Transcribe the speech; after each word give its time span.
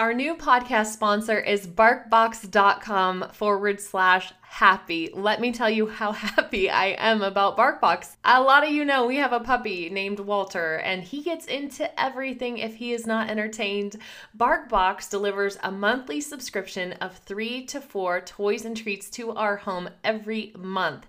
Our 0.00 0.14
new 0.14 0.34
podcast 0.34 0.94
sponsor 0.94 1.38
is 1.38 1.66
barkbox.com 1.66 3.26
forward 3.34 3.82
slash 3.82 4.32
happy. 4.40 5.10
Let 5.12 5.42
me 5.42 5.52
tell 5.52 5.68
you 5.68 5.88
how 5.88 6.12
happy 6.36 6.70
I 6.70 6.96
am 6.96 7.20
about 7.20 7.58
Barkbox. 7.58 8.16
A 8.24 8.40
lot 8.40 8.64
of 8.64 8.70
you 8.70 8.86
know 8.86 9.06
we 9.06 9.16
have 9.16 9.34
a 9.34 9.40
puppy 9.40 9.90
named 9.90 10.18
Walter, 10.18 10.76
and 10.76 11.04
he 11.04 11.22
gets 11.22 11.44
into 11.44 12.00
everything 12.00 12.56
if 12.56 12.76
he 12.76 12.94
is 12.94 13.06
not 13.06 13.28
entertained. 13.28 13.96
Barkbox 14.34 15.10
delivers 15.10 15.58
a 15.62 15.70
monthly 15.70 16.22
subscription 16.22 16.94
of 16.94 17.18
three 17.18 17.66
to 17.66 17.78
four 17.78 18.22
toys 18.22 18.64
and 18.64 18.74
treats 18.74 19.10
to 19.10 19.32
our 19.32 19.56
home 19.56 19.90
every 20.02 20.54
month. 20.56 21.04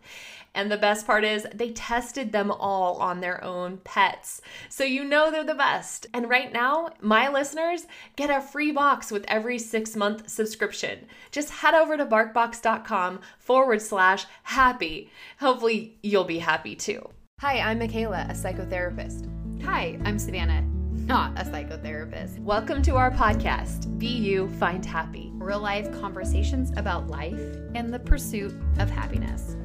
And 0.53 0.69
the 0.69 0.77
best 0.77 1.07
part 1.07 1.23
is 1.23 1.47
they 1.53 1.71
tested 1.71 2.31
them 2.31 2.51
all 2.51 2.97
on 2.97 3.21
their 3.21 3.43
own 3.43 3.77
pets. 3.83 4.41
So 4.69 4.83
you 4.83 5.05
know 5.05 5.31
they're 5.31 5.43
the 5.43 5.55
best. 5.55 6.07
And 6.13 6.29
right 6.29 6.51
now, 6.51 6.89
my 6.99 7.29
listeners 7.29 7.85
get 8.15 8.29
a 8.29 8.41
free 8.41 8.71
box 8.71 9.11
with 9.11 9.23
every 9.27 9.57
six 9.57 9.95
month 9.95 10.29
subscription. 10.29 11.05
Just 11.31 11.51
head 11.51 11.73
over 11.73 11.95
to 11.95 12.05
barkbox.com 12.05 13.21
forward 13.39 13.81
slash 13.81 14.25
happy. 14.43 15.09
Hopefully, 15.39 15.97
you'll 16.03 16.25
be 16.25 16.39
happy 16.39 16.75
too. 16.75 17.09
Hi, 17.39 17.59
I'm 17.59 17.79
Michaela, 17.79 18.27
a 18.29 18.33
psychotherapist. 18.33 19.27
Hi, 19.63 19.99
I'm 20.05 20.19
Savannah, 20.19 20.61
not 20.61 21.39
a 21.39 21.43
psychotherapist. 21.43 22.39
Welcome 22.39 22.81
to 22.83 22.97
our 22.97 23.09
podcast, 23.09 23.97
Be 23.97 24.07
You, 24.07 24.47
Find 24.59 24.85
Happy. 24.85 25.31
Real 25.35 25.59
life 25.59 25.91
conversations 25.99 26.71
about 26.77 27.07
life 27.09 27.41
and 27.73 27.91
the 27.91 27.99
pursuit 27.99 28.53
of 28.77 28.89
happiness. 28.89 29.55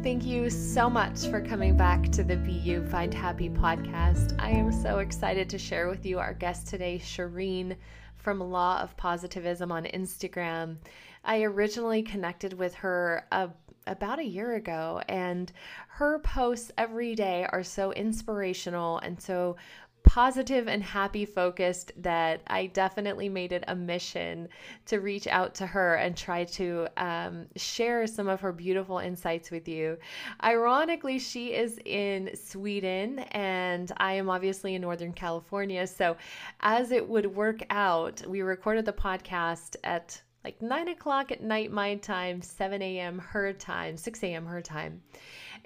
Thank 0.00 0.24
you 0.24 0.48
so 0.48 0.88
much 0.88 1.26
for 1.26 1.40
coming 1.40 1.76
back 1.76 2.08
to 2.12 2.22
the 2.22 2.36
You 2.36 2.86
Find 2.86 3.12
Happy 3.12 3.50
podcast. 3.50 4.32
I 4.38 4.50
am 4.50 4.70
so 4.70 5.00
excited 5.00 5.50
to 5.50 5.58
share 5.58 5.88
with 5.88 6.06
you 6.06 6.20
our 6.20 6.32
guest 6.32 6.68
today, 6.68 7.00
Shireen 7.02 7.76
from 8.16 8.38
Law 8.38 8.80
of 8.80 8.96
Positivism 8.96 9.72
on 9.72 9.84
Instagram. 9.86 10.76
I 11.24 11.42
originally 11.42 12.02
connected 12.02 12.52
with 12.52 12.74
her 12.74 13.26
a, 13.32 13.50
about 13.88 14.20
a 14.20 14.24
year 14.24 14.54
ago, 14.54 15.02
and 15.08 15.50
her 15.88 16.20
posts 16.20 16.70
every 16.78 17.16
day 17.16 17.44
are 17.50 17.64
so 17.64 17.92
inspirational 17.92 18.98
and 18.98 19.20
so 19.20 19.56
positive 20.08 20.68
and 20.68 20.82
happy 20.82 21.26
focused 21.26 21.92
that 21.98 22.40
I 22.46 22.66
definitely 22.66 23.28
made 23.28 23.52
it 23.52 23.62
a 23.68 23.76
mission 23.76 24.48
to 24.86 25.00
reach 25.00 25.26
out 25.26 25.54
to 25.56 25.66
her 25.66 25.96
and 25.96 26.16
try 26.16 26.44
to 26.44 26.88
um, 26.96 27.46
share 27.56 28.06
some 28.06 28.26
of 28.26 28.40
her 28.40 28.50
beautiful 28.50 28.98
insights 29.00 29.50
with 29.50 29.68
you. 29.68 29.98
Ironically, 30.42 31.18
she 31.18 31.52
is 31.52 31.78
in 31.84 32.30
Sweden 32.34 33.18
and 33.32 33.92
I 33.98 34.14
am 34.14 34.30
obviously 34.30 34.74
in 34.74 34.80
Northern 34.80 35.12
California. 35.12 35.86
So, 35.86 36.16
as 36.60 36.90
it 36.90 37.06
would 37.06 37.26
work 37.26 37.62
out, 37.68 38.26
we 38.26 38.40
recorded 38.40 38.86
the 38.86 38.94
podcast 38.94 39.76
at 39.84 40.22
like 40.42 40.62
9 40.62 40.88
o'clock 40.88 41.30
at 41.30 41.42
night, 41.42 41.70
my 41.70 41.96
time, 41.96 42.40
7 42.40 42.80
a.m. 42.80 43.18
her 43.18 43.52
time, 43.52 43.98
6 43.98 44.24
a.m. 44.24 44.46
her 44.46 44.62
time. 44.62 45.02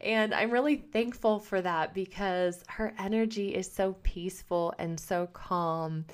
And 0.03 0.35
I'm 0.35 0.51
really 0.51 0.77
thankful 0.77 1.39
for 1.39 1.61
that 1.63 1.95
because 1.95 2.65
her 2.69 2.93
energy 2.99 3.55
is 3.55 3.71
so 3.71 3.95
peaceful 4.03 4.75
and 4.79 4.99
so 4.99 5.29
calm. 5.33 6.05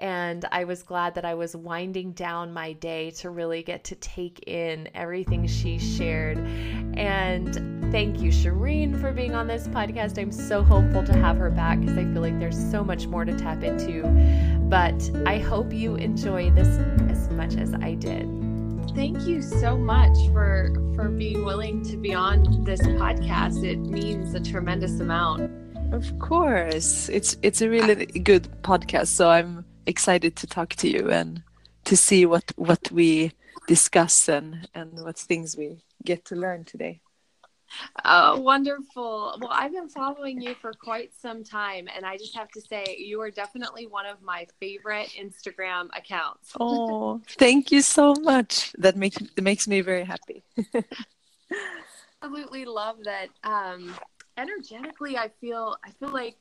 And 0.00 0.44
I 0.50 0.64
was 0.64 0.82
glad 0.82 1.14
that 1.14 1.24
I 1.24 1.34
was 1.34 1.54
winding 1.54 2.12
down 2.12 2.52
my 2.52 2.72
day 2.72 3.12
to 3.12 3.30
really 3.30 3.62
get 3.62 3.84
to 3.84 3.94
take 3.96 4.48
in 4.48 4.88
everything 4.94 5.46
she 5.46 5.78
shared. 5.78 6.38
And 6.96 7.92
thank 7.92 8.20
you, 8.20 8.30
Shireen, 8.30 9.00
for 9.00 9.12
being 9.12 9.34
on 9.34 9.46
this 9.46 9.68
podcast. 9.68 10.18
I'm 10.20 10.32
so 10.32 10.64
hopeful 10.64 11.04
to 11.04 11.12
have 11.12 11.36
her 11.36 11.50
back 11.50 11.80
because 11.80 11.96
I 11.96 12.04
feel 12.04 12.22
like 12.22 12.38
there's 12.40 12.58
so 12.70 12.82
much 12.82 13.06
more 13.06 13.24
to 13.24 13.36
tap 13.38 13.62
into. 13.62 14.02
But 14.68 15.10
I 15.24 15.38
hope 15.38 15.72
you 15.72 15.94
enjoy 15.94 16.50
this 16.50 16.68
as 17.10 17.30
much 17.30 17.54
as 17.56 17.74
I 17.74 17.94
did 17.94 18.45
thank 18.94 19.22
you 19.22 19.42
so 19.42 19.76
much 19.76 20.16
for 20.32 20.72
for 20.94 21.08
being 21.08 21.44
willing 21.44 21.82
to 21.84 21.96
be 21.96 22.14
on 22.14 22.64
this 22.64 22.80
podcast. 22.80 23.64
It 23.64 23.78
means 23.78 24.34
a 24.34 24.40
tremendous 24.40 25.00
amount. 25.00 25.50
Of 25.92 26.18
course, 26.18 27.08
it's 27.08 27.36
it's 27.42 27.60
a 27.60 27.68
really 27.68 28.06
good 28.06 28.48
podcast. 28.62 29.08
So 29.08 29.30
I'm 29.30 29.64
excited 29.86 30.36
to 30.36 30.46
talk 30.46 30.74
to 30.76 30.88
you 30.88 31.10
and 31.10 31.42
to 31.84 31.96
see 31.96 32.26
what 32.26 32.52
what 32.56 32.90
we 32.90 33.32
discuss 33.66 34.28
and 34.28 34.68
and 34.74 35.02
what 35.02 35.18
things 35.18 35.56
we 35.56 35.82
get 36.04 36.24
to 36.26 36.36
learn 36.36 36.64
today. 36.64 37.00
Oh, 38.04 38.40
wonderful. 38.40 39.36
Well, 39.40 39.50
I've 39.52 39.72
been 39.72 39.88
following 39.88 40.40
you 40.40 40.54
for 40.54 40.72
quite 40.72 41.12
some 41.14 41.44
time, 41.44 41.88
and 41.94 42.04
I 42.04 42.16
just 42.16 42.36
have 42.36 42.50
to 42.50 42.60
say, 42.60 42.96
you 42.98 43.20
are 43.20 43.30
definitely 43.30 43.86
one 43.86 44.06
of 44.06 44.22
my 44.22 44.46
favorite 44.60 45.08
Instagram 45.18 45.88
accounts. 45.96 46.52
Oh, 46.58 47.20
thank 47.26 47.72
you 47.72 47.82
so 47.82 48.14
much. 48.22 48.72
That 48.78 48.96
makes 48.96 49.18
that 49.18 49.42
makes 49.42 49.66
me 49.68 49.80
very 49.80 50.04
happy. 50.04 50.44
Absolutely 52.22 52.64
love 52.64 52.96
that. 53.04 53.28
Um, 53.44 53.94
energetically, 54.36 55.16
I 55.16 55.30
feel 55.40 55.76
I 55.84 55.90
feel 55.90 56.10
like 56.10 56.36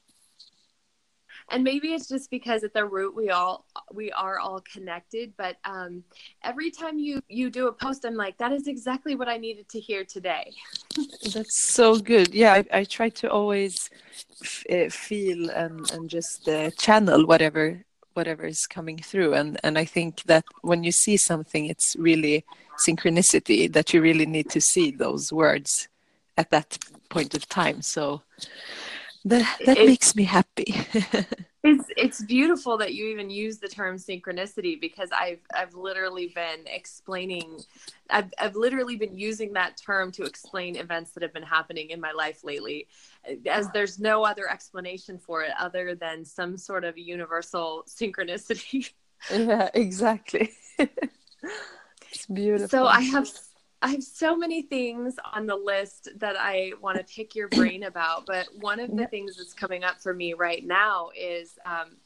and 1.52 1.64
maybe 1.64 1.94
it's 1.94 2.08
just 2.08 2.30
because 2.30 2.64
at 2.64 2.74
the 2.74 2.86
root 2.86 3.16
we 3.16 3.30
all 3.30 3.66
we 3.94 4.12
are 4.12 4.40
all 4.40 4.62
connected 4.62 5.34
but 5.38 5.58
um, 5.66 6.04
every 6.44 6.72
time 6.72 6.98
you 6.98 7.22
you 7.30 7.50
do 7.50 7.68
a 7.68 7.74
post 7.74 8.06
i'm 8.06 8.16
like 8.16 8.38
that 8.38 8.52
is 8.52 8.68
exactly 8.68 9.16
what 9.16 9.28
i 9.28 9.38
needed 9.38 9.68
to 9.70 9.80
hear 9.80 10.04
today. 10.04 10.52
That's 11.34 11.74
so 11.74 12.00
good. 12.00 12.34
Yeah 12.34 12.54
i, 12.54 12.80
I 12.80 12.84
try 12.84 13.10
to 13.10 13.30
always 13.30 13.90
f- 14.42 14.64
eh, 14.70 14.90
feel 14.90 15.50
and 15.52 15.90
and 15.92 16.10
just 16.10 16.48
uh, 16.48 16.72
channel 16.72 17.26
whatever 17.26 17.84
whatever 18.14 18.46
is 18.46 18.66
coming 18.66 18.98
through. 18.98 19.34
And 19.34 19.60
and 19.64 19.78
i 19.78 19.86
think 19.86 20.24
that 20.24 20.46
when 20.62 20.84
you 20.84 20.92
see 20.92 21.18
something 21.18 21.66
it's 21.66 21.96
really 22.00 22.46
synchronicity 22.78 23.72
that 23.72 23.94
you 23.94 24.02
really 24.02 24.26
need 24.26 24.50
to 24.50 24.62
see 24.62 24.92
those 24.92 25.32
words 25.32 25.88
at 26.38 26.52
that 26.52 26.78
point 27.10 27.34
of 27.34 27.48
time. 27.48 27.82
So 27.82 28.22
that 29.26 29.58
that 29.66 29.78
it, 29.78 29.86
makes 29.86 30.16
me 30.16 30.24
happy. 30.24 30.76
It's 31.68 31.90
it's 31.98 32.22
beautiful 32.22 32.78
that 32.78 32.94
you 32.94 33.08
even 33.08 33.32
use 33.32 33.58
the 33.58 33.68
term 33.68 33.96
synchronicity 33.98 34.80
because 34.80 35.10
i've 35.12 35.40
i've 35.52 35.74
literally 35.74 36.28
been 36.28 36.60
explaining 36.68 37.60
I've, 38.12 38.32
I've 38.38 38.56
literally 38.56 38.98
been 38.98 39.18
using 39.18 39.54
that 39.54 39.76
term 39.76 40.12
to 40.12 40.26
explain 40.26 40.76
events 40.76 41.10
that 41.12 41.24
have 41.24 41.34
been 41.34 41.42
happening 41.42 41.90
in 41.90 42.00
my 42.00 42.12
life 42.12 42.44
lately. 42.44 42.88
As 43.50 43.68
there's 43.72 43.98
no 43.98 44.24
other 44.24 44.48
explanation 44.48 45.18
for 45.18 45.42
it 45.42 45.54
other 45.60 45.96
than 45.96 46.24
some 46.24 46.56
sort 46.56 46.84
of 46.84 47.00
universal 47.00 47.84
synchronicity. 47.88 48.92
Yeah 49.32 49.72
exactly. 49.74 50.52
It's 52.12 52.28
beautiful 52.28 52.68
so 52.70 52.86
i 52.86 53.02
have 53.02 53.28
I 53.86 53.90
have 53.90 54.04
so 54.04 54.36
many 54.36 54.64
things 54.64 55.14
on 55.36 55.46
the 55.46 55.56
list 55.56 56.10
that 56.18 56.36
I 56.40 56.72
want 56.82 56.98
to 56.98 57.04
pick 57.04 57.36
your 57.36 57.48
brain 57.50 57.84
about, 57.84 58.26
but 58.26 58.48
one 58.60 58.80
of 58.80 58.90
the 58.90 59.04
yep. 59.04 59.12
things 59.12 59.38
that's 59.38 59.54
coming 59.54 59.84
up 59.84 60.02
for 60.02 60.12
me 60.12 60.34
right 60.34 60.66
now 60.66 61.12
is 61.16 61.60
um, 61.68 61.98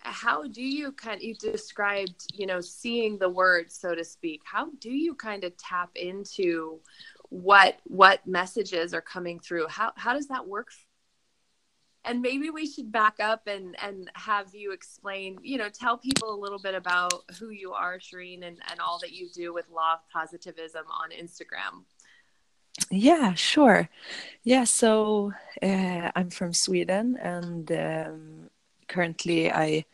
how 0.00 0.46
do 0.46 0.62
you 0.62 0.92
kind 0.92 1.16
of, 1.16 1.22
you 1.22 1.34
described, 1.34 2.26
you 2.34 2.44
know, 2.44 2.60
seeing 2.60 3.16
the 3.16 3.30
words, 3.30 3.74
so 3.74 3.94
to 3.94 4.04
speak. 4.04 4.42
How 4.44 4.68
do 4.78 4.90
you 4.90 5.14
kind 5.14 5.42
of 5.44 5.56
tap 5.56 5.88
into 5.94 6.80
what 7.30 7.78
what 7.84 8.26
messages 8.26 8.92
are 8.92 9.00
coming 9.00 9.40
through? 9.40 9.68
How 9.68 9.92
how 9.96 10.12
does 10.12 10.28
that 10.28 10.46
work 10.46 10.70
and 12.04 12.20
maybe 12.20 12.50
we 12.50 12.66
should 12.66 12.90
back 12.90 13.20
up 13.20 13.46
and 13.46 13.76
and 13.82 14.10
have 14.14 14.54
you 14.54 14.72
explain 14.72 15.38
you 15.42 15.58
know 15.58 15.68
tell 15.68 15.96
people 15.96 16.34
a 16.34 16.38
little 16.38 16.58
bit 16.58 16.74
about 16.74 17.12
who 17.38 17.50
you 17.50 17.72
are 17.72 17.98
Shireen 17.98 18.46
and, 18.46 18.58
and 18.70 18.80
all 18.80 18.98
that 19.00 19.12
you 19.12 19.28
do 19.28 19.52
with 19.52 19.68
law 19.70 19.94
of 19.94 20.00
positivism 20.12 20.84
on 20.88 21.10
instagram. 21.10 21.84
Yeah 22.90 23.34
sure. 23.34 23.88
Yeah 24.42 24.64
so 24.64 25.32
uh, 25.62 26.10
i'm 26.16 26.30
from 26.30 26.52
sweden 26.52 27.16
and 27.20 27.70
um, 27.72 28.50
currently 28.88 29.50
i 29.52 29.84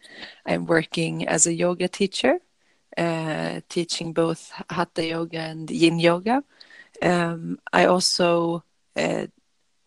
i'm 0.47 0.67
working 0.67 1.27
as 1.29 1.47
a 1.47 1.55
yoga 1.55 1.89
teacher 1.89 2.39
uh, 2.97 3.61
teaching 3.69 4.13
both 4.13 4.51
hatha 4.71 5.07
yoga 5.07 5.39
and 5.39 5.71
yin 5.71 5.99
yoga. 5.99 6.43
Um, 7.03 7.59
i 7.73 7.85
also 7.85 8.65
uh, 8.97 9.27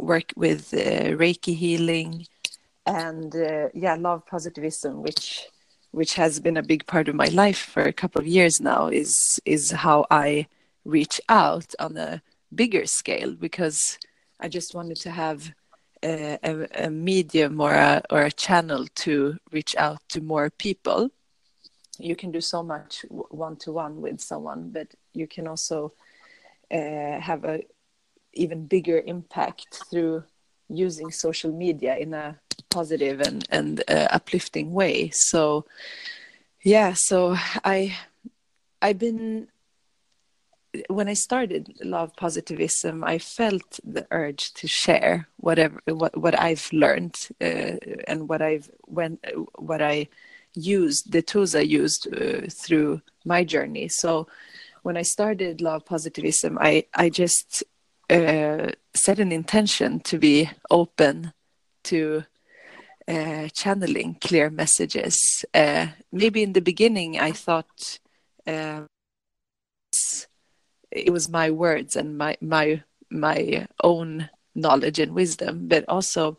work 0.02 0.34
with 0.36 0.74
uh, 0.74 1.16
Reiki 1.16 1.56
healing 1.56 2.26
and 2.86 3.36
uh, 3.36 3.70
yeah, 3.74 3.96
law 3.96 4.16
of 4.16 4.26
positivism, 4.26 5.02
which 5.02 5.48
which 5.92 6.14
has 6.14 6.40
been 6.40 6.58
a 6.58 6.64
big 6.64 6.86
part 6.88 7.10
of 7.10 7.16
my 7.16 7.26
life 7.26 7.60
for 7.60 7.84
a 7.84 7.94
couple 7.94 8.22
of 8.22 8.28
years 8.28 8.60
now. 8.60 8.88
Is 8.88 9.40
is 9.46 9.72
how 9.72 10.06
I 10.10 10.48
reach 10.86 11.22
out 11.30 11.74
on 11.80 11.98
a 11.98 12.22
bigger 12.54 12.86
scale 12.86 13.34
because 13.34 13.98
I 14.40 14.48
just 14.48 14.74
wanted 14.74 14.98
to 14.98 15.12
have 15.12 15.54
a, 16.04 16.38
a, 16.44 16.86
a 16.86 16.90
medium 16.90 17.62
or 17.62 17.74
a 17.74 18.02
or 18.10 18.24
a 18.24 18.32
channel 18.32 18.88
to 18.96 19.38
reach 19.52 19.76
out 19.78 20.00
to 20.10 20.22
more 20.22 20.50
people. 20.50 21.10
You 22.00 22.16
can 22.16 22.32
do 22.32 22.42
so 22.42 22.64
much 22.64 23.06
one 23.10 23.58
to 23.58 23.72
one 23.72 24.02
with 24.02 24.20
someone, 24.22 24.72
but 24.72 24.88
you 25.14 25.28
can 25.28 25.48
also 25.48 25.94
uh, 26.72 27.20
have 27.20 27.44
a 27.46 27.62
even 28.34 28.66
bigger 28.66 29.02
impact 29.06 29.84
through 29.90 30.24
using 30.70 31.12
social 31.12 31.52
media 31.52 31.98
in 31.98 32.14
a 32.14 32.40
positive 32.70 33.20
and 33.22 33.46
and 33.50 33.84
uh, 33.90 34.08
uplifting 34.12 34.72
way. 34.74 35.10
So 35.14 35.66
yeah 36.64 36.94
so 36.94 37.36
i 37.64 37.96
i've 38.82 39.00
been 39.00 39.48
when 40.90 41.10
i 41.10 41.14
started 41.14 41.74
law 41.84 42.04
of 42.04 42.16
positivism 42.16 43.04
i 43.04 43.18
felt 43.18 43.80
the 43.84 44.06
urge 44.12 44.54
to 44.54 44.68
share 44.68 45.28
whatever 45.38 45.82
what, 45.88 46.16
what 46.18 46.40
i've 46.40 46.70
learned 46.72 47.28
uh, 47.42 47.76
and 48.08 48.30
what 48.30 48.42
i've 48.42 48.70
when 48.82 49.18
what 49.56 49.82
i 49.82 50.08
used 50.54 51.12
the 51.12 51.22
tools 51.22 51.56
i 51.56 51.62
used 51.62 52.08
uh, 52.14 52.42
through 52.50 53.02
my 53.24 53.44
journey. 53.44 53.88
So 53.88 54.28
when 54.84 54.98
i 54.98 55.02
started 55.02 55.62
law 55.62 55.76
of 55.76 55.86
positivism 55.86 56.58
i 56.60 56.86
i 56.94 57.10
just 57.10 57.64
uh, 58.12 58.72
set 58.94 59.20
an 59.20 59.32
intention 59.32 60.00
to 60.02 60.18
be 60.18 60.50
open 60.70 61.34
to 61.84 62.24
uh, 63.08 63.48
channeling 63.54 64.16
clear 64.22 64.50
messages. 64.50 65.46
Uh, 65.54 65.88
maybe 66.12 66.44
in 66.44 66.54
the 66.54 66.62
beginning, 66.62 67.20
I 67.20 67.32
thought 67.32 68.00
uh, 68.46 68.82
it 70.92 71.12
was 71.12 71.30
my 71.30 71.50
words 71.50 71.96
and 71.96 72.18
my 72.18 72.38
my 72.42 72.84
my 73.10 73.68
own 73.84 74.30
knowledge 74.54 75.00
and 75.00 75.14
wisdom, 75.14 75.68
but 75.68 75.86
also 75.88 76.38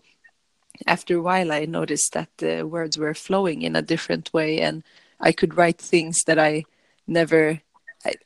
after 0.86 1.18
a 1.18 1.22
while, 1.22 1.52
I 1.52 1.64
noticed 1.64 2.12
that 2.14 2.28
the 2.38 2.62
words 2.64 2.98
were 2.98 3.14
flowing 3.14 3.62
in 3.62 3.76
a 3.76 3.82
different 3.82 4.32
way, 4.32 4.60
and 4.60 4.82
I 5.20 5.32
could 5.32 5.56
write 5.56 5.78
things 5.78 6.24
that 6.24 6.38
I 6.38 6.64
never. 7.06 7.60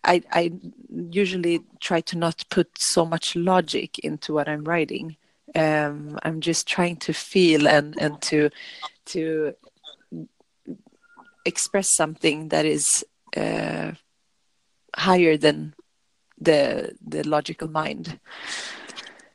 I, 0.04 0.22
I, 0.32 0.52
usually 1.10 1.60
try 1.80 2.00
to 2.00 2.16
not 2.16 2.44
put 2.48 2.68
so 2.78 3.04
much 3.04 3.36
logic 3.36 3.98
into 3.98 4.32
what 4.32 4.48
I'm 4.48 4.64
writing 4.64 5.16
um, 5.54 6.18
I'm 6.22 6.40
just 6.40 6.66
trying 6.66 6.96
to 6.96 7.12
feel 7.12 7.68
and 7.68 7.96
and 8.00 8.20
to 8.22 8.50
to 9.06 9.54
express 11.44 11.94
something 11.94 12.48
that 12.48 12.66
is 12.66 13.04
uh, 13.36 13.92
higher 14.96 15.36
than 15.36 15.74
the 16.40 16.96
the 17.06 17.26
logical 17.26 17.68
mind. 17.68 18.18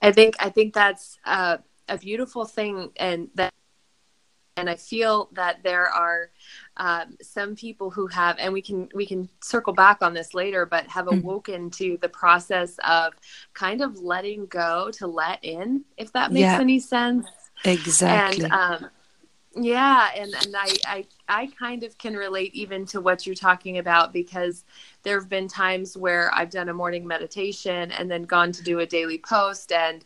I 0.01 0.11
think 0.11 0.35
I 0.39 0.49
think 0.49 0.73
that's 0.73 1.17
a 1.25 1.59
beautiful 1.99 2.45
thing, 2.45 2.91
and 2.97 3.29
that 3.35 3.53
and 4.57 4.69
I 4.69 4.75
feel 4.75 5.29
that 5.33 5.63
there 5.63 5.87
are 5.87 6.31
um, 6.81 7.15
some 7.21 7.55
people 7.55 7.91
who 7.91 8.07
have, 8.07 8.37
and 8.39 8.51
we 8.51 8.59
can 8.59 8.89
we 8.95 9.05
can 9.05 9.29
circle 9.39 9.71
back 9.71 10.01
on 10.01 10.15
this 10.15 10.33
later, 10.33 10.65
but 10.65 10.87
have 10.87 11.05
mm-hmm. 11.05 11.19
awoken 11.19 11.69
mm. 11.69 11.75
to 11.77 11.99
the 12.01 12.09
process 12.09 12.75
of 12.79 13.13
kind 13.53 13.81
of 13.81 13.99
letting 13.99 14.47
go 14.47 14.89
to 14.93 15.05
let 15.05 15.45
in, 15.45 15.85
if 15.95 16.11
that 16.13 16.31
makes 16.31 16.41
yeah. 16.41 16.59
any 16.59 16.79
sense. 16.79 17.27
Exactly. 17.65 18.45
And 18.45 18.51
um, 18.53 18.89
yeah, 19.55 20.09
and 20.15 20.33
and 20.33 20.55
I, 20.57 20.73
I 20.87 21.05
I 21.31 21.47
kind 21.57 21.83
of 21.83 21.97
can 21.97 22.15
relate 22.15 22.53
even 22.53 22.85
to 22.87 22.99
what 22.99 23.25
you're 23.25 23.35
talking 23.35 23.77
about 23.77 24.11
because 24.11 24.65
there 25.03 25.17
have 25.17 25.29
been 25.29 25.47
times 25.47 25.95
where 25.95 26.29
I've 26.33 26.49
done 26.49 26.67
a 26.67 26.73
morning 26.73 27.07
meditation 27.07 27.89
and 27.93 28.11
then 28.11 28.23
gone 28.23 28.51
to 28.51 28.61
do 28.61 28.79
a 28.79 28.85
daily 28.85 29.17
post 29.17 29.71
and 29.71 30.03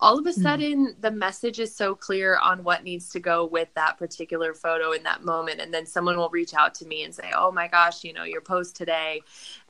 all 0.00 0.18
of 0.18 0.26
a 0.26 0.32
hmm. 0.32 0.40
sudden 0.42 0.86
mm. 0.86 1.00
the 1.00 1.10
message 1.10 1.58
is 1.58 1.74
so 1.74 1.94
clear 1.94 2.38
on 2.38 2.62
what 2.62 2.84
needs 2.84 3.08
to 3.10 3.18
go 3.18 3.44
with 3.44 3.68
that 3.74 3.98
particular 3.98 4.54
photo 4.54 4.92
in 4.92 5.02
that 5.02 5.24
moment 5.24 5.60
and 5.60 5.74
then 5.74 5.84
someone 5.84 6.16
will 6.16 6.28
reach 6.30 6.54
out 6.54 6.74
to 6.74 6.86
me 6.86 7.02
and 7.02 7.14
say 7.14 7.30
oh 7.36 7.50
my 7.50 7.66
gosh 7.66 8.04
you 8.04 8.12
know 8.12 8.22
your 8.22 8.40
post 8.40 8.76
today 8.76 9.20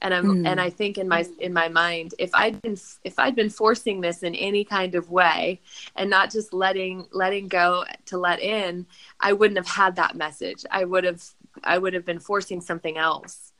and 0.03 0.13
i'm 0.13 0.27
mm. 0.27 0.47
and 0.47 0.61
i 0.61 0.69
think 0.69 0.99
in 0.99 1.09
my 1.09 1.27
in 1.41 1.53
my 1.53 1.69
mind 1.69 2.15
if 2.19 2.31
i'd 2.35 2.61
been 2.61 2.77
if 3.05 3.19
i'd 3.19 3.35
been 3.35 3.49
forcing 3.49 4.01
this 4.01 4.23
in 4.23 4.35
any 4.35 4.65
kind 4.65 4.95
of 4.95 5.11
way 5.11 5.61
and 5.97 6.11
not 6.11 6.31
just 6.31 6.53
letting 6.53 7.07
letting 7.13 7.49
go 7.49 7.85
to 8.05 8.19
let 8.19 8.41
in 8.41 8.87
i 9.21 9.33
wouldn't 9.33 9.57
have 9.57 9.67
had 9.67 9.97
that 9.97 10.15
message 10.15 10.65
i 10.71 10.85
would 10.85 10.98
have 11.05 11.23
i 11.65 11.79
would 11.79 11.95
have 11.95 12.05
been 12.05 12.21
forcing 12.21 12.61
something 12.61 12.97
else. 12.97 13.53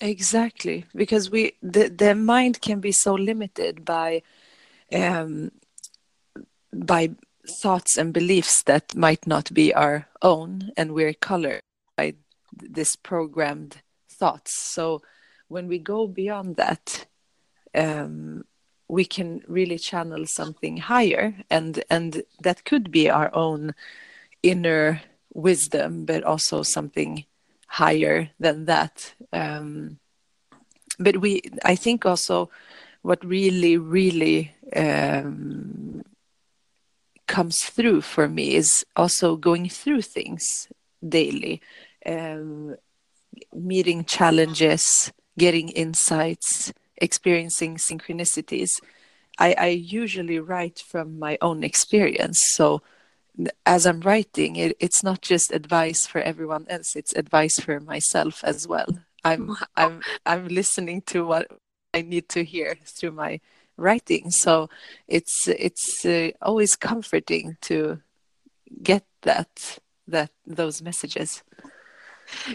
Exactly. 0.00 0.84
Because 0.94 1.30
we 1.30 1.52
the, 1.62 1.88
the 1.88 2.14
mind 2.14 2.60
can 2.60 2.80
be 2.80 2.92
so 2.92 3.14
limited 3.14 3.84
by 3.84 4.22
um 4.92 5.50
by 6.72 7.10
thoughts 7.48 7.96
and 7.96 8.12
beliefs 8.12 8.62
that 8.64 8.94
might 8.94 9.26
not 9.26 9.54
be 9.54 9.72
our 9.72 10.08
own 10.20 10.72
and 10.76 10.92
we're 10.92 11.14
colored 11.14 11.62
by 11.96 12.14
this 12.52 12.96
programmed 12.96 13.82
thoughts. 14.10 14.54
So 14.54 15.02
when 15.48 15.68
we 15.68 15.78
go 15.78 16.06
beyond 16.06 16.56
that 16.56 17.06
um, 17.74 18.44
we 18.88 19.04
can 19.04 19.42
really 19.46 19.78
channel 19.78 20.26
something 20.26 20.76
higher 20.76 21.34
and 21.50 21.82
and 21.90 22.22
that 22.40 22.64
could 22.64 22.90
be 22.90 23.08
our 23.08 23.34
own 23.34 23.74
inner 24.42 25.00
wisdom 25.36 26.04
but 26.04 26.24
also 26.24 26.62
something 26.62 27.24
higher 27.68 28.30
than 28.40 28.64
that 28.64 29.14
um, 29.32 29.98
but 30.98 31.18
we 31.18 31.42
i 31.64 31.74
think 31.76 32.06
also 32.06 32.48
what 33.02 33.24
really 33.24 33.76
really 33.76 34.52
um, 34.74 36.02
comes 37.26 37.58
through 37.64 38.00
for 38.00 38.28
me 38.28 38.54
is 38.54 38.84
also 38.94 39.36
going 39.36 39.68
through 39.68 40.02
things 40.02 40.68
daily, 41.06 41.60
um, 42.04 42.76
meeting 43.52 44.04
challenges, 44.04 45.12
getting 45.38 45.68
insights, 45.70 46.72
experiencing 46.96 47.76
synchronicities. 47.76 48.80
I, 49.38 49.54
I, 49.58 49.66
usually 49.66 50.38
write 50.38 50.78
from 50.78 51.18
my 51.18 51.36
own 51.42 51.62
experience. 51.62 52.42
So 52.52 52.80
as 53.64 53.86
I'm 53.86 54.00
writing, 54.00 54.56
it, 54.56 54.76
it's 54.80 55.02
not 55.02 55.20
just 55.20 55.52
advice 55.52 56.06
for 56.06 56.20
everyone 56.20 56.66
else; 56.68 56.96
it's 56.96 57.14
advice 57.14 57.60
for 57.60 57.80
myself 57.80 58.42
as 58.44 58.66
well. 58.66 58.86
I'm 59.24 59.56
I'm 59.76 60.02
I'm 60.24 60.48
listening 60.48 61.02
to 61.06 61.26
what 61.26 61.50
I 61.92 62.02
need 62.02 62.28
to 62.30 62.44
hear 62.44 62.76
through 62.84 63.12
my 63.12 63.40
writing. 63.76 64.30
So 64.30 64.68
it's 65.08 65.48
it's 65.48 66.04
uh, 66.04 66.30
always 66.40 66.76
comforting 66.76 67.56
to 67.62 68.00
get 68.82 69.04
that 69.22 69.78
that 70.06 70.30
those 70.46 70.82
messages 70.82 71.42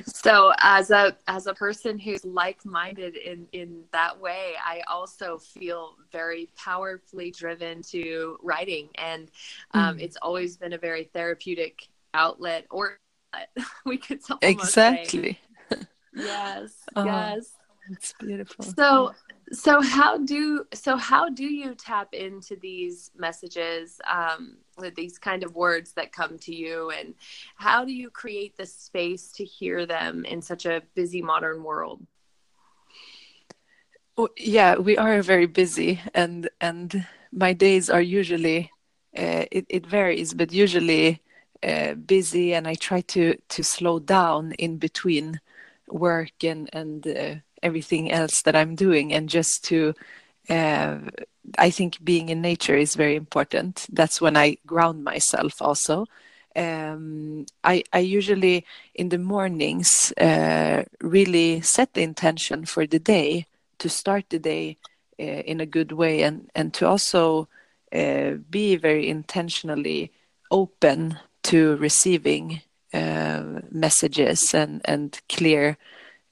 so 0.06 0.54
as 0.60 0.92
a 0.92 1.16
as 1.28 1.48
a 1.48 1.54
person 1.54 1.98
who's 1.98 2.24
like-minded 2.26 3.16
in 3.16 3.48
in 3.52 3.84
that 3.92 4.20
way 4.20 4.54
i 4.64 4.82
also 4.90 5.38
feel 5.38 5.96
very 6.12 6.50
powerfully 6.56 7.32
driven 7.32 7.82
to 7.84 8.38
writing. 8.42 8.90
And 8.96 9.30
um, 9.74 9.98
mm. 9.98 10.02
it's 10.02 10.18
always 10.22 10.58
been 10.58 10.74
a 10.74 10.78
very 10.78 11.06
therapeutic 11.06 11.88
outlet 12.14 12.66
or 12.70 13.00
we 13.86 13.98
could 13.98 14.24
say. 14.24 14.36
Exactly. 14.42 15.40
Yes 16.14 16.74
oh, 16.96 17.06
yes. 17.06 17.54
it's 17.90 18.14
beautiful. 18.20 18.66
So 18.66 19.14
so 19.54 19.82
how 19.82 20.18
do 20.18 20.66
so 20.74 20.96
how 20.98 21.30
do 21.30 21.46
you 21.46 21.76
tap 21.76 22.14
into 22.14 22.56
these 22.58 23.12
messages 23.18 24.00
um, 24.10 24.58
these 24.90 25.18
kind 25.18 25.44
of 25.44 25.56
words 25.56 25.94
that 25.94 26.12
come 26.12 26.40
to 26.40 26.56
you? 26.56 26.90
And 26.90 27.14
how 27.56 27.86
do 27.86 27.94
you 27.94 28.10
create 28.10 28.58
the 28.58 28.66
space 28.66 29.32
to 29.34 29.46
hear 29.46 29.86
them 29.86 30.26
in 30.26 30.42
such 30.42 30.66
a 30.66 30.82
busy 30.96 31.22
modern 31.22 31.64
world? 31.64 32.06
Well, 34.18 34.30
yeah 34.38 34.76
we 34.76 34.98
are 34.98 35.22
very 35.22 35.48
busy 35.48 36.02
and 36.14 36.50
and 36.60 37.08
my 37.32 37.54
days 37.54 37.90
are 37.90 38.02
usually 38.02 38.70
uh, 39.18 39.46
it, 39.52 39.66
it 39.70 39.88
varies 39.88 40.34
but 40.34 40.52
usually 40.52 41.22
uh, 41.64 41.94
busy 41.94 42.54
and 42.54 42.68
i 42.68 42.76
try 42.76 43.02
to 43.02 43.38
to 43.48 43.64
slow 43.64 44.00
down 44.00 44.52
in 44.60 44.78
between 44.78 45.40
work 45.88 46.44
and 46.44 46.70
and 46.74 47.08
uh, 47.08 47.36
everything 47.62 48.12
else 48.12 48.42
that 48.44 48.56
I'm 48.56 48.76
doing 48.76 49.14
and 49.14 49.30
just 49.30 49.64
to 49.66 49.94
uh, 50.50 51.00
I 51.58 51.70
think 51.70 52.04
being 52.04 52.30
in 52.30 52.42
nature 52.42 52.76
is 52.76 52.96
very 52.96 53.16
important. 53.16 53.88
That's 53.92 54.22
when 54.22 54.38
I 54.38 54.58
ground 54.66 55.04
myself 55.04 55.62
also. 55.62 56.06
Um, 56.56 57.46
I, 57.64 57.84
I 57.94 58.00
usually 58.00 58.66
in 58.94 59.10
the 59.10 59.18
mornings 59.18 60.12
uh, 60.20 60.84
really 61.02 61.62
set 61.62 61.94
the 61.94 62.04
intention 62.04 62.66
for 62.66 62.86
the 62.86 63.00
day 63.00 63.46
to 63.80 63.90
start 63.90 64.26
the 64.30 64.40
day 64.40 64.78
uh, 65.20 65.24
in 65.24 65.62
a 65.62 65.66
good 65.66 65.94
way 65.94 66.24
and, 66.24 66.50
and 66.54 66.74
to 66.76 66.88
also 66.88 67.48
uh, 67.94 68.32
be 68.50 68.76
very 68.76 69.08
intentionally 69.08 70.12
open 70.52 71.18
to 71.44 71.78
receiving 71.78 72.62
uh, 72.94 73.44
messages 73.72 74.54
and, 74.54 74.82
and 74.86 75.22
clear 75.30 75.78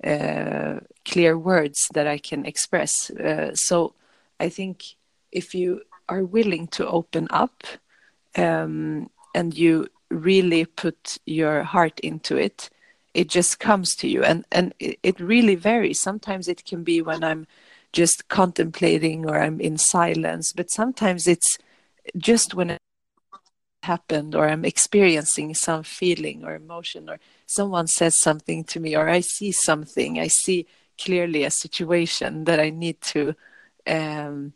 uh, 0.03 0.79
clear 1.05 1.37
words 1.37 1.87
that 1.93 2.07
I 2.07 2.17
can 2.17 2.45
express. 2.45 3.09
Uh, 3.09 3.51
so 3.53 3.93
I 4.39 4.49
think 4.49 4.95
if 5.31 5.53
you 5.53 5.81
are 6.07 6.23
willing 6.23 6.67
to 6.67 6.87
open 6.87 7.27
up 7.29 7.63
um, 8.35 9.09
and 9.35 9.57
you 9.57 9.87
really 10.09 10.65
put 10.65 11.17
your 11.25 11.63
heart 11.63 11.99
into 11.99 12.35
it, 12.37 12.69
it 13.13 13.27
just 13.27 13.59
comes 13.59 13.95
to 13.95 14.07
you, 14.07 14.23
and 14.23 14.45
and 14.51 14.73
it, 14.79 14.99
it 15.03 15.19
really 15.19 15.55
varies. 15.55 15.99
Sometimes 15.99 16.47
it 16.47 16.63
can 16.65 16.83
be 16.83 17.01
when 17.01 17.23
I'm 17.23 17.47
just 17.91 18.27
contemplating 18.27 19.27
or 19.27 19.39
I'm 19.39 19.59
in 19.59 19.77
silence, 19.77 20.53
but 20.53 20.69
sometimes 20.69 21.27
it's 21.27 21.57
just 22.17 22.53
when 22.53 22.69
it 22.71 22.79
happened 23.83 24.35
or 24.35 24.47
i'm 24.49 24.65
experiencing 24.65 25.53
some 25.53 25.83
feeling 25.83 26.43
or 26.43 26.53
emotion 26.53 27.09
or 27.09 27.17
someone 27.45 27.87
says 27.87 28.19
something 28.19 28.63
to 28.63 28.79
me 28.79 28.95
or 28.95 29.09
i 29.09 29.21
see 29.21 29.51
something 29.51 30.19
i 30.19 30.27
see 30.27 30.65
clearly 31.01 31.43
a 31.43 31.51
situation 31.51 32.43
that 32.43 32.59
i 32.59 32.69
need 32.69 32.99
to 32.99 33.33
um, 33.89 34.53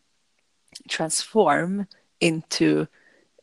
transform 0.87 1.87
into 2.19 2.87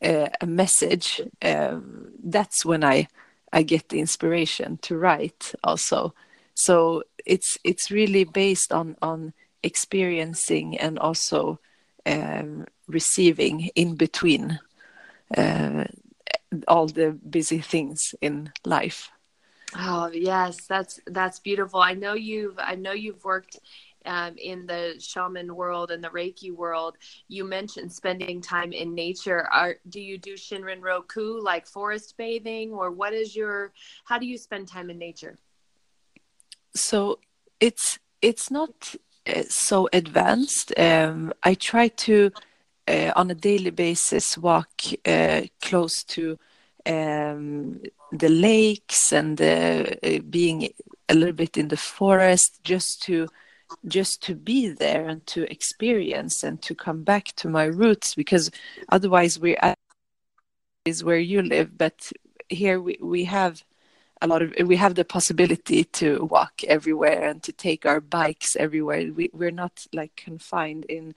uh, 0.02 0.28
a 0.40 0.46
message 0.46 1.20
um, 1.42 2.12
that's 2.24 2.64
when 2.64 2.82
i 2.82 3.06
i 3.52 3.62
get 3.62 3.88
the 3.88 4.00
inspiration 4.00 4.78
to 4.78 4.96
write 4.96 5.52
also 5.62 6.14
so 6.54 7.02
it's 7.26 7.58
it's 7.64 7.90
really 7.90 8.24
based 8.24 8.72
on 8.72 8.96
on 9.02 9.32
experiencing 9.62 10.78
and 10.78 10.98
also 10.98 11.58
um, 12.06 12.66
receiving 12.88 13.70
in 13.74 13.94
between 13.94 14.58
uh, 15.36 15.84
all 16.66 16.86
the 16.86 17.12
busy 17.12 17.60
things 17.60 18.14
in 18.20 18.52
life. 18.64 19.10
Oh 19.76 20.10
yes, 20.12 20.66
that's 20.66 20.98
that's 21.06 21.38
beautiful. 21.38 21.80
I 21.80 21.94
know 21.94 22.14
you've 22.14 22.58
I 22.58 22.74
know 22.74 22.92
you've 22.92 23.24
worked 23.24 23.58
um, 24.06 24.34
in 24.36 24.66
the 24.66 24.96
shaman 24.98 25.54
world 25.54 25.90
and 25.90 26.02
the 26.02 26.08
Reiki 26.08 26.54
world. 26.54 26.96
You 27.28 27.44
mentioned 27.44 27.92
spending 27.92 28.40
time 28.40 28.72
in 28.72 28.94
nature. 28.94 29.46
Are 29.52 29.76
do 29.88 30.00
you 30.00 30.18
do 30.18 30.34
Shinrin 30.34 30.80
Yoku 30.80 31.42
like 31.42 31.66
forest 31.66 32.16
bathing, 32.16 32.72
or 32.72 32.90
what 32.90 33.12
is 33.12 33.36
your? 33.36 33.72
How 34.04 34.18
do 34.18 34.26
you 34.26 34.38
spend 34.38 34.68
time 34.68 34.90
in 34.90 34.98
nature? 34.98 35.36
So 36.74 37.18
it's 37.60 37.98
it's 38.22 38.50
not 38.50 38.94
uh, 39.26 39.42
so 39.48 39.88
advanced. 39.92 40.78
Um, 40.78 41.32
I 41.42 41.54
try 41.54 41.88
to 41.88 42.30
uh, 42.88 43.12
on 43.16 43.30
a 43.30 43.34
daily 43.34 43.70
basis 43.70 44.36
walk 44.36 44.82
uh, 45.06 45.42
close 45.60 46.02
to 46.04 46.38
um, 46.86 47.80
the 48.10 48.28
lakes 48.28 49.12
and 49.12 49.40
uh, 49.40 49.84
being 50.28 50.70
a 51.08 51.14
little 51.14 51.34
bit 51.34 51.56
in 51.56 51.68
the 51.68 51.76
forest 51.76 52.60
just 52.64 53.02
to 53.02 53.28
just 53.86 54.22
to 54.22 54.34
be 54.34 54.68
there 54.68 55.08
and 55.08 55.26
to 55.26 55.50
experience 55.50 56.42
and 56.42 56.60
to 56.62 56.74
come 56.74 57.02
back 57.02 57.26
to 57.36 57.48
my 57.48 57.64
roots 57.64 58.14
because 58.14 58.50
otherwise 58.88 59.38
we 59.38 59.56
is 60.84 61.04
where 61.04 61.18
you 61.18 61.42
live 61.42 61.76
but 61.76 62.10
here 62.48 62.80
we, 62.80 62.98
we 63.00 63.24
have 63.24 63.62
a 64.20 64.26
lot 64.26 64.42
of 64.42 64.54
we 64.66 64.76
have 64.76 64.94
the 64.94 65.04
possibility 65.04 65.84
to 65.84 66.24
walk 66.30 66.62
everywhere 66.64 67.28
and 67.28 67.42
to 67.42 67.52
take 67.52 67.86
our 67.86 68.00
bikes 68.00 68.54
everywhere. 68.56 69.10
We, 69.12 69.30
we're 69.32 69.50
not 69.50 69.86
like 69.92 70.14
confined 70.16 70.84
in 70.86 71.14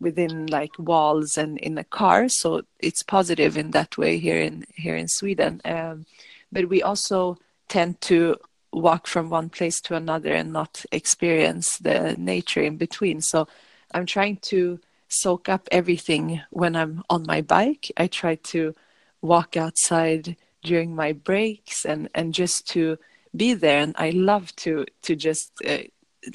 within 0.00 0.46
like 0.46 0.78
walls 0.78 1.38
and 1.38 1.58
in 1.58 1.78
a 1.78 1.84
car 1.84 2.28
so 2.28 2.62
it's 2.80 3.02
positive 3.02 3.56
in 3.56 3.70
that 3.70 3.96
way 3.96 4.18
here 4.18 4.40
in 4.40 4.64
here 4.74 4.96
in 4.96 5.08
sweden. 5.08 5.60
Um, 5.64 6.06
but 6.52 6.68
we 6.68 6.82
also 6.82 7.38
tend 7.68 8.00
to 8.02 8.36
walk 8.74 9.06
from 9.06 9.30
one 9.30 9.48
place 9.48 9.80
to 9.80 9.94
another 9.94 10.32
and 10.32 10.52
not 10.52 10.84
experience 10.92 11.78
the 11.78 12.16
nature 12.18 12.62
in 12.62 12.76
between. 12.76 13.20
So 13.20 13.46
i'm 13.92 14.06
trying 14.06 14.38
to 14.38 14.80
soak 15.08 15.48
up 15.48 15.68
everything 15.70 16.42
when 16.50 16.76
i'm 16.76 17.02
on 17.08 17.24
my 17.26 17.40
bike. 17.40 17.90
I 17.96 18.06
try 18.08 18.34
to 18.52 18.74
walk 19.22 19.56
outside 19.56 20.36
during 20.62 20.94
my 20.94 21.12
breaks 21.12 21.84
and 21.84 22.08
and 22.14 22.34
just 22.34 22.68
to 22.70 22.98
be 23.36 23.54
there. 23.54 23.80
And 23.80 23.94
i 23.98 24.10
love 24.10 24.54
to 24.56 24.86
to 25.02 25.16
just 25.16 25.52
uh, 25.66 25.84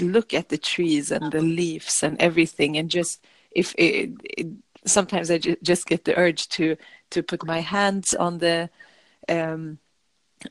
look 0.01 0.33
at 0.33 0.49
the 0.49 0.57
trees 0.57 1.11
and 1.11 1.31
the 1.31 1.41
leaves 1.41 2.03
and 2.03 2.19
everything 2.21 2.77
and 2.77 2.89
just 2.89 3.25
if 3.51 3.73
it, 3.77 4.11
it, 4.23 4.47
sometimes 4.85 5.31
I 5.31 5.39
ju- 5.39 5.57
just 5.63 5.87
get 5.87 6.05
the 6.05 6.17
urge 6.17 6.47
to 6.49 6.75
to 7.11 7.23
put 7.23 7.45
my 7.45 7.59
hands 7.59 8.13
on 8.13 8.37
the 8.37 8.69
um, 9.27 9.79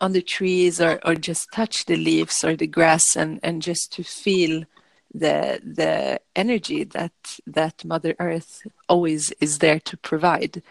on 0.00 0.12
the 0.12 0.22
trees 0.22 0.80
or 0.80 1.00
or 1.04 1.14
just 1.14 1.52
touch 1.52 1.86
the 1.86 1.96
leaves 1.96 2.44
or 2.44 2.56
the 2.56 2.66
grass 2.66 3.16
and 3.16 3.40
and 3.42 3.62
just 3.62 3.92
to 3.92 4.02
feel 4.02 4.64
the 5.14 5.60
the 5.64 6.20
energy 6.36 6.84
that 6.84 7.12
that 7.46 7.84
Mother 7.84 8.14
Earth 8.18 8.62
always 8.88 9.30
is 9.40 9.58
there 9.58 9.80
to 9.80 9.96
provide. 9.96 10.62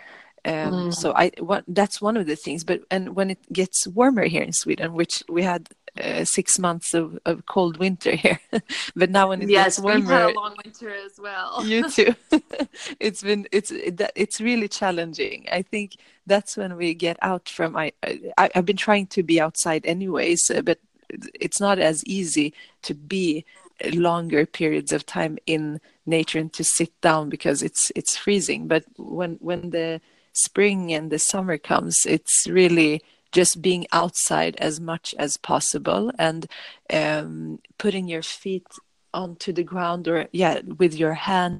Um, 0.47 0.73
mm. 0.73 0.95
So 0.95 1.13
I 1.13 1.31
what, 1.39 1.65
that's 1.67 2.01
one 2.01 2.15
of 2.15 2.25
the 2.25 2.37
things. 2.37 2.63
But 2.63 2.81
and 2.89 3.15
when 3.15 3.29
it 3.29 3.39
gets 3.51 3.85
warmer 3.85 4.25
here 4.25 4.43
in 4.43 4.53
Sweden, 4.53 4.93
which 4.93 5.21
we 5.27 5.43
had 5.43 5.69
uh, 6.01 6.23
six 6.23 6.57
months 6.57 6.93
of, 6.93 7.19
of 7.25 7.45
cold 7.45 7.77
winter 7.77 8.15
here. 8.15 8.39
but 8.95 9.09
now 9.09 9.29
when 9.29 9.41
it 9.41 9.49
yes, 9.49 9.75
gets 9.75 9.79
warmer, 9.79 9.99
we've 9.99 10.07
had 10.07 10.29
a 10.29 10.33
long 10.33 10.55
winter 10.63 10.89
as 10.89 11.19
well. 11.19 11.61
you 11.65 11.89
too. 11.89 12.15
it's 12.99 13.21
been 13.21 13.45
it's 13.51 13.71
it's 13.73 14.39
really 14.39 14.69
challenging. 14.69 15.45
I 15.51 15.63
think 15.63 15.97
that's 16.25 16.55
when 16.55 16.77
we 16.77 16.93
get 16.93 17.17
out 17.21 17.49
from. 17.49 17.75
I, 17.75 17.91
I 18.37 18.49
have 18.55 18.65
been 18.65 18.77
trying 18.77 19.07
to 19.07 19.23
be 19.23 19.41
outside 19.41 19.85
anyways, 19.85 20.49
uh, 20.49 20.61
but 20.61 20.79
it's 21.09 21.59
not 21.59 21.77
as 21.77 22.05
easy 22.05 22.53
to 22.83 22.93
be 22.93 23.45
longer 23.91 24.45
periods 24.45 24.91
of 24.91 25.05
time 25.05 25.37
in 25.45 25.79
nature 26.05 26.39
and 26.39 26.51
to 26.53 26.63
sit 26.63 26.99
down 27.01 27.29
because 27.29 27.61
it's 27.61 27.91
it's 27.95 28.15
freezing. 28.15 28.67
But 28.67 28.85
when 28.97 29.37
when 29.41 29.71
the 29.71 29.99
spring 30.37 30.93
and 30.93 31.11
the 31.11 31.19
summer 31.19 31.57
comes, 31.57 32.05
it's 32.05 32.47
really 32.47 33.01
just 33.31 33.61
being 33.61 33.85
outside 33.91 34.55
as 34.57 34.79
much 34.79 35.13
as 35.19 35.37
possible 35.37 36.11
and 36.17 36.47
um, 36.91 37.59
putting 37.77 38.07
your 38.07 38.23
feet 38.23 38.65
onto 39.13 39.51
the 39.51 39.63
ground 39.63 40.07
or 40.07 40.27
yeah 40.31 40.59
with 40.77 40.93
your 40.93 41.13
hand 41.13 41.59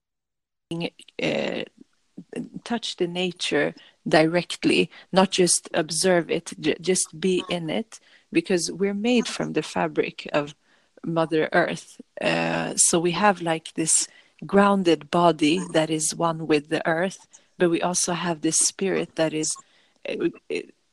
uh, 1.22 1.64
touch 2.64 2.98
the 2.98 3.08
nature 3.08 3.74
directly 4.08 4.90
not 5.12 5.32
just 5.32 5.70
observe 5.74 6.30
it 6.30 6.54
just 6.82 7.20
be 7.20 7.44
in 7.50 7.70
it 7.70 8.00
because 8.32 8.72
we're 8.72 8.94
made 8.94 9.28
from 9.28 9.54
the 9.54 9.64
fabric 9.64 10.28
of 10.34 10.56
mother 11.06 11.48
earth 11.54 12.02
uh, 12.22 12.74
so 12.76 13.00
we 13.00 13.12
have 13.12 13.42
like 13.42 13.74
this 13.74 14.08
grounded 14.46 15.10
body 15.10 15.62
that 15.74 15.90
is 15.90 16.14
one 16.14 16.48
with 16.48 16.70
the 16.70 16.86
earth 16.88 17.37
but 17.58 17.70
we 17.70 17.82
also 17.82 18.14
have 18.14 18.42
this 18.42 18.58
spirit 18.58 19.16
that 19.16 19.34
is 19.34 19.54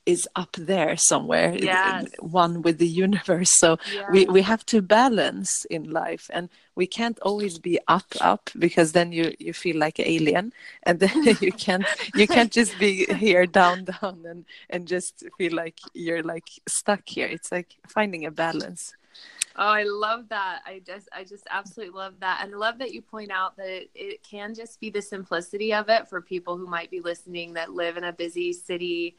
is 0.07 0.29
up 0.37 0.53
there 0.59 0.97
somewhere 0.97 1.57
yes. 1.57 2.07
one 2.19 2.61
with 2.63 2.79
the 2.79 2.87
universe 2.87 3.51
so 3.59 3.79
yes. 3.93 4.05
we, 4.11 4.27
we 4.27 4.43
have 4.43 4.65
to 4.67 4.83
balance 4.83 5.65
in 5.71 5.91
life 5.91 6.31
and 6.33 6.51
we 6.75 6.87
can't 6.87 7.19
always 7.21 7.59
be 7.59 7.79
up 7.89 8.05
up 8.21 8.51
because 8.59 8.93
then 8.93 9.13
you 9.13 9.35
you 9.39 9.53
feel 9.53 9.79
like 9.79 9.99
an 9.99 10.07
alien 10.07 10.53
and 10.83 11.01
then 11.01 11.37
you 11.41 11.53
can't 11.53 11.87
you 12.15 12.27
can't 12.27 12.53
just 12.53 12.79
be 12.79 13.07
here 13.15 13.47
down 13.47 13.85
down 13.85 14.23
and 14.29 14.45
and 14.69 14.87
just 14.87 15.25
feel 15.39 15.55
like 15.55 15.79
you're 15.95 16.23
like 16.23 16.49
stuck 16.69 17.03
here 17.07 17.27
it's 17.27 17.51
like 17.51 17.77
finding 17.89 18.27
a 18.27 18.31
balance 18.31 18.95
Oh, 19.57 19.69
I 19.69 19.85
love 19.85 20.29
that. 20.31 20.63
I 20.67 20.81
just 20.85 21.09
I 21.13 21.23
just 21.23 21.47
absolutely 21.49 21.97
love 21.97 22.15
that. 22.21 22.41
And 22.43 22.53
I 22.53 22.57
love 22.57 22.79
that 22.79 22.93
you 22.93 23.01
point 23.01 23.31
out 23.31 23.57
that 23.57 23.69
it, 23.69 23.91
it 23.95 24.23
can 24.25 24.53
just 24.53 24.81
be 24.81 24.91
the 24.91 25.01
simplicity 25.01 25.73
of 25.73 25.89
it 25.89 26.09
for 26.09 26.21
people 26.21 26.57
who 26.57 26.67
might 26.67 26.91
be 26.91 27.01
listening 27.01 27.53
that 27.55 27.73
live 27.73 27.97
in 27.97 28.03
a 28.03 28.13
busy 28.13 28.53
city. 28.53 29.17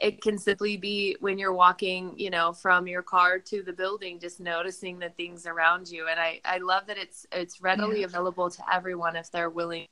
It 0.00 0.20
can 0.20 0.38
simply 0.38 0.76
be 0.76 1.16
when 1.20 1.38
you're 1.38 1.52
walking, 1.52 2.18
you 2.18 2.30
know, 2.30 2.52
from 2.52 2.88
your 2.88 3.02
car 3.02 3.38
to 3.38 3.62
the 3.62 3.72
building, 3.72 4.18
just 4.18 4.40
noticing 4.40 4.98
the 4.98 5.10
things 5.10 5.46
around 5.46 5.88
you. 5.88 6.08
And 6.08 6.18
I, 6.18 6.40
I 6.44 6.58
love 6.58 6.88
that 6.88 6.98
it's 6.98 7.24
it's 7.30 7.60
readily 7.60 8.00
yeah. 8.00 8.06
available 8.06 8.50
to 8.50 8.62
everyone 8.72 9.14
if 9.14 9.30
they're 9.30 9.50
willing 9.50 9.86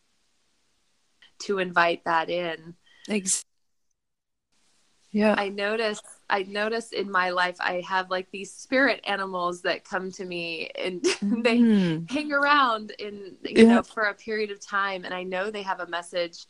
to 1.40 1.58
invite 1.60 2.04
that 2.04 2.30
in. 2.30 2.74
Thanks. 3.06 3.44
Yeah. 5.12 5.36
I 5.38 5.50
notice 5.50 6.00
I 6.30 6.42
notice 6.44 6.92
in 6.92 7.10
my 7.10 7.30
life 7.30 7.56
I 7.60 7.82
have 7.86 8.10
like 8.10 8.30
these 8.30 8.52
spirit 8.52 9.00
animals 9.04 9.62
that 9.62 9.84
come 9.84 10.10
to 10.12 10.24
me 10.24 10.70
and 10.76 11.02
they 11.22 11.58
mm. 11.58 12.10
hang 12.10 12.32
around 12.32 12.92
in 12.98 13.36
you 13.42 13.66
yeah. 13.66 13.74
know 13.74 13.82
for 13.82 14.04
a 14.04 14.14
period 14.14 14.50
of 14.50 14.60
time 14.60 15.04
and 15.04 15.12
I 15.12 15.22
know 15.22 15.50
they 15.50 15.62
have 15.62 15.80
a 15.80 15.86
message 15.86 16.46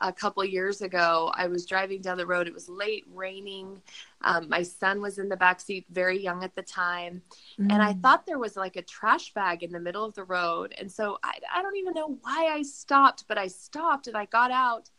a 0.00 0.12
couple 0.12 0.44
years 0.44 0.82
ago 0.82 1.32
I 1.34 1.48
was 1.48 1.66
driving 1.66 2.00
down 2.00 2.16
the 2.16 2.26
road 2.26 2.46
it 2.46 2.54
was 2.54 2.68
late 2.68 3.04
raining 3.12 3.82
um, 4.22 4.48
my 4.48 4.62
son 4.62 5.00
was 5.00 5.18
in 5.18 5.28
the 5.28 5.36
back 5.36 5.60
seat 5.60 5.86
very 5.90 6.22
young 6.22 6.44
at 6.44 6.54
the 6.54 6.62
time 6.62 7.20
mm. 7.58 7.72
and 7.72 7.82
I 7.82 7.92
hmm. 7.92 8.00
thought 8.00 8.24
there 8.24 8.38
was 8.38 8.56
like 8.56 8.76
a 8.76 8.82
trash 8.82 9.34
bag 9.34 9.64
in 9.64 9.72
the 9.72 9.80
middle 9.80 10.04
of 10.04 10.14
the 10.14 10.24
road 10.24 10.74
and 10.78 10.90
so 10.90 11.18
I, 11.24 11.38
I 11.52 11.62
don't 11.62 11.76
even 11.76 11.94
know 11.94 12.18
why 12.22 12.50
I 12.52 12.62
stopped 12.62 13.24
but 13.26 13.38
I 13.38 13.48
stopped 13.48 14.06
and 14.06 14.16
I 14.16 14.26
got 14.26 14.52
out 14.52 14.90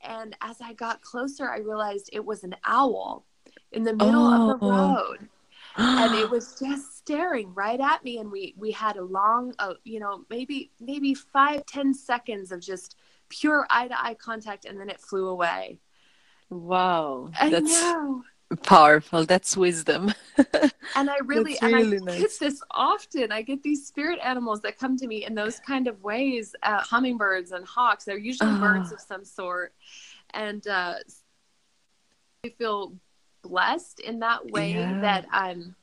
and 0.00 0.34
as 0.40 0.56
I 0.62 0.72
got 0.72 1.02
closer 1.02 1.50
I 1.50 1.58
realized 1.58 2.08
it 2.14 2.24
was 2.24 2.42
an 2.44 2.56
owl 2.64 3.26
in 3.72 3.82
the 3.82 3.92
middle 3.92 4.26
oh. 4.26 4.52
of 4.52 4.60
the 4.60 4.66
oh. 4.66 4.94
road 4.94 5.28
and 5.78 6.14
it 6.14 6.28
was 6.28 6.58
just 6.58 6.98
staring 6.98 7.54
right 7.54 7.80
at 7.80 8.04
me 8.04 8.18
and 8.18 8.30
we 8.30 8.54
we 8.56 8.70
had 8.70 8.96
a 8.96 9.02
long 9.02 9.54
uh, 9.58 9.74
you 9.84 10.00
know 10.00 10.24
maybe 10.28 10.70
maybe 10.80 11.14
five 11.14 11.64
ten 11.66 11.94
seconds 11.94 12.52
of 12.52 12.60
just 12.60 12.96
pure 13.28 13.66
eye 13.70 13.88
to 13.88 14.04
eye 14.04 14.14
contact 14.14 14.64
and 14.64 14.78
then 14.80 14.88
it 14.90 15.00
flew 15.00 15.28
away 15.28 15.78
wow 16.50 17.30
I 17.40 17.50
that's 17.50 17.70
know. 17.70 18.22
powerful 18.62 19.24
that's 19.24 19.56
wisdom 19.56 20.12
and 20.96 21.10
i 21.10 21.18
really 21.24 21.58
and 21.60 21.76
i 21.76 21.82
nice. 21.82 22.18
get 22.18 22.30
this 22.40 22.62
often 22.70 23.30
i 23.30 23.42
get 23.42 23.62
these 23.62 23.86
spirit 23.86 24.18
animals 24.22 24.62
that 24.62 24.78
come 24.78 24.96
to 24.96 25.06
me 25.06 25.26
in 25.26 25.34
those 25.34 25.60
kind 25.60 25.86
of 25.86 26.02
ways 26.02 26.54
uh, 26.62 26.80
hummingbirds 26.80 27.52
and 27.52 27.66
hawks 27.66 28.04
they're 28.04 28.18
usually 28.18 28.58
birds 28.58 28.88
ah. 28.90 28.94
of 28.94 29.00
some 29.00 29.24
sort 29.24 29.74
and 30.32 30.66
uh, 30.66 30.94
feel 32.56 32.94
blessed 33.48 34.00
in 34.00 34.20
that 34.20 34.50
way 34.50 34.72
Yeah. 34.74 35.00
that 35.00 35.26
I'm 35.32 35.74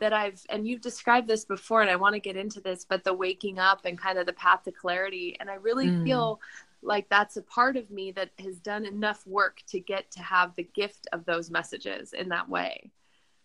that 0.00 0.12
I've 0.12 0.40
and 0.50 0.66
you've 0.66 0.80
described 0.80 1.28
this 1.28 1.44
before 1.44 1.80
and 1.82 1.90
I 1.90 1.96
want 1.96 2.14
to 2.14 2.20
get 2.20 2.36
into 2.36 2.60
this 2.60 2.84
but 2.84 3.04
the 3.04 3.14
waking 3.14 3.58
up 3.58 3.84
and 3.84 3.98
kind 3.98 4.18
of 4.18 4.26
the 4.26 4.32
path 4.32 4.64
to 4.64 4.72
clarity 4.72 5.36
and 5.40 5.50
I 5.50 5.54
really 5.54 5.90
Mm. 5.90 6.04
feel 6.04 6.40
like 6.82 7.08
that's 7.08 7.36
a 7.36 7.42
part 7.42 7.76
of 7.76 7.90
me 7.90 8.10
that 8.12 8.30
has 8.38 8.58
done 8.60 8.84
enough 8.84 9.26
work 9.26 9.62
to 9.68 9.80
get 9.80 10.10
to 10.12 10.22
have 10.22 10.54
the 10.56 10.64
gift 10.64 11.06
of 11.12 11.24
those 11.24 11.50
messages 11.50 12.12
in 12.12 12.28
that 12.30 12.48
way. 12.48 12.90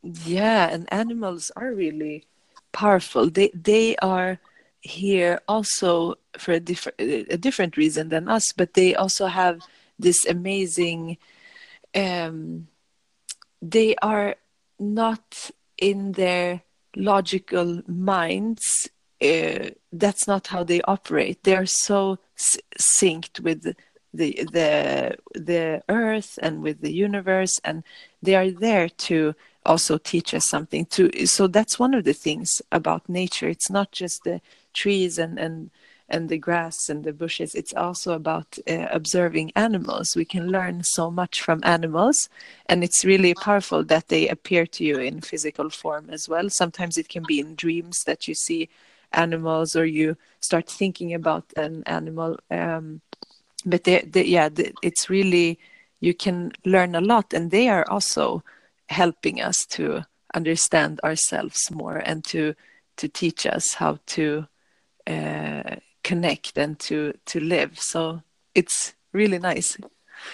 Yeah, 0.02 0.70
and 0.70 0.92
animals 0.94 1.52
are 1.56 1.74
really 1.74 2.26
powerful. 2.72 3.30
They 3.30 3.50
they 3.54 3.96
are 3.98 4.40
here 4.82 5.42
also 5.48 6.16
for 6.38 6.54
a 6.54 6.60
different 6.60 7.00
a 7.02 7.38
different 7.38 7.76
reason 7.78 8.10
than 8.10 8.30
us, 8.30 8.52
but 8.54 8.74
they 8.74 8.96
also 8.96 9.28
have 9.28 9.62
this 9.98 10.26
amazing. 10.26 11.18
Um, 11.96 12.68
they 13.62 13.96
are 14.02 14.36
not 14.80 15.52
in 15.78 16.14
their 16.14 16.62
logical 16.96 17.82
minds. 17.88 18.90
Uh, 19.22 19.70
that's 19.92 20.28
not 20.28 20.48
how 20.48 20.64
they 20.64 20.82
operate. 20.82 21.44
They 21.44 21.56
are 21.56 21.66
so 21.66 22.20
synced 22.38 23.42
with 23.42 23.64
the 23.64 23.76
the 24.52 25.18
the 25.34 25.84
earth 25.90 26.40
and 26.42 26.64
with 26.64 26.82
the 26.82 26.94
universe, 26.94 27.60
and 27.64 27.84
they 28.24 28.36
are 28.36 28.50
there 28.50 28.90
to 28.90 29.36
also 29.66 29.98
teach 29.98 30.34
us 30.34 30.48
something 30.50 30.86
too 30.86 31.12
so 31.26 31.46
that's 31.46 31.78
one 31.78 31.94
of 31.94 32.04
the 32.06 32.14
things 32.14 32.62
about 32.72 33.08
nature 33.10 33.48
it's 33.50 33.70
not 33.70 33.92
just 33.92 34.24
the 34.24 34.42
trees 34.74 35.20
and 35.20 35.38
and 35.38 35.70
and 36.10 36.30
the 36.30 36.38
grass 36.38 36.90
and 36.90 37.04
the 37.04 37.14
bushes 37.14 37.56
it's 37.56 37.74
also 37.74 38.14
about 38.14 38.58
uh, 38.68 38.88
observing 38.92 39.52
animals. 39.56 40.16
We 40.16 40.26
can 40.26 40.48
learn 40.50 40.84
so 40.84 41.12
much 41.12 41.42
from 41.42 41.62
animals 41.64 42.30
and 42.68 42.84
it's 42.84 43.06
really 43.06 43.34
powerful 43.34 43.84
that 43.86 44.08
they 44.08 44.28
appear 44.28 44.66
to 44.68 44.84
you 44.84 45.00
in 45.00 45.22
physical 45.22 45.70
form 45.70 46.10
as 46.10 46.28
well. 46.28 46.50
Sometimes 46.50 46.98
it 46.98 47.10
can 47.10 47.24
be 47.24 47.40
in 47.40 47.56
dreams 47.56 48.04
that 48.06 48.28
you 48.28 48.36
see 48.36 48.70
animals 49.14 49.76
or 49.76 49.86
you 49.86 50.18
start 50.40 50.68
thinking 50.70 51.14
about 51.14 51.46
an 51.58 51.84
animal 51.86 52.38
um, 52.52 53.02
but 53.66 53.84
they, 53.84 54.02
they, 54.02 54.24
yeah 54.24 54.50
the, 54.50 54.74
it's 54.82 55.10
really 55.10 55.60
you 56.00 56.14
can 56.14 56.52
learn 56.66 56.96
a 56.96 57.02
lot 57.02 57.34
and 57.34 57.52
they 57.52 57.68
are 57.70 57.86
also 57.90 58.44
helping 58.90 59.42
us 59.42 59.66
to 59.66 60.06
understand 60.34 61.00
ourselves 61.04 61.70
more 61.72 61.98
and 61.98 62.24
to 62.24 62.54
to 62.98 63.08
teach 63.08 63.46
us 63.46 63.74
how 63.76 63.98
to 64.06 64.46
uh, 65.08 65.76
connect 66.10 66.58
and 66.58 66.80
to 66.80 67.14
to 67.32 67.40
live 67.40 67.80
so 67.80 68.22
it's 68.56 68.96
really 69.14 69.40
nice 69.52 69.78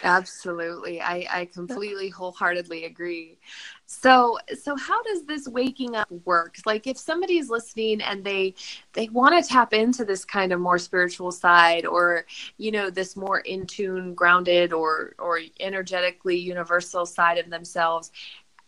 Absolutely. 0.03 1.01
I, 1.01 1.27
I 1.29 1.45
completely 1.45 2.09
wholeheartedly 2.09 2.85
agree. 2.85 3.37
So 3.85 4.37
so 4.59 4.75
how 4.75 5.01
does 5.03 5.25
this 5.25 5.47
waking 5.47 5.95
up 5.95 6.11
work? 6.25 6.55
Like 6.65 6.87
if 6.87 6.97
somebody's 6.97 7.49
listening 7.49 8.01
and 8.01 8.23
they 8.23 8.55
they 8.93 9.09
want 9.09 9.41
to 9.41 9.47
tap 9.47 9.73
into 9.73 10.03
this 10.03 10.25
kind 10.25 10.51
of 10.51 10.59
more 10.59 10.79
spiritual 10.79 11.31
side 11.31 11.85
or 11.85 12.25
you 12.57 12.71
know 12.71 12.89
this 12.89 13.15
more 13.15 13.39
in 13.39 13.67
tune 13.67 14.15
grounded 14.15 14.73
or 14.73 15.13
or 15.19 15.39
energetically 15.59 16.37
universal 16.37 17.05
side 17.05 17.37
of 17.37 17.49
themselves 17.49 18.11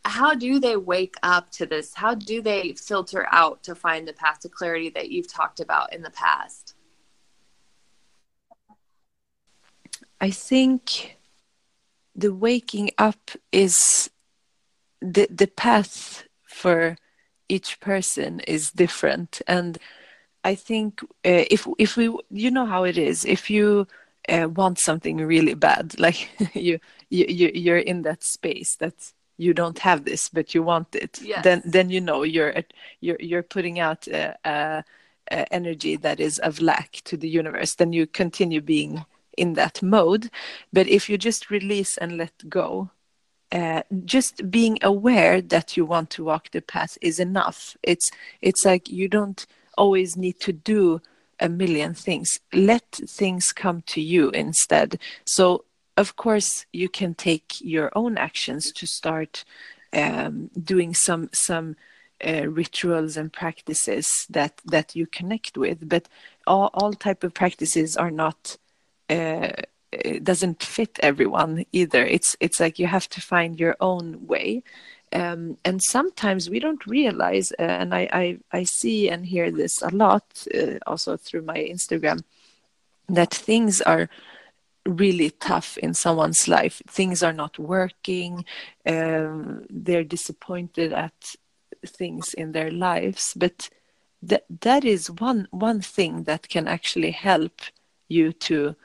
how 0.06 0.34
do 0.34 0.60
they 0.60 0.78
wake 0.78 1.16
up 1.24 1.50
to 1.52 1.66
this 1.66 1.94
how 1.94 2.14
do 2.14 2.42
they 2.42 2.74
filter 2.74 3.28
out 3.32 3.62
to 3.64 3.76
find 3.76 4.08
the 4.08 4.14
path 4.14 4.40
to 4.40 4.48
clarity 4.48 4.90
that 4.90 5.10
you've 5.12 5.32
talked 5.32 5.60
about 5.60 5.92
in 5.94 6.02
the 6.02 6.12
past 6.12 6.77
i 10.22 10.30
think 10.32 11.18
the 12.16 12.34
waking 12.34 12.90
up 12.98 13.32
is 13.52 14.10
the 15.02 15.28
the 15.30 15.48
path 15.48 16.24
for 16.46 16.98
each 17.50 17.80
person 17.80 18.40
is 18.42 18.72
different. 18.72 19.42
And 19.48 19.78
i 20.44 20.56
think 20.56 21.02
uh, 21.26 21.46
if 21.52 21.68
if 21.78 21.96
we 21.98 22.06
you 22.30 22.52
know 22.52 22.66
how 22.66 22.84
it 22.86 22.98
is. 22.98 23.26
If 23.26 23.50
you 23.50 23.88
uh, 24.30 24.50
want 24.50 24.80
something 24.80 25.18
really 25.18 25.54
bad 25.54 26.00
like 26.06 26.30
you, 26.56 26.80
you 27.10 27.26
you 27.30 27.52
you're 27.54 27.78
in 27.78 28.02
that 28.04 28.24
space 28.24 28.76
that 28.78 29.14
you 29.38 29.54
don't 29.54 29.80
have 29.80 30.04
this 30.04 30.30
but 30.30 30.54
you 30.56 30.64
want 30.64 30.96
it 30.96 31.20
Yes. 31.22 31.44
then 31.44 31.62
then 31.64 31.90
you 31.90 32.02
know 32.02 32.24
you're 32.24 32.64
you're 33.00 33.18
you're 33.20 33.44
putting 33.44 33.80
out 33.80 34.08
uh, 34.08 34.34
uh, 34.44 34.82
uh, 35.32 35.46
energy 35.52 35.96
that 35.98 36.20
is 36.20 36.40
of 36.40 36.60
lack 36.62 36.92
to 37.04 37.18
the 37.18 37.30
universe. 37.30 37.76
Then 37.76 37.94
you 37.94 38.08
continue 38.08 38.62
being 38.62 39.06
in 39.38 39.54
that 39.54 39.82
mode 39.82 40.30
but 40.74 40.88
if 40.88 41.10
you 41.10 41.18
just 41.18 41.50
release 41.50 41.98
and 41.98 42.18
let 42.18 42.34
go 42.50 42.90
uh, 43.52 43.82
just 44.04 44.52
being 44.52 44.78
aware 44.82 45.42
that 45.42 45.78
you 45.78 45.86
want 45.86 46.10
to 46.10 46.24
walk 46.24 46.52
the 46.52 46.62
path 46.62 46.98
is 47.02 47.20
enough. 47.20 47.78
It's 47.82 48.12
it's 48.42 48.66
like 48.66 48.90
you 48.90 49.08
don't 49.08 49.46
always 49.78 50.18
need 50.18 50.40
to 50.42 50.52
do 50.52 51.02
a 51.40 51.48
million 51.48 51.94
things. 51.94 52.40
Let 52.52 53.00
things 53.08 53.54
come 53.54 53.84
to 53.88 54.02
you 54.02 54.32
instead. 54.32 55.00
So 55.26 55.64
of 55.96 56.16
course 56.16 56.66
you 56.74 56.90
can 56.90 57.14
take 57.14 57.62
your 57.62 57.92
own 57.96 58.18
actions 58.18 58.72
to 58.74 58.86
start 58.86 59.46
um, 59.94 60.50
doing 60.62 60.94
some 60.94 61.30
some 61.34 61.78
uh, 62.26 62.50
rituals 62.50 63.16
and 63.16 63.32
practices 63.32 64.10
that 64.30 64.60
that 64.66 64.96
you 64.96 65.06
connect 65.06 65.56
with 65.58 65.88
but 65.88 66.10
all, 66.48 66.72
all 66.74 66.92
type 66.92 67.24
of 67.24 67.34
practices 67.34 67.96
are 67.96 68.10
not 68.12 68.58
uh, 69.10 69.52
it 69.92 70.24
doesn't 70.24 70.62
fit 70.64 71.00
everyone 71.02 71.66
either. 71.72 72.06
It's 72.06 72.36
it's 72.40 72.60
like 72.60 72.80
you 72.80 72.88
have 72.88 73.08
to 73.10 73.22
find 73.22 73.60
your 73.60 73.76
own 73.80 74.28
way. 74.28 74.64
Um, 75.14 75.58
and 75.64 75.82
sometimes 75.82 76.50
we 76.50 76.60
don't 76.60 76.86
realize 76.86 77.54
uh, 77.58 77.62
and 77.62 77.96
I, 77.96 78.10
I 78.12 78.40
i 78.52 78.64
see 78.66 79.10
and 79.10 79.26
hear 79.26 79.50
this 79.50 79.82
a 79.82 79.88
lot 79.88 80.26
uh, 80.54 80.80
also 80.86 81.16
through 81.16 81.44
my 81.44 81.56
instagram 81.56 82.24
that 83.08 83.34
things 83.34 83.80
are 83.80 84.10
really 84.88 85.32
tough 85.32 85.78
in 85.78 85.94
someone's 85.94 86.48
life. 86.48 86.82
Things 86.88 87.22
are 87.22 87.34
not 87.34 87.60
working. 87.60 88.46
Um, 88.86 89.66
they're 89.70 90.04
disappointed 90.04 90.94
at 90.94 91.36
things 91.86 92.34
in 92.34 92.54
their 92.54 92.72
lives. 92.72 93.34
But 93.36 93.70
that 94.24 94.46
that 94.62 94.84
is 94.84 95.12
one 95.12 95.48
one 95.52 95.82
thing 95.82 96.24
that 96.24 96.50
can 96.50 96.68
actually 96.68 97.12
help 97.12 97.62
you 98.08 98.32
to 98.34 98.76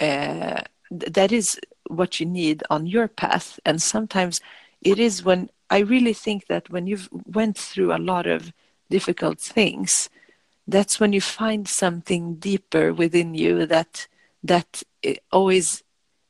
uh, 0.00 0.62
th- 0.90 1.12
that 1.12 1.32
is 1.32 1.58
what 1.88 2.20
you 2.20 2.26
need 2.26 2.62
on 2.70 2.86
your 2.86 3.08
path. 3.08 3.58
And 3.64 3.80
sometimes 3.80 4.40
it 4.82 4.98
is 4.98 5.24
when 5.24 5.50
i 5.70 5.78
really 5.78 6.12
think 6.12 6.46
that 6.46 6.70
when 6.70 6.86
you've 6.86 7.08
went 7.26 7.56
through 7.56 7.92
a 7.92 7.98
lot 7.98 8.26
of 8.26 8.52
difficult 8.90 9.40
things 9.40 10.08
that's 10.66 11.00
when 11.00 11.12
you 11.12 11.20
find 11.20 11.68
something 11.68 12.36
deeper 12.36 12.92
within 12.92 13.34
you 13.34 13.66
that 13.66 14.06
that 14.42 14.82
always 15.32 15.82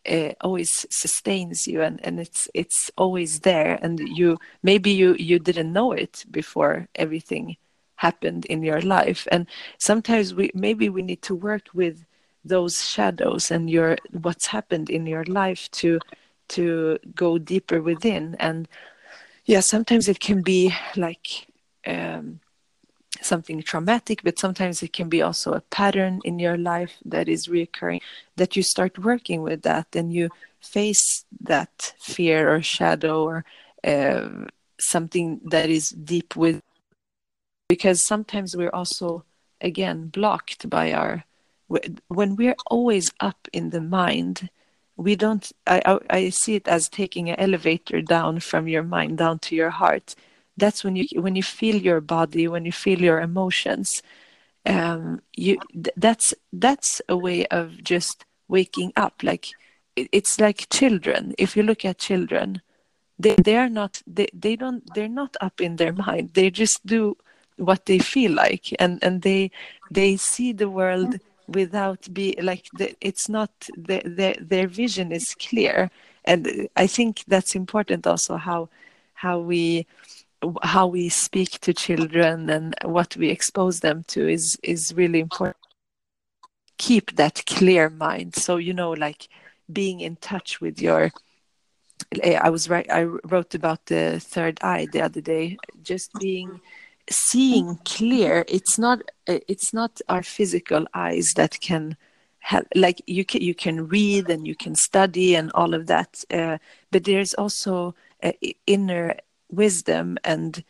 uh, 0.09 0.33
always 0.41 0.87
sustains 0.91 1.67
you 1.67 1.83
and, 1.83 2.01
and 2.05 2.19
it's 2.21 2.49
it's 2.55 2.91
always 2.97 3.41
there. 3.41 3.79
And 3.83 3.99
you 4.01 4.39
maybe 4.63 4.91
you 4.91 5.15
you 5.19 5.39
didn't 5.39 5.73
know 5.73 5.93
it 5.93 6.25
before 6.31 6.89
everything 6.95 7.57
happened 7.97 8.47
in 8.47 8.63
your 8.63 8.81
life. 8.81 9.27
And 9.31 9.47
sometimes 9.79 10.35
we 10.35 10.51
maybe 10.55 10.89
we 10.89 11.03
need 11.03 11.23
to 11.23 11.35
work 11.35 11.69
with 11.75 12.05
those 12.49 12.85
shadows 12.85 13.51
and 13.51 13.71
your 13.71 13.97
what's 14.13 14.47
happened 14.49 14.91
in 14.91 15.07
your 15.07 15.25
life 15.25 15.71
to 15.73 16.01
to 16.49 16.99
go 17.15 17.39
deeper 17.39 17.83
within. 17.83 18.37
And 18.41 18.69
yeah 19.49 19.61
sometimes 19.61 20.09
it 20.09 20.21
can 20.21 20.43
be 20.43 20.75
like 20.97 21.49
um, 21.87 22.41
something 23.21 23.63
traumatic 23.63 24.23
but 24.23 24.39
sometimes 24.39 24.83
it 24.83 24.93
can 24.93 25.09
be 25.09 25.23
also 25.23 25.53
a 25.53 25.61
pattern 25.63 26.21
in 26.25 26.39
your 26.39 26.57
life 26.57 26.99
that 27.05 27.29
is 27.29 27.49
recurring 27.49 28.01
that 28.37 28.57
you 28.57 28.63
start 28.63 28.99
working 28.99 29.43
with 29.43 29.63
that 29.63 29.87
and 29.97 30.13
you 30.13 30.29
face 30.61 31.25
that 31.41 31.95
fear 31.99 32.55
or 32.55 32.63
shadow 32.63 33.25
or 33.25 33.45
uh, 33.85 34.29
something 34.79 35.41
that 35.45 35.71
is 35.71 35.91
deep 35.91 36.37
with 36.37 36.61
because 37.69 38.07
sometimes 38.07 38.57
we're 38.57 38.71
also 38.71 39.25
again 39.61 40.09
blocked 40.09 40.69
by 40.69 40.93
our 40.93 41.25
when 42.09 42.37
we're 42.37 42.57
always 42.67 43.11
up 43.21 43.49
in 43.53 43.71
the 43.71 43.81
mind 43.81 44.49
we 44.99 45.15
don't 45.15 45.53
I, 45.67 46.01
I 46.11 46.29
see 46.31 46.57
it 46.57 46.69
as 46.69 46.89
taking 46.89 47.31
an 47.31 47.39
elevator 47.39 48.03
down 48.03 48.41
from 48.41 48.67
your 48.69 48.83
mind 48.83 49.19
down 49.19 49.39
to 49.41 49.55
your 49.55 49.71
heart. 49.71 50.15
That's 50.57 50.83
when 50.83 50.97
you 50.97 51.07
when 51.15 51.37
you 51.37 51.43
feel 51.43 51.77
your 51.77 52.01
body 52.01 52.49
when 52.49 52.65
you 52.65 52.73
feel 52.73 53.01
your 53.01 53.21
emotions. 53.21 54.03
Um 54.67 55.23
you 55.37 55.59
that's 55.97 56.35
that's 56.53 57.01
a 57.09 57.17
way 57.17 57.47
of 57.47 57.83
just 57.83 58.25
waking 58.49 58.93
up. 58.97 59.23
Like 59.23 59.47
it's 59.95 60.41
like 60.41 60.69
children. 60.69 61.33
If 61.39 61.57
you 61.57 61.63
look 61.63 61.85
at 61.85 61.99
children 61.99 62.61
they 63.21 63.37
they 63.37 63.57
are 63.57 63.69
not 63.69 64.03
they, 64.07 64.27
they 64.35 64.57
don't 64.57 64.83
they're 64.95 65.09
not 65.09 65.37
up 65.41 65.61
in 65.61 65.77
their 65.77 65.93
mind. 65.93 66.31
They 66.35 66.51
just 66.51 66.85
do 66.85 67.17
what 67.57 67.87
they 67.87 68.01
feel 68.01 68.33
like. 68.33 68.75
And 68.81 68.99
and 69.01 69.23
they 69.23 69.53
they 69.93 70.17
see 70.17 70.53
the 70.53 70.69
world 70.69 71.21
without 71.49 72.13
be 72.13 72.37
like 72.43 72.67
the, 72.75 72.95
it's 73.01 73.29
not 73.29 73.51
the, 73.77 74.01
the, 74.05 74.37
their 74.41 74.69
vision 74.69 75.13
is 75.13 75.35
clear. 75.35 75.91
And 76.25 76.69
i 76.77 76.87
think 76.87 77.25
that's 77.27 77.55
important 77.55 78.07
also 78.07 78.37
how 78.37 78.69
how 79.15 79.39
we 79.39 79.87
how 80.63 80.87
we 80.87 81.09
speak 81.09 81.59
to 81.61 81.75
children 81.75 82.49
and 82.51 82.75
what 82.85 83.17
we 83.17 83.31
expose 83.31 83.81
them 83.81 84.05
to 84.09 84.29
is 84.29 84.57
is 84.63 84.95
really 84.95 85.21
important. 85.21 85.57
Keep 86.77 87.17
that 87.17 87.45
clear 87.47 87.91
mind. 87.91 88.37
So 88.37 88.57
you 88.57 88.75
know 88.75 88.91
like 88.93 89.29
being 89.73 90.01
in 90.01 90.17
touch 90.17 90.61
with 90.61 90.81
your 90.81 91.11
i 92.25 92.49
was 92.49 92.71
right 92.71 92.89
i 92.91 93.03
wrote 93.03 93.55
about 93.55 93.85
the 93.87 94.21
third 94.21 94.59
eye 94.63 94.87
the 94.93 95.03
other 95.03 95.21
day. 95.21 95.57
Just 95.83 96.11
being 96.21 96.61
seeing 97.11 97.79
clear 97.85 98.45
it's 98.49 98.79
not 98.79 99.03
eh, 99.27 99.41
it's 99.49 99.73
not 99.73 100.01
our 100.09 100.23
physical 100.23 100.87
eyes 100.95 101.33
that 101.37 101.61
can 101.61 101.97
help 102.41 102.67
like 102.75 103.03
you 103.07 103.25
can 103.25 103.43
you 103.43 103.55
can 103.55 103.89
read 103.89 104.29
and 104.31 104.47
you 104.47 104.55
can 104.55 104.75
study 104.75 105.35
and 105.35 105.51
all 105.55 105.75
of 105.75 105.87
that 105.87 106.23
uh, 106.33 106.59
but 106.91 107.05
there's 107.05 107.35
also 107.35 107.95
uh, 108.23 108.33
inner 108.67 109.15
wisdom 109.51 110.19
and 110.25 110.65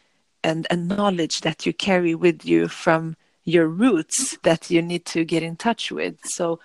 and 0.44 0.66
and 0.70 0.88
knowledge 0.88 1.40
that 1.40 1.66
you 1.66 1.72
carry 1.72 2.14
with 2.14 2.44
you 2.44 2.68
from 2.68 3.16
your 3.44 3.66
roots 3.66 4.37
that 4.42 4.70
you 4.70 4.83
need 4.83 5.05
to 5.07 5.24
get 5.24 5.42
in 5.42 5.57
touch 5.57 5.90
with. 5.90 6.16
So 6.24 6.61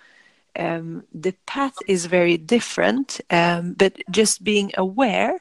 um, 0.56 1.04
the 1.12 1.34
path 1.46 1.74
is 1.88 2.06
very 2.06 2.36
different 2.36 3.20
um, 3.30 3.72
but 3.72 3.96
just 4.10 4.44
being 4.44 4.70
aware 4.76 5.40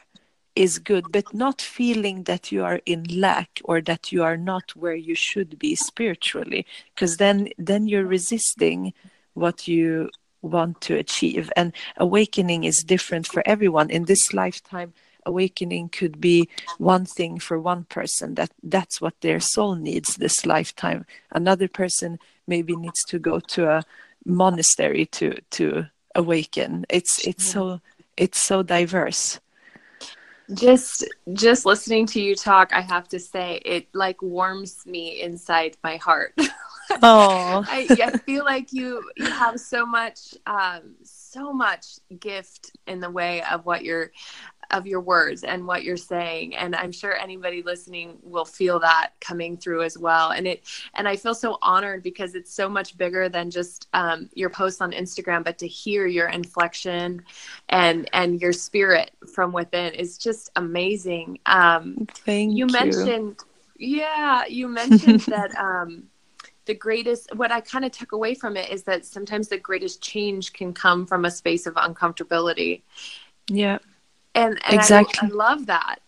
is 0.55 0.79
good 0.79 1.11
but 1.11 1.33
not 1.33 1.61
feeling 1.61 2.23
that 2.23 2.51
you 2.51 2.63
are 2.63 2.79
in 2.85 3.03
lack 3.09 3.59
or 3.63 3.81
that 3.81 4.11
you 4.11 4.23
are 4.23 4.37
not 4.37 4.75
where 4.75 4.95
you 4.95 5.15
should 5.15 5.57
be 5.57 5.75
spiritually 5.75 6.65
because 6.93 7.17
then 7.17 7.49
then 7.57 7.87
you're 7.87 8.05
resisting 8.05 8.93
what 9.33 9.67
you 9.67 10.09
want 10.43 10.81
to 10.81 10.95
achieve. 10.95 11.51
And 11.55 11.73
awakening 11.97 12.65
is 12.65 12.83
different 12.83 13.27
for 13.27 13.41
everyone. 13.45 13.89
In 13.89 14.05
this 14.05 14.33
lifetime 14.33 14.93
awakening 15.25 15.87
could 15.87 16.19
be 16.19 16.49
one 16.77 17.05
thing 17.05 17.39
for 17.39 17.57
one 17.59 17.85
person. 17.85 18.35
That 18.35 18.51
that's 18.61 19.01
what 19.01 19.19
their 19.21 19.39
soul 19.39 19.75
needs 19.75 20.15
this 20.15 20.45
lifetime. 20.45 21.05
Another 21.31 21.67
person 21.67 22.19
maybe 22.45 22.75
needs 22.75 23.03
to 23.05 23.19
go 23.19 23.39
to 23.39 23.69
a 23.69 23.83
monastery 24.25 25.05
to 25.07 25.37
to 25.51 25.87
awaken. 26.13 26.85
It's 26.89 27.25
it's 27.25 27.45
so 27.45 27.79
it's 28.17 28.43
so 28.43 28.61
diverse 28.61 29.39
just 30.53 31.07
just 31.33 31.65
listening 31.65 32.05
to 32.05 32.21
you 32.21 32.35
talk 32.35 32.71
i 32.73 32.81
have 32.81 33.07
to 33.07 33.19
say 33.19 33.61
it 33.65 33.87
like 33.93 34.21
warms 34.21 34.85
me 34.85 35.21
inside 35.21 35.77
my 35.83 35.97
heart. 35.97 36.33
Oh 37.01 37.63
I, 37.67 37.87
I 38.03 38.17
feel 38.19 38.43
like 38.43 38.73
you 38.73 39.01
you 39.15 39.25
have 39.25 39.59
so 39.59 39.85
much 39.85 40.35
um 40.45 40.95
so 41.01 41.53
much 41.53 41.85
gift 42.19 42.71
in 42.85 42.99
the 42.99 43.09
way 43.09 43.41
of 43.43 43.65
what 43.65 43.83
you're 43.83 44.11
of 44.71 44.87
your 44.87 45.01
words 45.01 45.43
and 45.43 45.65
what 45.65 45.83
you're 45.83 45.97
saying. 45.97 46.55
And 46.55 46.75
i'm 46.75 46.91
sure 46.91 47.15
anybody 47.17 47.61
listening 47.61 48.17
will 48.23 48.45
feel 48.45 48.79
that 48.79 49.11
coming 49.19 49.57
through 49.57 49.83
as 49.83 49.97
well. 49.97 50.31
And 50.31 50.47
it 50.47 50.63
and 50.93 51.07
i 51.07 51.15
feel 51.15 51.35
so 51.35 51.57
honored 51.61 52.03
because 52.03 52.35
it's 52.35 52.53
so 52.53 52.69
much 52.69 52.97
bigger 52.97 53.29
than 53.29 53.49
just 53.49 53.87
um, 53.93 54.29
your 54.33 54.49
posts 54.49 54.81
on 54.81 54.91
instagram 54.91 55.43
but 55.43 55.57
to 55.59 55.67
hear 55.67 56.05
your 56.05 56.29
inflection 56.29 57.23
and 57.69 58.09
and 58.13 58.41
your 58.41 58.53
spirit 58.53 59.11
from 59.33 59.51
within 59.51 59.93
is 59.93 60.17
just 60.17 60.49
amazing. 60.55 61.39
Um 61.45 62.07
thank 62.25 62.51
you, 62.51 62.65
you. 62.65 62.71
mentioned 62.71 63.37
yeah 63.77 64.45
you 64.45 64.67
mentioned 64.67 65.19
that 65.27 65.55
um 65.57 66.03
the 66.65 66.73
greatest 66.73 67.35
what 67.35 67.51
i 67.51 67.59
kind 67.59 67.83
of 67.83 67.91
took 67.91 68.11
away 68.11 68.33
from 68.33 68.55
it 68.55 68.69
is 68.71 68.83
that 68.83 69.05
sometimes 69.05 69.47
the 69.47 69.57
greatest 69.57 70.01
change 70.01 70.53
can 70.53 70.73
come 70.73 71.05
from 71.05 71.25
a 71.25 71.31
space 71.31 71.65
of 71.65 71.73
uncomfortability. 71.75 72.81
Yeah 73.49 73.79
and, 74.35 74.59
and 74.65 74.73
exactly 74.73 75.29
I, 75.29 75.31
I, 75.31 75.35
love 75.35 75.65
that. 75.67 75.99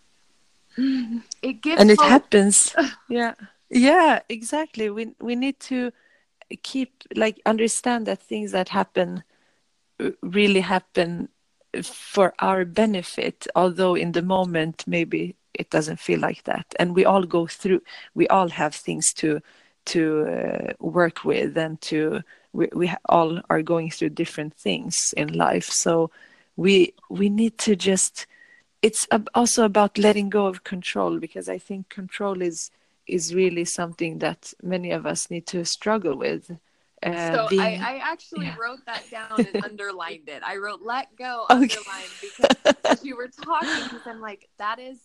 It 1.42 1.62
gives 1.62 1.80
and 1.80 1.90
it 1.90 1.98
hope. 1.98 2.08
happens. 2.08 2.74
Yeah. 3.08 3.34
Yeah 3.70 4.20
exactly. 4.28 4.90
We 4.90 5.14
we 5.20 5.36
need 5.36 5.58
to 5.60 5.92
keep 6.62 7.04
like 7.14 7.40
understand 7.46 8.06
that 8.06 8.22
things 8.22 8.52
that 8.52 8.68
happen 8.68 9.22
uh, 10.00 10.10
really 10.22 10.60
happen 10.60 11.28
for 11.82 12.32
our 12.38 12.64
benefit 12.64 13.46
although 13.54 13.94
in 13.94 14.12
the 14.12 14.22
moment 14.22 14.84
maybe 14.86 15.34
it 15.54 15.70
doesn't 15.70 15.98
feel 15.98 16.20
like 16.20 16.44
that. 16.44 16.66
And 16.78 16.94
we 16.94 17.04
all 17.04 17.24
go 17.24 17.46
through 17.46 17.82
we 18.14 18.28
all 18.28 18.48
have 18.48 18.74
things 18.74 19.12
to 19.14 19.40
to 19.86 20.26
uh, 20.26 20.72
work 20.80 21.24
with 21.24 21.56
and 21.56 21.80
to 21.80 22.22
we, 22.52 22.68
we 22.74 22.92
all 23.08 23.40
are 23.50 23.62
going 23.62 23.90
through 23.90 24.10
different 24.10 24.54
things 24.54 25.14
in 25.16 25.32
life. 25.32 25.68
So 25.70 26.10
we 26.56 26.94
we 27.10 27.28
need 27.28 27.56
to 27.58 27.76
just 27.76 28.26
it's 28.82 29.06
also 29.34 29.64
about 29.64 29.98
letting 29.98 30.28
go 30.28 30.46
of 30.46 30.64
control 30.64 31.18
because 31.18 31.48
i 31.48 31.58
think 31.58 31.88
control 31.88 32.42
is 32.42 32.70
is 33.06 33.34
really 33.34 33.64
something 33.64 34.18
that 34.18 34.52
many 34.62 34.90
of 34.90 35.06
us 35.06 35.30
need 35.30 35.46
to 35.46 35.64
struggle 35.64 36.16
with 36.16 36.50
uh, 37.02 37.34
so 37.34 37.48
being, 37.48 37.60
I, 37.60 37.74
I, 37.74 38.00
actually 38.02 38.46
yeah. 38.46 38.56
wrote 38.58 38.84
that 38.86 39.04
down 39.10 39.38
and 39.38 39.64
underlined 39.64 40.28
it. 40.28 40.42
I 40.42 40.56
wrote 40.56 40.80
"let 40.82 41.14
go" 41.14 41.44
okay. 41.50 41.76
underlined 41.76 42.10
because 42.22 42.74
as 42.84 43.04
you 43.04 43.16
were 43.16 43.28
talking, 43.28 43.84
because 43.84 44.06
I'm 44.06 44.22
like, 44.22 44.48
that 44.58 44.78
is 44.78 44.98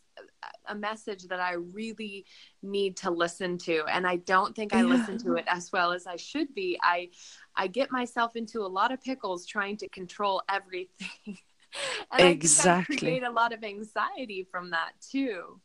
a 0.68 0.74
message 0.74 1.24
that 1.24 1.42
I 1.42 1.54
really 1.54 2.26
need 2.64 2.96
to 2.98 3.12
listen 3.12 3.58
to, 3.60 3.84
and 3.92 4.08
I 4.08 4.16
don't 4.16 4.56
think 4.56 4.74
I 4.74 4.80
yeah. 4.80 4.86
listen 4.86 5.18
to 5.20 5.36
it 5.36 5.44
as 5.48 5.70
well 5.74 5.92
as 5.92 6.08
I 6.08 6.16
should 6.16 6.56
be. 6.56 6.80
I 6.82 7.10
I 7.56 7.68
get 7.68 7.92
myself 7.92 8.36
into 8.36 8.62
a 8.62 8.68
lot 8.68 8.92
of 8.92 9.02
pickles 9.04 9.46
trying 9.46 9.78
to 9.78 9.90
control 9.90 10.42
everything. 10.50 11.38
and 12.12 12.28
exactly. 12.28 12.96
I, 12.96 12.98
I 12.98 13.00
create 13.00 13.24
a 13.24 13.32
lot 13.32 13.54
of 13.54 13.64
anxiety 13.64 14.48
from 14.50 14.72
that 14.72 14.92
too. 15.02 15.60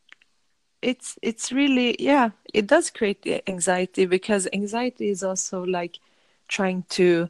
It's 0.83 1.19
it's 1.23 1.51
really 1.53 1.97
yeah, 1.99 2.31
it 2.53 2.67
does 2.67 2.91
create 2.91 3.27
anxiety 3.47 4.07
because 4.07 4.47
anxiety 4.53 5.09
is 5.09 5.23
also 5.23 5.65
like 5.65 5.99
trying 6.49 6.85
to 6.91 7.29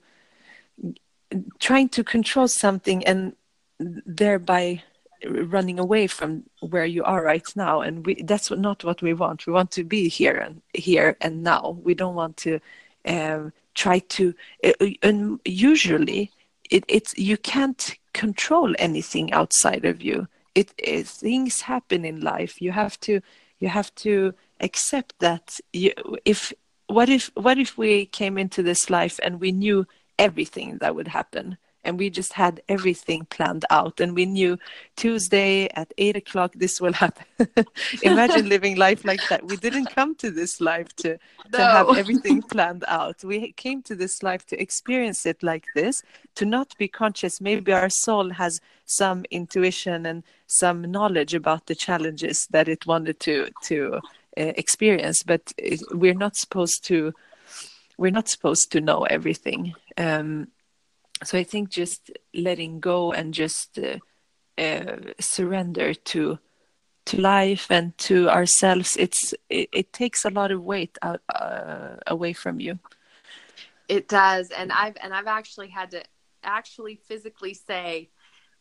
trying 1.58 1.88
to 1.90 2.04
control 2.04 2.48
something 2.48 3.04
and 3.06 3.34
thereby 3.78 4.82
running 5.24 5.78
away 5.78 6.06
from 6.06 6.44
where 6.60 6.84
you 6.84 7.02
are 7.04 7.22
right 7.22 7.46
now 7.56 7.80
and 7.80 8.04
we 8.06 8.22
that's 8.22 8.50
not 8.50 8.84
what 8.84 9.00
we 9.02 9.14
want 9.14 9.46
we 9.46 9.52
want 9.52 9.70
to 9.70 9.82
be 9.82 10.08
here 10.08 10.36
and 10.36 10.60
here 10.74 11.16
and 11.20 11.42
now 11.42 11.78
we 11.82 11.94
don't 11.94 12.14
want 12.14 12.36
to 12.36 12.60
um, 13.06 13.52
try 13.76 13.98
to 14.00 14.34
uh, 14.64 14.72
and 15.02 15.38
usually 15.44 16.32
it, 16.70 16.84
it's 16.88 17.16
you 17.16 17.36
can't 17.36 17.94
control 18.12 18.74
anything 18.78 19.32
outside 19.32 19.84
of 19.84 20.02
you. 20.02 20.26
It, 20.54 20.72
it 20.78 21.06
things 21.06 21.60
happen 21.60 22.04
in 22.04 22.20
life. 22.20 22.60
You 22.60 22.72
have 22.72 22.98
to 23.00 23.20
you 23.60 23.68
have 23.68 23.94
to 23.96 24.34
accept 24.60 25.14
that 25.20 25.60
you, 25.72 25.92
if 26.24 26.52
what 26.88 27.08
if 27.08 27.30
what 27.34 27.58
if 27.58 27.76
we 27.78 28.06
came 28.06 28.38
into 28.38 28.62
this 28.62 28.90
life 28.90 29.20
and 29.22 29.40
we 29.40 29.52
knew 29.52 29.86
everything 30.18 30.78
that 30.78 30.94
would 30.94 31.08
happen 31.08 31.58
and 31.86 31.98
we 31.98 32.10
just 32.10 32.32
had 32.32 32.60
everything 32.68 33.24
planned 33.26 33.64
out. 33.70 34.00
And 34.00 34.14
we 34.14 34.26
knew 34.26 34.58
tuesday 34.96 35.68
at 35.74 35.92
eight 35.96 36.16
o'clock 36.16 36.52
this 36.54 36.80
will 36.80 36.92
happen. 36.92 37.26
Imagine 38.02 38.48
living 38.54 38.76
life 38.76 39.04
like 39.04 39.26
that. 39.28 39.46
We 39.46 39.56
didn't 39.56 39.86
come 39.86 40.14
to 40.16 40.30
this 40.30 40.60
life 40.60 40.94
to 40.96 41.18
no. 41.52 41.58
to 41.58 41.64
have 41.64 41.96
everything 41.96 42.42
planned 42.52 42.84
out. 42.88 43.24
We 43.24 43.52
came 43.52 43.82
to 43.82 43.94
this 43.94 44.22
life 44.22 44.44
to 44.46 44.60
experience 44.60 45.24
it 45.24 45.42
like 45.42 45.66
this 45.74 46.02
to 46.34 46.44
not 46.44 46.76
be 46.76 46.88
conscious. 46.88 47.40
Maybe 47.40 47.72
our 47.72 47.88
soul 47.88 48.30
has 48.30 48.60
some 48.84 49.24
intuition 49.30 50.06
and 50.06 50.22
some 50.46 50.90
knowledge 50.90 51.34
about 51.34 51.66
the 51.66 51.74
challenges 51.74 52.46
that 52.50 52.68
it 52.68 52.86
wanted 52.86 53.20
to 53.20 53.48
to 53.64 54.00
uh, 54.38 54.52
experience 54.62 55.22
but 55.22 55.52
we're 55.92 56.14
not 56.14 56.36
supposed 56.36 56.84
to 56.84 57.12
we're 57.98 58.10
not 58.10 58.28
supposed 58.28 58.72
to 58.72 58.80
know 58.80 59.04
everything. 59.04 59.74
Um, 59.96 60.48
so 61.24 61.38
I 61.38 61.44
think 61.44 61.70
just 61.70 62.10
letting 62.34 62.80
go 62.80 63.12
and 63.12 63.32
just 63.32 63.78
uh, 63.78 63.98
uh, 64.58 65.12
surrender 65.20 65.94
to 65.94 66.38
to 67.06 67.20
life 67.20 67.70
and 67.70 67.96
to 67.96 68.28
ourselves 68.28 68.96
it's 68.96 69.32
it, 69.48 69.68
it 69.72 69.92
takes 69.92 70.24
a 70.24 70.30
lot 70.30 70.50
of 70.50 70.62
weight 70.62 70.98
out 71.02 71.20
uh, 71.34 71.96
away 72.06 72.32
from 72.32 72.60
you. 72.60 72.78
It 73.88 74.08
does. 74.08 74.50
And 74.50 74.72
i've 74.72 74.96
and 75.02 75.14
i've 75.14 75.28
actually 75.28 75.68
had 75.68 75.90
to 75.92 76.02
actually 76.42 76.96
physically 76.96 77.54
say 77.54 78.10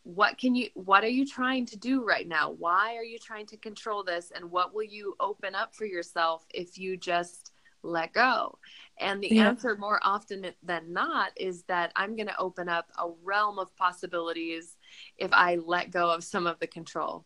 what 0.04 0.38
can 0.38 0.54
you 0.54 0.70
what 0.76 1.04
are 1.04 1.10
you 1.10 1.26
trying 1.26 1.66
to 1.66 1.78
do 1.78 2.06
right 2.06 2.28
now? 2.28 2.52
Why 2.52 2.96
are 2.96 3.04
you 3.04 3.18
trying 3.18 3.48
to 3.48 3.58
control 3.58 4.04
this? 4.04 4.32
And 4.34 4.52
what 4.52 4.74
will 4.74 4.84
you 4.84 5.16
open 5.20 5.56
up 5.56 5.74
for 5.74 5.86
yourself 5.86 6.46
if 6.54 6.78
you 6.78 6.96
just 6.96 7.45
let 7.86 8.14
go 8.14 8.58
and 9.00 9.22
the 9.22 9.28
yeah. 9.32 9.48
answer 9.48 9.76
more 9.76 10.00
often 10.04 10.46
than 10.64 10.94
not 10.94 11.32
is 11.36 11.64
that 11.64 11.92
I'm 11.96 12.16
going 12.16 12.28
to 12.28 12.38
open 12.38 12.70
up 12.70 12.90
a 12.98 13.10
realm 13.24 13.60
of 13.60 13.76
possibilities 13.76 14.78
if 15.18 15.32
I 15.34 15.56
let 15.56 15.92
go 15.92 16.10
of 16.10 16.24
some 16.24 16.48
of 16.48 16.60
the 16.60 16.68
control. 16.68 17.26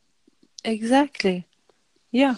Exactly. 0.64 1.46
Yeah. 2.12 2.36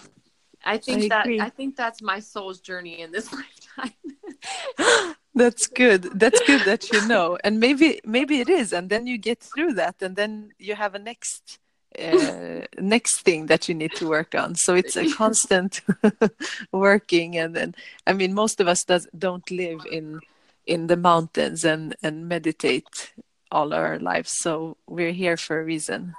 I 0.64 0.78
think 0.78 1.04
I 1.04 1.08
that 1.08 1.26
agree. 1.26 1.40
I 1.40 1.48
think 1.48 1.76
that's 1.76 2.02
my 2.02 2.20
soul's 2.20 2.60
journey 2.60 3.00
in 3.00 3.10
this 3.10 3.32
lifetime. 3.78 5.14
That's 5.34 5.66
good. 5.66 6.02
That's 6.20 6.40
good 6.46 6.60
that 6.66 6.92
you 6.92 7.08
know. 7.08 7.38
And 7.42 7.58
maybe 7.58 8.00
maybe 8.04 8.40
it 8.40 8.50
is 8.50 8.72
and 8.72 8.90
then 8.90 9.06
you 9.06 9.16
get 9.16 9.40
through 9.40 9.72
that 9.74 10.02
and 10.02 10.14
then 10.14 10.50
you 10.58 10.74
have 10.74 10.94
a 10.94 10.98
next 10.98 11.58
uh, 11.98 12.66
next 12.78 13.20
thing 13.20 13.46
that 13.46 13.68
you 13.68 13.74
need 13.74 13.94
to 13.96 14.08
work 14.08 14.34
on. 14.34 14.54
So 14.54 14.74
it's 14.74 14.96
a 14.96 15.12
constant 15.12 15.80
working 16.72 17.36
and 17.36 17.54
then 17.54 17.74
I 18.06 18.12
mean 18.12 18.34
most 18.34 18.60
of 18.60 18.68
us 18.68 18.84
does 18.84 19.06
don't 19.16 19.48
live 19.50 19.80
in 19.90 20.20
in 20.66 20.86
the 20.86 20.96
mountains 20.96 21.64
and 21.64 21.94
and 22.02 22.28
meditate 22.28 23.12
all 23.50 23.74
our 23.74 23.98
lives. 23.98 24.32
So 24.38 24.76
we're 24.86 25.12
here 25.12 25.36
for 25.36 25.60
a 25.60 25.64
reason. 25.64 26.14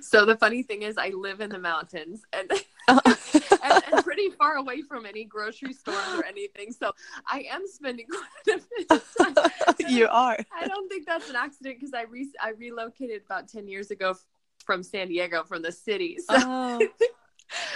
So 0.00 0.24
the 0.24 0.36
funny 0.36 0.62
thing 0.62 0.82
is, 0.82 0.96
I 0.96 1.10
live 1.10 1.40
in 1.40 1.50
the 1.50 1.58
mountains 1.58 2.22
and, 2.32 2.50
and, 2.88 3.00
and, 3.92 4.04
pretty 4.04 4.30
far 4.30 4.54
away 4.56 4.82
from 4.82 5.04
any 5.04 5.24
grocery 5.24 5.72
stores 5.72 6.06
or 6.16 6.24
anything. 6.24 6.72
So 6.72 6.92
I 7.26 7.44
am 7.50 7.66
spending 7.66 8.06
quite 8.06 8.56
a 8.56 8.60
bit 8.78 8.90
of 8.90 9.76
time. 9.76 9.90
you 9.90 10.06
are. 10.08 10.38
I 10.54 10.66
don't 10.66 10.88
think 10.88 11.04
that's 11.06 11.28
an 11.28 11.36
accident 11.36 11.76
because 11.78 11.94
I 11.94 12.02
re- 12.02 12.32
I 12.40 12.50
relocated 12.50 13.22
about 13.26 13.48
ten 13.48 13.68
years 13.68 13.90
ago 13.90 14.14
from 14.66 14.82
San 14.82 15.08
Diego 15.08 15.44
from 15.44 15.62
the 15.62 15.72
city. 15.72 16.18
So 16.18 16.24
oh, 16.36 16.88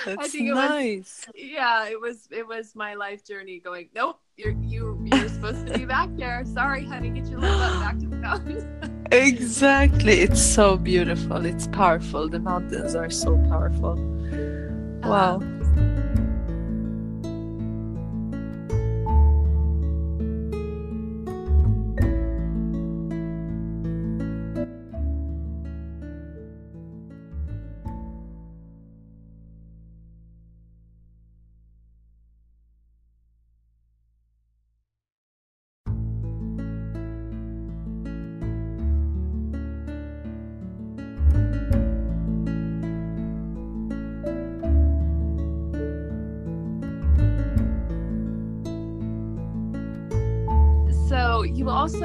that's 0.05 0.19
I 0.19 0.29
think 0.29 0.49
it 0.49 0.55
nice. 0.55 1.27
was 1.27 1.35
yeah, 1.37 1.89
it 1.89 1.99
was 1.99 2.29
it 2.31 2.47
was 2.47 2.75
my 2.75 2.95
life 2.95 3.25
journey 3.25 3.61
going, 3.61 3.89
Nope, 3.95 4.21
you're 4.37 4.53
you 4.61 5.01
you're 5.07 5.29
supposed 5.29 5.67
to 5.69 5.79
be 5.79 5.85
back 5.85 6.11
there. 6.17 6.45
Sorry, 6.45 6.85
honey, 6.85 7.11
get 7.11 7.27
your 7.27 7.41
little 7.41 7.59
butt 7.59 7.81
back 7.81 7.99
to 8.01 8.09
the 8.09 8.17
mountains. 8.17 8.65
exactly. 9.13 10.21
It's 10.21 10.43
so 10.43 10.77
beautiful. 10.77 11.47
It's 11.47 11.69
powerful. 11.69 12.29
The 12.29 12.41
mountains 12.41 12.95
are 12.95 13.11
so 13.11 13.37
powerful. 13.49 13.95
Wow. 15.03 15.37
Um, 15.37 15.60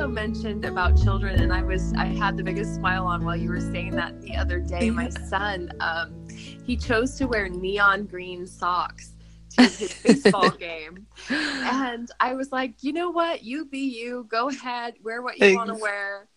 also 0.06 0.14
mentioned 0.14 0.66
about 0.66 0.96
children, 1.02 1.42
and 1.42 1.52
I 1.52 1.64
was 1.64 1.92
I 1.94 2.06
had 2.06 2.38
the 2.38 2.44
biggest 2.44 2.76
smile 2.76 3.08
on 3.08 3.26
while 3.26 3.36
you 3.36 3.50
were 3.50 3.60
saying 3.60 3.96
that 3.96 4.22
the 4.22 4.36
other 4.36 4.60
day. 4.60 4.92
My 4.92 5.10
son, 5.30 5.72
um, 5.80 6.28
he 6.30 6.78
chose 6.78 7.16
to 7.16 7.26
wear 7.26 7.50
neon 7.50 8.06
green 8.06 8.46
socks 8.46 9.14
to 9.58 9.64
his 9.64 10.00
baseball 10.04 10.50
game, 10.60 11.08
and 11.30 12.12
I 12.20 12.36
was 12.36 12.52
like, 12.52 12.84
you 12.84 12.94
know 12.94 13.10
what, 13.10 13.44
you 13.44 13.66
be 13.66 13.80
you, 13.80 14.28
go 14.30 14.50
ahead, 14.50 14.94
wear 15.04 15.24
what 15.24 15.40
you 15.40 15.56
want 15.56 15.70
to 15.70 15.76
wear. 15.76 16.28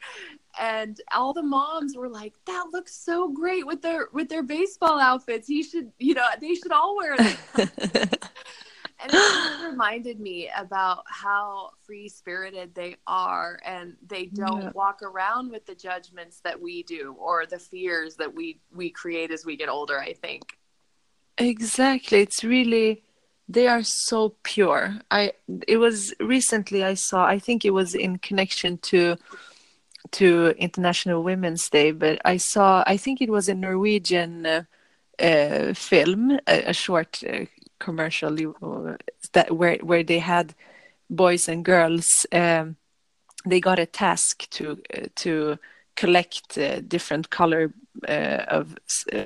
And 0.58 0.98
all 1.14 1.34
the 1.34 1.42
moms 1.42 1.94
were 1.94 2.08
like, 2.08 2.36
"That 2.46 2.68
looks 2.72 2.94
so 2.94 3.28
great 3.28 3.66
with 3.66 3.82
their 3.82 4.08
with 4.14 4.30
their 4.30 4.42
baseball 4.42 4.98
outfits. 4.98 5.46
He 5.46 5.62
should, 5.62 5.92
you 5.98 6.14
know, 6.14 6.26
they 6.40 6.54
should 6.54 6.72
all 6.72 6.96
wear 6.96 7.18
them." 7.18 7.36
and 9.00 9.12
it 9.12 9.62
reminded 9.70 10.20
me 10.20 10.50
about 10.56 11.04
how 11.08 11.70
free 11.86 12.08
spirited 12.08 12.74
they 12.74 12.96
are 13.06 13.60
and 13.64 13.96
they 14.06 14.26
don't 14.26 14.62
Yeah. 14.64 14.70
walk 14.74 15.02
around 15.02 15.50
with 15.50 15.66
the 15.66 15.74
judgments 15.74 16.40
that 16.44 16.60
we 16.60 16.82
do 16.82 17.14
or 17.18 17.46
the 17.46 17.58
fears 17.58 18.16
that 18.16 18.34
we 18.34 18.60
we 18.74 18.90
create 18.90 19.30
as 19.30 19.44
we 19.44 19.56
get 19.56 19.68
older 19.68 19.98
i 20.00 20.12
think 20.12 20.58
Exactly. 21.38 22.20
It's 22.20 22.42
really 22.42 23.04
they 23.48 23.66
are 23.68 23.82
so 23.82 24.34
pure. 24.42 24.98
I 25.10 25.32
it 25.66 25.76
was 25.78 26.12
recently 26.20 26.84
I 26.84 26.94
saw 26.94 27.24
I 27.24 27.38
think 27.38 27.64
it 27.64 27.70
was 27.70 27.94
in 27.94 28.18
connection 28.18 28.78
to 28.90 29.16
to 30.12 30.54
International 30.58 31.22
Women's 31.22 31.68
Day, 31.70 31.92
but 31.92 32.20
I 32.24 32.38
saw 32.38 32.82
I 32.86 32.96
think 32.96 33.20
it 33.20 33.30
was 33.30 33.48
a 33.48 33.54
Norwegian 33.54 34.46
uh, 34.46 34.62
uh, 35.20 35.74
film, 35.74 36.38
a, 36.46 36.62
a 36.70 36.72
short 36.72 37.22
uh, 37.28 37.44
commercial 37.78 38.40
you- 38.40 38.56
uh, 38.62 38.96
that 39.32 39.50
where 39.52 39.76
where 39.82 40.02
they 40.04 40.18
had 40.18 40.54
boys 41.10 41.48
and 41.48 41.64
girls 41.64 42.26
um, 42.32 42.76
they 43.46 43.60
got 43.60 43.78
a 43.78 43.86
task 43.86 44.48
to 44.50 44.78
uh, 44.96 45.06
to 45.14 45.58
collect 45.96 46.58
uh, 46.58 46.80
different 46.80 47.30
color 47.30 47.72
uh, 48.08 48.44
of 48.48 48.76
uh, 49.12 49.24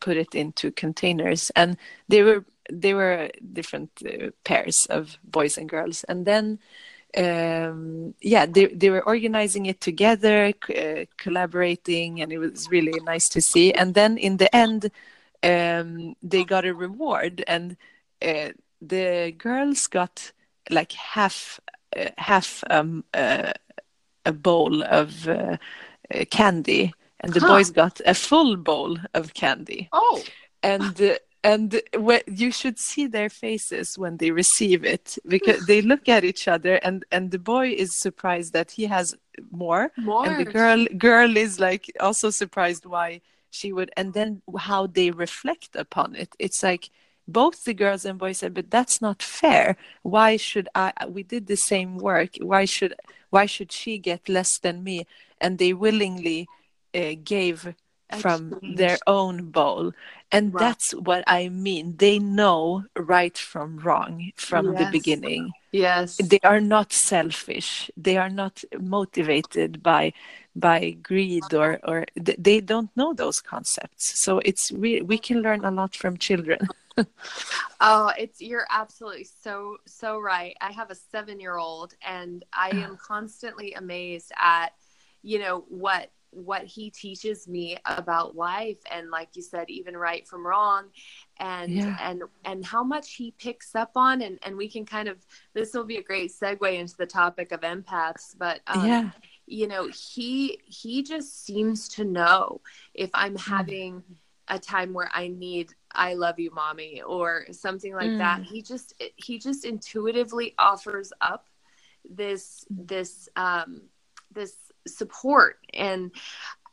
put 0.00 0.16
it 0.16 0.34
into 0.34 0.70
containers. 0.70 1.50
And 1.56 1.76
they 2.08 2.22
were 2.22 2.44
they 2.72 2.94
were 2.94 3.30
different 3.52 3.90
uh, 4.06 4.30
pairs 4.44 4.86
of 4.90 5.18
boys 5.24 5.58
and 5.58 5.68
girls. 5.68 6.04
And 6.04 6.26
then 6.26 6.58
um 7.16 8.14
yeah 8.20 8.44
they 8.44 8.66
they 8.66 8.90
were 8.90 9.06
organizing 9.06 9.66
it 9.66 9.80
together 9.80 10.52
collaborating 11.16 12.20
and 12.20 12.32
it 12.32 12.38
was 12.38 12.68
really 12.70 12.98
nice 13.04 13.28
to 13.30 13.40
see. 13.40 13.72
And 13.72 13.94
then 13.94 14.18
in 14.18 14.38
the 14.38 14.54
end 14.54 14.90
um 15.42 16.14
they 16.22 16.44
got 16.44 16.64
a 16.64 16.74
reward 16.74 17.42
and 17.46 17.76
uh, 18.22 18.50
the 18.80 19.32
girls 19.36 19.86
got 19.86 20.32
like 20.70 20.92
half 20.92 21.60
uh, 21.96 22.10
half 22.18 22.62
um 22.70 23.04
uh, 23.14 23.52
a 24.24 24.32
bowl 24.32 24.82
of 24.82 25.28
uh, 25.28 25.56
uh, 26.14 26.24
candy 26.30 26.94
and 27.20 27.34
the 27.34 27.40
Huh. 27.40 27.46
boys 27.48 27.70
got 27.70 28.00
a 28.06 28.14
full 28.14 28.56
bowl 28.56 28.98
of 29.14 29.34
candy. 29.34 29.90
Oh. 29.92 30.24
And 30.62 31.00
uh, 31.00 31.14
and 31.42 31.80
you 32.26 32.50
should 32.50 32.78
see 32.78 33.06
their 33.06 33.28
faces 33.28 33.98
when 33.98 34.16
they 34.18 34.30
receive 34.30 34.84
it 34.84 35.18
because 35.26 35.60
they 35.66 35.80
look 35.82 36.08
at 36.08 36.24
each 36.24 36.48
other 36.48 36.76
and 36.82 37.04
and 37.10 37.30
the 37.30 37.38
boy 37.38 37.68
is 37.70 37.98
surprised 37.98 38.52
that 38.52 38.72
he 38.72 38.84
has 38.86 39.14
more 39.50 39.90
more 39.96 40.22
and 40.22 40.36
the 40.36 40.44
girl 40.44 40.86
girl 40.96 41.36
is 41.36 41.60
like 41.60 41.90
also 42.00 42.30
surprised 42.30 42.86
why 42.86 43.20
she 43.54 43.72
would 43.72 43.90
and 43.96 44.14
then 44.14 44.42
how 44.58 44.86
they 44.86 45.10
reflect 45.10 45.76
upon 45.76 46.14
it. 46.16 46.34
It's 46.38 46.62
like 46.62 46.90
both 47.26 47.64
the 47.64 47.74
girls 47.74 48.04
and 48.04 48.18
boys 48.18 48.38
said 48.38 48.54
but 48.54 48.70
that's 48.70 49.00
not 49.00 49.22
fair. 49.22 49.76
Why 50.02 50.36
should 50.36 50.68
i 50.74 50.92
we 51.08 51.22
did 51.22 51.46
the 51.46 51.56
same 51.56 51.98
work. 51.98 52.32
Why 52.40 52.64
should 52.64 52.94
why 53.30 53.46
should 53.46 53.72
she 53.72 53.98
get 53.98 54.28
less 54.28 54.58
than 54.58 54.84
me? 54.84 55.06
And 55.40 55.58
they 55.58 55.72
willingly 55.72 56.50
uh, 56.94 57.14
gave 57.22 57.74
from 58.10 58.56
their 58.66 58.98
own 59.06 59.50
bowl. 59.50 59.92
And 60.32 60.52
Wow. 60.52 60.58
that's 60.58 60.92
what 60.92 61.24
i 61.26 61.48
mean. 61.48 61.96
They 61.96 62.18
know 62.18 62.84
right 62.96 63.36
from 63.36 63.78
wrong 63.78 64.32
from 64.36 64.74
the 64.74 64.86
beginning. 64.86 65.52
Yes. 65.72 66.18
They 66.18 66.40
are 66.44 66.60
not 66.60 66.92
selfish. 66.92 67.90
They 67.96 68.16
are 68.16 68.30
not 68.30 68.62
motivated 68.78 69.82
by 69.82 70.12
by 70.54 70.90
greed 71.02 71.52
or 71.54 71.80
or 71.84 72.06
they 72.16 72.60
don't 72.60 72.90
know 72.96 73.12
those 73.14 73.40
concepts. 73.40 74.18
So 74.20 74.38
it's 74.40 74.70
re- 74.72 75.02
we 75.02 75.18
can 75.18 75.42
learn 75.42 75.64
a 75.64 75.70
lot 75.70 75.94
from 75.96 76.16
children. 76.18 76.68
Oh, 77.80 78.12
it's 78.18 78.40
you're 78.40 78.66
absolutely 78.70 79.24
so 79.24 79.78
so 79.86 80.18
right. 80.18 80.56
I 80.60 80.72
have 80.72 80.90
a 80.90 80.94
7-year-old 80.94 81.94
and 82.02 82.44
I 82.52 82.70
am 82.70 82.96
constantly 82.96 83.74
amazed 83.74 84.32
at 84.40 84.72
you 85.22 85.38
know 85.38 85.64
what 85.68 86.10
what 86.34 86.64
he 86.64 86.90
teaches 86.90 87.46
me 87.48 87.76
about 87.84 88.36
life. 88.36 88.78
And 88.90 89.10
like 89.10 89.30
you 89.34 89.42
said 89.42 89.70
even 89.70 89.96
right 89.96 90.26
from 90.26 90.46
wrong. 90.46 90.86
And 91.38 91.72
Yeah. 91.72 91.96
and 92.00 92.22
and 92.44 92.64
how 92.64 92.82
much 92.84 93.14
he 93.14 93.32
picks 93.32 93.74
up 93.74 93.92
on 93.96 94.22
and 94.22 94.38
and 94.42 94.56
we 94.56 94.68
can 94.68 94.84
kind 94.84 95.08
of 95.08 95.24
this 95.52 95.74
will 95.74 95.84
be 95.84 95.96
a 95.96 96.02
great 96.02 96.30
segue 96.30 96.78
into 96.78 96.96
the 96.96 97.06
topic 97.06 97.50
of 97.52 97.60
empaths 97.62 98.36
but 98.38 98.60
um, 98.68 98.86
yeah. 98.86 99.10
you 99.46 99.66
know 99.66 99.88
he 99.88 100.60
he 100.64 101.02
just 101.02 101.44
seems 101.44 101.88
to 101.88 102.04
know 102.04 102.60
if 102.94 103.10
i'm 103.14 103.36
having 103.36 104.02
a 104.48 104.58
time 104.58 104.92
where 104.92 105.10
i 105.12 105.26
need 105.28 105.72
i 105.92 106.14
love 106.14 106.38
you 106.38 106.50
mommy 106.54 107.02
or 107.02 107.46
something 107.50 107.94
like 107.94 108.16
that. 108.18 108.40
Mm. 108.40 108.44
he 108.44 108.62
just 108.62 108.94
he 109.16 109.38
just 109.38 109.64
intuitively 109.64 110.54
offers 110.58 111.12
up 111.20 111.46
this 112.08 112.64
this 112.70 113.28
um 113.36 113.82
this 114.32 114.54
support 114.86 115.58
and 115.72 116.10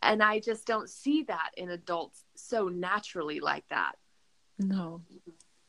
and 0.03 0.21
i 0.21 0.39
just 0.39 0.65
don't 0.65 0.89
see 0.89 1.23
that 1.23 1.51
in 1.55 1.69
adults 1.69 2.23
so 2.51 2.67
naturally 2.67 3.39
like 3.39 3.67
that. 3.69 3.93
No. 4.59 5.01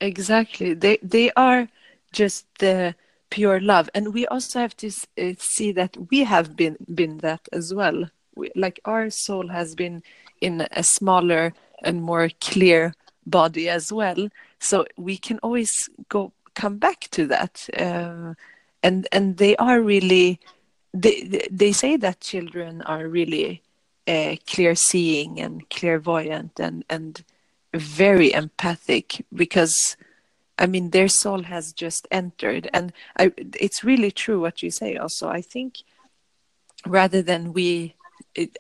Exactly. 0.00 0.74
They 0.74 0.98
they 1.02 1.31
are 1.37 1.68
just 2.12 2.46
the 2.59 2.94
pure 3.31 3.61
love. 3.61 3.88
And 3.94 4.12
we 4.12 4.26
also 4.26 4.59
have 4.59 4.76
to 4.78 4.88
uh, 4.88 5.33
see 5.38 5.72
that 5.72 5.96
we 6.11 6.24
have 6.24 6.57
been 6.57 6.76
been 6.92 7.18
that 7.18 7.48
as 7.52 7.72
well. 7.72 8.11
We, 8.35 8.50
like 8.57 8.81
our 8.85 9.11
soul 9.11 9.48
has 9.48 9.74
been 9.74 10.02
in 10.40 10.66
a 10.72 10.83
smaller 10.83 11.55
and 11.85 12.02
more 12.02 12.28
clear 12.40 12.94
body 13.26 13.68
as 13.68 13.92
well. 13.92 14.28
So 14.59 14.85
we 14.96 15.16
can 15.16 15.38
always 15.38 15.88
go 16.09 16.33
come 16.55 16.78
back 16.78 17.09
to 17.12 17.26
that 17.28 17.68
uh, 17.78 18.35
and 18.83 19.07
and 19.12 19.37
they 19.37 19.55
are 19.57 19.81
really 19.81 20.40
they 20.94 21.46
they 21.50 21.72
say 21.72 21.96
that 21.96 22.20
children 22.20 22.83
are 22.83 23.09
really 23.09 23.62
uh, 24.07 24.37
clear 24.46 24.74
seeing 24.74 25.40
and 25.40 25.68
clairvoyant 25.70 26.59
and 26.61 26.85
and 26.90 27.24
very 27.74 28.33
empathic 28.33 29.24
because 29.35 29.96
I 30.59 30.66
mean 30.66 30.90
their 30.90 31.09
soul 31.09 31.44
has 31.44 31.72
just 31.72 32.07
entered. 32.11 32.68
And 32.72 32.92
I 33.18 33.33
it's 33.37 33.85
really 33.85 34.11
true 34.11 34.40
what 34.40 34.62
you 34.62 34.70
say 34.70 34.96
also. 34.96 35.28
I 35.28 35.40
think 35.40 35.78
rather 36.87 37.22
than 37.22 37.52
we 37.52 37.94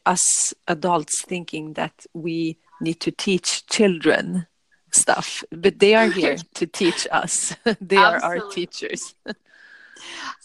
us 0.06 0.54
adults 0.68 1.22
thinking 1.22 1.74
that 1.74 2.06
we 2.14 2.58
need 2.80 3.00
to 3.00 3.10
teach 3.10 3.66
children 3.66 4.46
stuff 4.90 5.42
but 5.50 5.78
they 5.78 5.94
are 5.94 6.08
here 6.08 6.36
to 6.54 6.66
teach 6.66 7.06
us. 7.10 7.56
They 7.80 7.96
are 7.96 8.18
our 8.22 8.40
teachers 8.50 9.14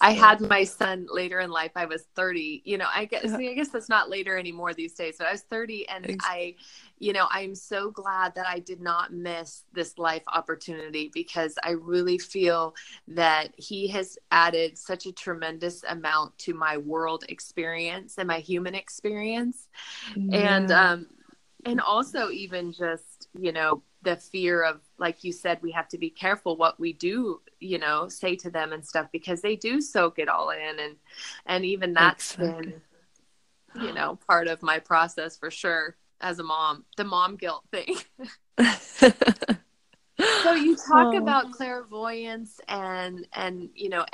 I 0.01 0.11
had 0.11 0.41
my 0.41 0.63
son 0.63 1.07
later 1.11 1.39
in 1.39 1.49
life. 1.49 1.71
I 1.75 1.85
was 1.85 2.03
30. 2.15 2.61
You 2.65 2.77
know, 2.77 2.87
I 2.93 3.05
guess 3.05 3.33
I 3.33 3.53
guess 3.53 3.69
that's 3.69 3.89
not 3.89 4.09
later 4.09 4.37
anymore 4.37 4.73
these 4.73 4.93
days, 4.93 5.15
but 5.17 5.27
I 5.27 5.31
was 5.31 5.41
30 5.41 5.87
and. 5.89 6.17
I 6.21 6.55
you 6.99 7.13
know, 7.13 7.27
I'm 7.29 7.53
so 7.53 7.91
glad 7.91 8.33
that 8.35 8.47
I 8.47 8.59
did 8.59 8.81
not 8.81 9.13
miss 9.13 9.63
this 9.73 9.97
life 9.97 10.23
opportunity 10.33 11.11
because 11.13 11.57
I 11.63 11.71
really 11.71 12.17
feel 12.17 12.75
that 13.09 13.53
he 13.57 13.87
has 13.89 14.17
added 14.31 14.77
such 14.77 15.05
a 15.05 15.11
tremendous 15.11 15.83
amount 15.83 16.37
to 16.39 16.53
my 16.53 16.77
world 16.77 17.23
experience 17.29 18.17
and 18.17 18.27
my 18.27 18.39
human 18.39 18.73
experience. 18.73 19.67
Yeah. 20.15 20.57
And 20.57 20.71
um 20.71 21.07
and 21.65 21.81
also 21.81 22.29
even 22.29 22.71
just, 22.71 23.27
you 23.37 23.51
know, 23.51 23.83
the 24.03 24.15
fear 24.15 24.63
of 24.63 24.79
like 24.97 25.23
you 25.23 25.31
said 25.31 25.59
we 25.61 25.71
have 25.71 25.87
to 25.87 25.97
be 25.97 26.09
careful 26.09 26.55
what 26.55 26.79
we 26.79 26.93
do 26.93 27.41
you 27.59 27.77
know 27.79 28.07
say 28.07 28.35
to 28.35 28.49
them 28.49 28.71
and 28.71 28.85
stuff 28.85 29.07
because 29.11 29.41
they 29.41 29.55
do 29.55 29.81
soak 29.81 30.19
it 30.19 30.29
all 30.29 30.49
in 30.51 30.79
and 30.79 30.95
and 31.45 31.65
even 31.65 31.93
that's 31.93 32.35
exactly. 32.35 32.73
been 33.73 33.83
you 33.83 33.93
know 33.93 34.17
part 34.27 34.47
of 34.47 34.61
my 34.61 34.79
process 34.79 35.37
for 35.37 35.49
sure 35.49 35.95
as 36.21 36.39
a 36.39 36.43
mom 36.43 36.85
the 36.95 37.03
mom 37.03 37.35
guilt 37.35 37.63
thing 37.71 37.95
so 40.47 40.53
you 40.53 40.75
talk 40.75 41.13
oh. 41.13 41.17
about 41.17 41.51
clairvoyance 41.51 42.59
and 42.67 43.27
and 43.33 43.69
you 43.75 43.89
know 43.89 44.05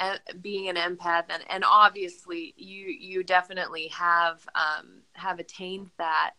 being 0.42 0.68
an 0.70 0.76
empath 0.76 1.26
and 1.30 1.44
and 1.50 1.64
obviously 1.68 2.54
you 2.58 2.88
you 2.88 3.24
definitely 3.24 3.88
have 3.90 4.48
um 4.56 5.02
have 5.14 5.40
attained 5.40 5.92
that. 5.98 6.32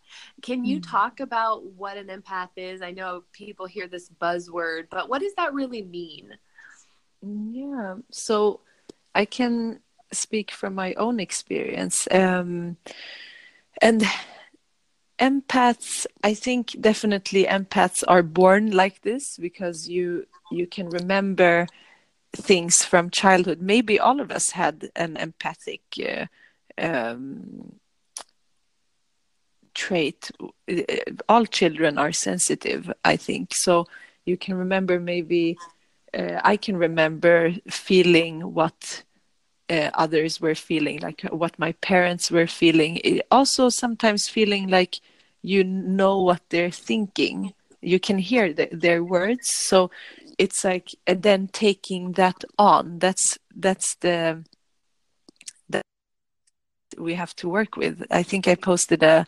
Can 0.43 0.65
you 0.65 0.81
mm. 0.81 0.91
talk 0.91 1.21
about 1.21 1.65
what 1.65 1.97
an 1.97 2.09
empath 2.09 2.51
is? 2.57 2.83
I 2.83 2.91
know 2.91 3.23
people 3.33 3.67
hear 3.67 3.87
this 3.87 4.11
buzzword 4.21 4.89
but 4.91 5.09
what 5.09 5.21
does 5.21 5.35
that 5.37 5.55
really 5.55 5.83
mean? 5.83 6.37
Yeah. 7.23 7.97
So 8.11 8.61
i 9.15 9.25
can 9.25 9.81
speak 10.13 10.51
from 10.51 10.75
my 10.75 10.95
own 10.95 11.21
experience. 11.21 12.09
Um 12.11 12.77
and 13.81 14.05
empaths 15.19 16.07
i 16.25 16.35
think 16.35 16.75
definitely 16.81 17.45
empaths 17.45 18.03
are 18.09 18.23
born 18.23 18.73
like 18.73 19.03
this 19.03 19.37
because 19.39 19.89
you 19.89 20.27
you 20.51 20.67
can 20.67 20.89
remember 20.89 21.67
things 22.37 22.85
from 22.85 23.11
childhood. 23.11 23.61
Maybe 23.61 23.99
all 23.99 24.21
of 24.21 24.31
us 24.31 24.51
had 24.51 24.91
an 24.97 25.17
empathic 25.17 25.83
uh, 26.07 26.27
um, 26.79 27.77
trait. 29.75 30.31
All 31.29 31.47
children 31.47 31.99
are 31.99 32.13
sensitive 32.13 32.93
i 33.05 33.17
think. 33.17 33.55
So 33.55 33.87
you 34.25 34.37
can 34.37 34.55
remember 34.55 35.01
maybe 35.01 35.59
uh, 36.17 36.41
i 36.45 36.57
can 36.57 36.77
remember 36.77 37.53
feeling 37.69 38.55
what 38.55 39.03
uh, 39.71 39.91
others 39.95 40.41
were 40.41 40.55
feeling, 40.55 41.01
like 41.01 41.23
what 41.31 41.59
my 41.59 41.73
parents 41.73 42.31
were 42.31 42.47
feeling. 42.47 43.01
It 43.05 43.27
also 43.31 43.69
sometimes 43.69 44.29
feeling 44.29 44.69
like 44.69 45.01
you 45.43 45.65
know 45.65 46.21
what 46.21 46.43
they're 46.51 46.71
thinking. 46.71 47.55
You 47.81 48.01
can 48.01 48.19
hear 48.19 48.53
the, 48.53 48.69
their 48.73 49.05
words. 49.05 49.51
So 49.53 49.91
it's 50.39 50.65
like 50.65 50.89
and 51.07 51.23
then 51.23 51.49
taking 51.49 52.13
that 52.13 52.45
on. 52.59 52.99
That's 52.99 53.39
that's 53.55 53.95
the 53.97 54.45
that 55.69 55.83
we 56.99 57.15
have 57.15 57.35
to 57.37 57.49
work 57.49 57.77
with. 57.77 58.05
I 58.11 58.23
think 58.23 58.49
I 58.49 58.55
posted 58.55 59.03
a 59.03 59.27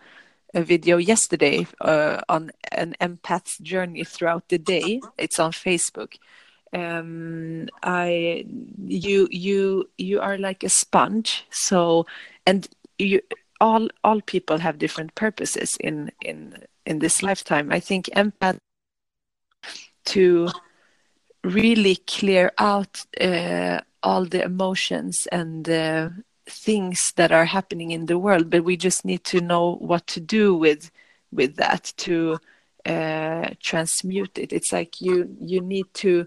a 0.55 0.63
video 0.63 0.97
yesterday 0.97 1.67
uh, 1.83 2.23
on 2.29 2.51
an 2.73 2.95
empath's 3.01 3.59
journey 3.59 4.05
throughout 4.05 4.49
the 4.49 4.59
day. 4.59 5.01
It's 5.19 5.39
on 5.39 5.53
Facebook 5.53 6.15
um, 6.77 7.69
I 7.83 8.45
you 8.85 9.29
you 9.31 9.89
you 9.97 10.21
are 10.21 10.39
like 10.39 10.63
a 10.63 10.69
sponge. 10.69 11.45
So 11.51 12.07
and 12.47 12.69
you 12.99 13.21
all 13.61 13.89
all 14.05 14.21
people 14.21 14.59
have 14.59 14.79
different 14.79 15.15
purposes 15.15 15.77
in 15.81 16.13
in 16.21 16.65
in 16.85 16.99
this 16.99 17.23
lifetime. 17.23 17.73
I 17.73 17.81
think 17.81 18.07
empath 18.15 18.59
to 20.07 20.49
really 21.43 21.97
clear 22.07 22.53
out 22.59 23.05
uh, 23.21 23.81
all 24.03 24.25
the 24.25 24.43
emotions 24.43 25.27
and 25.33 25.69
uh, 25.69 26.11
things 26.49 26.99
that 27.17 27.33
are 27.33 27.45
happening 27.45 27.91
in 27.91 28.07
the 28.07 28.19
world, 28.19 28.51
but 28.51 28.65
we 28.65 28.77
just 28.77 29.05
need 29.05 29.25
to 29.25 29.41
know 29.41 29.77
what 29.77 30.07
to 30.09 30.21
do 30.21 30.55
with 30.55 30.91
with 31.33 31.57
that 31.57 31.93
to 31.97 32.39
uh, 32.85 33.51
transmute 33.61 34.39
it. 34.39 34.53
It's 34.53 34.73
like 34.73 35.01
you 35.01 35.37
you 35.41 35.61
need 35.61 35.87
to 35.95 36.27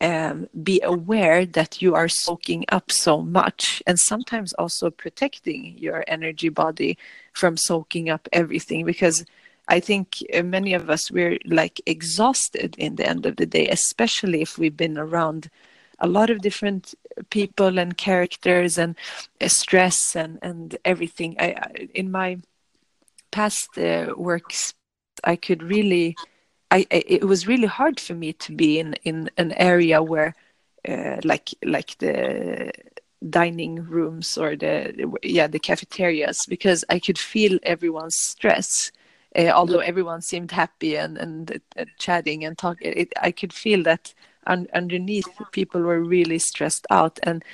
um, 0.00 0.48
be 0.62 0.80
aware 0.82 1.46
that 1.46 1.80
you 1.80 1.94
are 1.94 2.08
soaking 2.08 2.64
up 2.70 2.90
so 2.90 3.22
much 3.22 3.82
and 3.86 3.98
sometimes 3.98 4.52
also 4.54 4.90
protecting 4.90 5.76
your 5.78 6.04
energy 6.08 6.48
body 6.48 6.98
from 7.32 7.56
soaking 7.56 8.10
up 8.10 8.28
everything 8.32 8.84
because 8.84 9.24
I 9.68 9.80
think 9.80 10.18
uh, 10.34 10.42
many 10.42 10.74
of 10.74 10.90
us 10.90 11.10
we're 11.10 11.38
like 11.46 11.80
exhausted 11.86 12.74
in 12.76 12.96
the 12.96 13.08
end 13.08 13.24
of 13.24 13.36
the 13.36 13.46
day, 13.46 13.68
especially 13.68 14.42
if 14.42 14.58
we've 14.58 14.76
been 14.76 14.98
around 14.98 15.48
a 16.00 16.06
lot 16.06 16.28
of 16.28 16.42
different 16.42 16.94
people 17.30 17.78
and 17.78 17.96
characters 17.96 18.76
and 18.76 18.96
uh, 19.40 19.48
stress 19.48 20.14
and 20.14 20.38
and 20.42 20.76
everything. 20.84 21.36
I, 21.38 21.54
in 21.94 22.10
my 22.10 22.38
past 23.30 23.78
uh, 23.78 24.12
works, 24.16 24.74
I 25.22 25.36
could 25.36 25.62
really 25.62 26.18
I, 26.74 26.86
it 26.90 27.24
was 27.24 27.46
really 27.46 27.68
hard 27.68 28.00
for 28.00 28.14
me 28.14 28.32
to 28.32 28.52
be 28.52 28.78
in 28.80 28.94
in 29.04 29.30
an 29.36 29.52
area 29.52 30.02
where 30.02 30.34
uh, 30.88 31.18
like 31.24 31.50
like 31.64 31.96
the 31.98 32.72
dining 33.28 33.84
rooms 33.84 34.36
or 34.36 34.56
the 34.56 34.74
yeah 35.22 35.46
the 35.46 35.60
cafeterias 35.60 36.46
because 36.48 36.84
I 36.90 36.98
could 36.98 37.18
feel 37.18 37.58
everyone's 37.62 38.16
stress. 38.18 38.90
Uh, 39.36 39.50
although 39.50 39.80
everyone 39.80 40.20
seemed 40.22 40.50
happy 40.52 40.96
and 40.96 41.16
and 41.18 41.60
uh, 41.78 41.84
chatting 41.98 42.44
and 42.44 42.58
talking, 42.58 42.92
it, 42.96 43.12
I 43.20 43.30
could 43.30 43.52
feel 43.52 43.82
that 43.84 44.14
un- 44.46 44.68
underneath 44.74 45.28
people 45.52 45.82
were 45.82 46.02
really 46.02 46.38
stressed 46.38 46.86
out, 46.90 47.18
and 47.22 47.44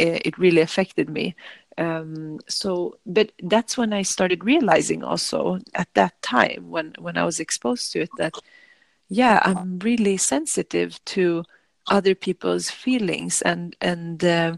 uh, 0.00 0.18
it 0.24 0.38
really 0.38 0.60
affected 0.62 1.08
me. 1.10 1.34
Um, 1.78 2.40
so, 2.48 2.98
but 3.06 3.32
that's 3.42 3.76
when 3.78 3.92
I 3.92 4.02
started 4.02 4.44
realizing 4.44 5.02
also 5.04 5.58
at 5.74 5.88
that 5.94 6.20
time 6.22 6.70
when 6.70 6.94
when 6.98 7.16
I 7.18 7.24
was 7.24 7.40
exposed 7.40 7.92
to 7.92 8.00
it 8.02 8.16
that 8.16 8.40
yeah 9.10 9.40
i'm 9.44 9.78
really 9.80 10.16
sensitive 10.16 11.04
to 11.04 11.44
other 11.90 12.14
people's 12.14 12.70
feelings 12.70 13.42
and 13.42 13.76
and 13.82 14.24
uh, 14.24 14.56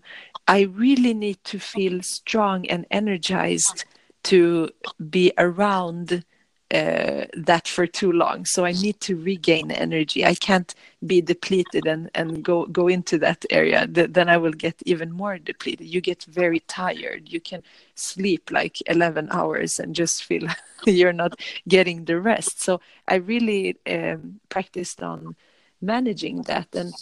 i 0.49 0.63
really 0.63 1.15
need 1.15 1.43
to 1.45 1.59
feel 1.59 2.03
strong 2.03 2.67
and 2.69 2.87
energized 2.91 3.85
to 4.23 4.71
be 5.11 5.33
around 5.39 6.25
uh, 6.73 7.27
that 7.35 7.69
for 7.69 7.87
too 7.87 8.13
long. 8.13 8.47
So 8.47 8.65
i 8.65 8.73
need 8.73 9.01
to 9.01 9.17
regain 9.17 9.71
energy. 9.71 10.25
I 10.25 10.35
can't 10.35 10.75
be 11.07 11.21
depleted 11.21 11.87
and 11.87 12.11
and 12.15 12.43
go 12.43 12.67
go 12.67 12.89
into 12.89 13.19
that 13.19 13.45
area. 13.51 13.87
Th- 13.87 14.11
then 14.11 14.29
i 14.29 14.37
will 14.39 14.53
get 14.53 14.83
even 14.87 15.13
more 15.13 15.39
depleted. 15.39 15.87
You 15.87 16.01
get 16.01 16.25
very 16.25 16.61
tired. 16.61 17.29
You 17.29 17.41
can 17.41 17.63
sleep 17.95 18.51
like 18.51 18.79
11 18.87 19.29
hours 19.31 19.79
and 19.79 19.95
just 19.95 20.25
feel 20.25 20.47
you're 20.87 21.13
not 21.13 21.39
getting 21.69 22.05
the 22.07 22.21
rest. 22.21 22.63
So 22.63 22.81
i 23.09 23.17
really 23.17 23.77
um, 23.89 24.41
practiced 24.49 25.03
on 25.03 25.37
managing 25.81 26.43
that. 26.43 26.69
And 26.75 26.95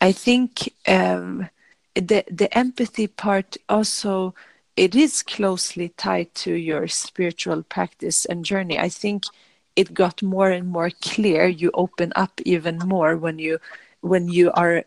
i 0.00 0.12
think 0.12 0.72
um, 0.88 1.48
the 1.94 2.24
the 2.30 2.48
empathy 2.56 3.06
part 3.06 3.56
also 3.68 4.34
it 4.76 4.94
is 4.94 5.22
closely 5.22 5.90
tied 5.90 6.34
to 6.34 6.54
your 6.54 6.88
spiritual 6.88 7.62
practice 7.62 8.24
and 8.24 8.44
journey. 8.44 8.78
I 8.78 8.88
think 8.88 9.24
it 9.76 9.94
got 9.94 10.22
more 10.22 10.50
and 10.50 10.68
more 10.68 10.90
clear. 11.02 11.46
You 11.46 11.70
open 11.74 12.12
up 12.16 12.40
even 12.44 12.78
more 12.78 13.16
when 13.16 13.38
you 13.38 13.58
when 14.00 14.28
you 14.28 14.50
are 14.52 14.84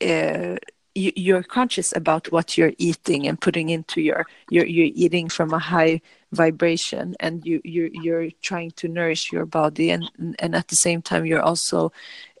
uh, 0.00 0.56
you, 0.94 1.12
you're 1.16 1.42
conscious 1.42 1.94
about 1.96 2.30
what 2.30 2.58
you're 2.58 2.72
eating 2.78 3.26
and 3.26 3.40
putting 3.40 3.70
into 3.70 4.00
your 4.00 4.26
you're, 4.50 4.66
you're 4.66 4.92
eating 4.94 5.28
from 5.28 5.52
a 5.52 5.58
high 5.58 6.00
vibration 6.32 7.14
and 7.20 7.44
you 7.46 7.60
you're, 7.64 7.90
you're 7.92 8.30
trying 8.42 8.70
to 8.72 8.88
nourish 8.88 9.32
your 9.32 9.46
body 9.46 9.90
and 9.90 10.10
and 10.38 10.54
at 10.54 10.68
the 10.68 10.76
same 10.76 11.00
time 11.02 11.24
you're 11.24 11.42
also 11.42 11.92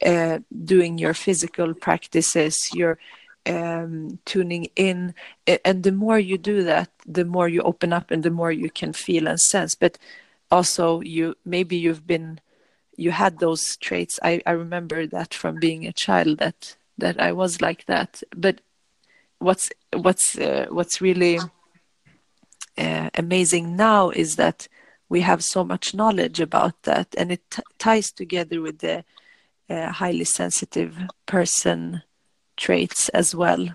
uh, 0.04 0.38
doing 0.64 0.98
your 0.98 1.14
physical 1.14 1.74
practices 1.74 2.70
you're 2.74 2.98
um, 3.46 4.18
tuning 4.24 4.68
in 4.76 5.14
and 5.64 5.82
the 5.82 5.92
more 5.92 6.18
you 6.18 6.38
do 6.38 6.62
that 6.62 6.90
the 7.06 7.24
more 7.24 7.48
you 7.48 7.60
open 7.62 7.92
up 7.92 8.10
and 8.10 8.22
the 8.22 8.30
more 8.30 8.52
you 8.52 8.70
can 8.70 8.92
feel 8.92 9.26
and 9.26 9.40
sense. 9.40 9.74
But 9.74 9.98
also 10.50 11.00
you 11.00 11.34
maybe 11.44 11.76
you've 11.76 12.06
been 12.06 12.40
you 12.96 13.10
had 13.10 13.38
those 13.38 13.76
traits. 13.76 14.20
I, 14.22 14.42
I 14.46 14.52
remember 14.52 15.06
that 15.06 15.34
from 15.34 15.58
being 15.58 15.86
a 15.86 15.92
child 15.92 16.38
that 16.38 16.76
that 16.98 17.20
i 17.20 17.32
was 17.32 17.60
like 17.60 17.86
that. 17.86 18.22
But 18.36 18.60
what's 19.38 19.70
what's 19.92 20.38
uh, 20.38 20.66
what's 20.70 21.00
really 21.00 21.40
uh, 22.78 23.10
amazing 23.14 23.76
now 23.76 24.10
is 24.10 24.36
that 24.36 24.68
we 25.08 25.20
have 25.20 25.44
so 25.44 25.64
much 25.64 25.94
knowledge 25.94 26.40
about 26.40 26.82
that 26.84 27.14
and 27.18 27.32
it 27.32 27.58
ties 27.78 28.12
together 28.12 28.62
with 28.62 28.78
the 28.78 29.04
uh, 29.68 29.90
highly 29.90 30.24
sensitive 30.24 30.96
person 31.26 32.02
traits 32.62 33.08
as 33.10 33.34
well. 33.34 33.68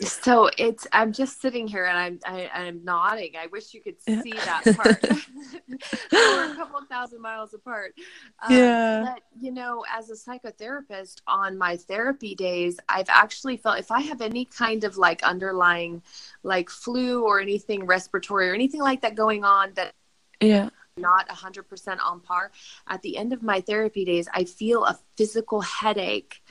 So 0.00 0.50
it's 0.58 0.88
i'm 0.92 1.12
just 1.12 1.40
sitting 1.40 1.68
here 1.68 1.84
and 1.84 1.96
i'm 1.96 2.18
I, 2.26 2.40
am 2.40 2.50
i 2.54 2.64
am 2.66 2.84
nodding. 2.84 3.32
I 3.40 3.46
wish 3.46 3.72
you 3.74 3.80
could 3.80 4.00
see 4.00 4.32
that 4.32 4.64
part. 4.76 5.04
We're 6.12 6.52
a 6.52 6.56
couple 6.56 6.80
thousand 6.90 7.20
miles 7.20 7.54
apart. 7.54 7.94
Um, 8.42 8.52
yeah. 8.52 9.04
but 9.04 9.22
you 9.40 9.52
know 9.52 9.84
as 9.88 10.10
a 10.10 10.14
psychotherapist 10.14 11.20
on 11.28 11.56
my 11.56 11.76
therapy 11.76 12.34
days 12.34 12.80
i've 12.88 13.08
actually 13.08 13.56
felt 13.56 13.78
if 13.78 13.90
i 13.90 14.00
have 14.00 14.20
any 14.20 14.44
kind 14.44 14.82
of 14.84 14.96
like 14.96 15.22
underlying 15.22 16.02
like 16.42 16.70
flu 16.70 17.24
or 17.24 17.40
anything 17.40 17.86
respiratory 17.86 18.50
or 18.50 18.54
anything 18.54 18.80
like 18.80 19.02
that 19.02 19.14
going 19.14 19.44
on 19.44 19.72
that 19.74 19.92
yeah 20.40 20.70
not 20.96 21.28
100% 21.28 21.98
on 22.04 22.20
par 22.20 22.52
at 22.88 23.02
the 23.02 23.16
end 23.16 23.32
of 23.32 23.42
my 23.42 23.60
therapy 23.60 24.04
days 24.04 24.28
i 24.32 24.44
feel 24.44 24.84
a 24.84 24.98
physical 25.16 25.60
headache 25.60 26.42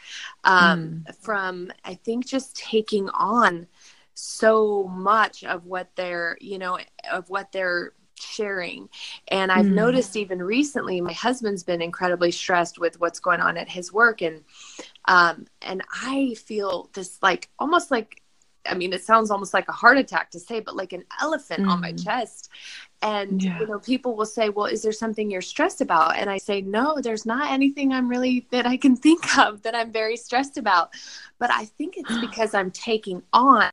um, 0.44 1.04
mm. 1.08 1.16
from 1.16 1.72
i 1.86 1.94
think 1.94 2.26
just 2.26 2.56
taking 2.56 3.10
on 3.10 3.66
so 4.16 4.84
much 4.84 5.44
of 5.46 5.66
what 5.66 5.90
they're 5.96 6.38
you 6.42 6.58
know 6.58 6.78
of 7.12 7.30
what 7.30 7.52
they're 7.54 7.94
sharing 8.20 8.90
and 9.30 9.52
i've 9.52 9.66
mm. 9.66 9.74
noticed 9.74 10.16
even 10.18 10.42
recently 10.42 11.00
my 11.00 11.14
husband's 11.14 11.64
been 11.64 11.82
incredibly 11.82 12.32
stressed 12.32 12.78
with 12.80 13.00
what's 13.00 13.20
going 13.20 13.40
on 13.40 13.58
at 13.58 13.70
his 13.70 13.94
work 13.94 14.22
and 14.22 14.44
um 15.06 15.46
and 15.62 15.82
i 16.04 16.36
feel 16.36 16.90
this 16.94 17.18
like 17.22 17.50
almost 17.60 17.92
like 17.92 18.23
I 18.66 18.76
mean, 18.76 18.94
it 18.94 19.04
sounds 19.04 19.30
almost 19.30 19.54
like 19.54 19.68
a 19.68 19.74
heart 19.74 19.98
attack 19.98 20.32
to 20.32 20.40
say, 20.40 20.60
but 20.60 20.76
like 20.76 20.94
an 20.94 21.04
elephant 21.22 21.64
mm. 21.64 21.70
on 21.70 21.82
my 21.82 21.94
mm. 21.94 22.04
chest. 22.04 22.50
And, 23.02 23.44
yeah. 23.44 23.60
you 23.60 23.68
know, 23.68 23.80
people 23.80 24.16
will 24.16 24.26
say, 24.26 24.50
well, 24.50 24.66
is 24.66 24.82
there 24.82 24.94
something 24.94 25.30
you're 25.30 25.42
stressed 25.42 25.82
about? 25.82 26.16
And 26.16 26.30
I 26.30 26.38
say, 26.38 26.62
no, 26.62 27.00
there's 27.02 27.26
not 27.26 27.52
anything 27.52 27.92
I'm 27.92 28.08
really 28.08 28.48
that 28.52 28.66
I 28.66 28.78
can 28.78 28.96
think 28.96 29.38
of 29.38 29.64
that 29.64 29.76
I'm 29.76 29.92
very 29.92 30.18
stressed 30.18 30.58
about. 30.58 30.94
But 31.40 31.52
I 31.52 31.66
think 31.66 31.96
it's 31.98 32.18
because 32.22 32.54
I'm 32.54 32.72
taking 32.72 33.24
on 33.34 33.70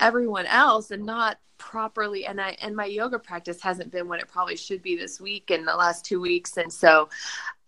everyone 0.00 0.46
else 0.46 0.90
and 0.90 1.06
not 1.06 1.38
properly 1.62 2.26
and 2.26 2.40
i 2.40 2.56
and 2.60 2.74
my 2.74 2.86
yoga 2.86 3.20
practice 3.20 3.62
hasn't 3.62 3.92
been 3.92 4.08
what 4.08 4.18
it 4.18 4.26
probably 4.26 4.56
should 4.56 4.82
be 4.82 4.96
this 4.96 5.20
week 5.20 5.48
and 5.52 5.66
the 5.66 5.76
last 5.76 6.04
two 6.04 6.20
weeks 6.20 6.56
and 6.56 6.72
so 6.72 7.08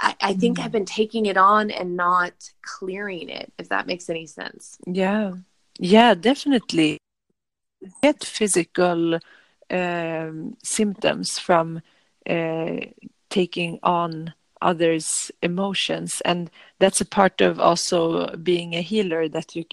i, 0.00 0.16
I 0.20 0.34
think 0.34 0.58
mm. 0.58 0.64
i've 0.64 0.72
been 0.72 0.84
taking 0.84 1.26
it 1.26 1.36
on 1.36 1.70
and 1.70 1.96
not 1.96 2.32
clearing 2.60 3.28
it 3.28 3.52
if 3.56 3.68
that 3.68 3.86
makes 3.86 4.10
any 4.10 4.26
sense 4.26 4.78
yeah 4.84 5.34
yeah, 5.78 6.14
definitely. 6.14 6.98
Get 8.02 8.24
physical 8.24 9.18
um, 9.70 10.56
symptoms 10.62 11.38
from 11.38 11.82
uh, 12.28 12.76
taking 13.28 13.78
on 13.82 14.32
others' 14.62 15.30
emotions, 15.42 16.22
and 16.24 16.50
that's 16.78 17.00
a 17.00 17.04
part 17.04 17.40
of 17.40 17.60
also 17.60 18.34
being 18.36 18.74
a 18.74 18.80
healer. 18.80 19.28
That 19.28 19.54
you, 19.54 19.64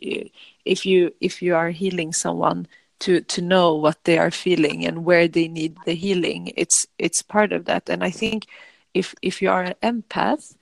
if 0.66 0.86
you 0.86 1.14
if 1.22 1.42
you 1.42 1.56
are 1.56 1.70
healing 1.70 2.12
someone, 2.12 2.68
to 3.02 3.22
to 3.22 3.42
know 3.42 3.74
what 3.76 4.04
they 4.04 4.18
are 4.18 4.32
feeling 4.32 4.86
and 4.86 5.04
where 5.06 5.28
they 5.28 5.48
need 5.48 5.76
the 5.86 5.94
healing, 5.94 6.52
it's 6.56 6.86
it's 6.98 7.22
part 7.22 7.52
of 7.52 7.66
that. 7.66 7.90
And 7.90 8.04
I 8.04 8.12
think 8.12 8.46
if 8.94 9.16
if 9.22 9.42
you 9.42 9.50
are 9.50 9.64
an 9.64 9.76
empath, 9.82 10.56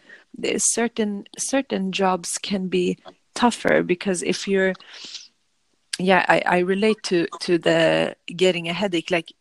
certain 0.57 1.25
certain 1.37 1.91
jobs 1.91 2.37
can 2.37 2.67
be 2.67 2.97
tougher 3.35 3.83
because 3.83 4.23
if 4.23 4.47
you're 4.47 4.73
yeah 5.99 6.25
I, 6.27 6.43
I 6.45 6.59
relate 6.59 7.03
to 7.05 7.27
to 7.41 7.59
the 7.59 8.15
getting 8.35 8.69
a 8.69 8.73
headache. 8.73 9.11
Like 9.11 9.33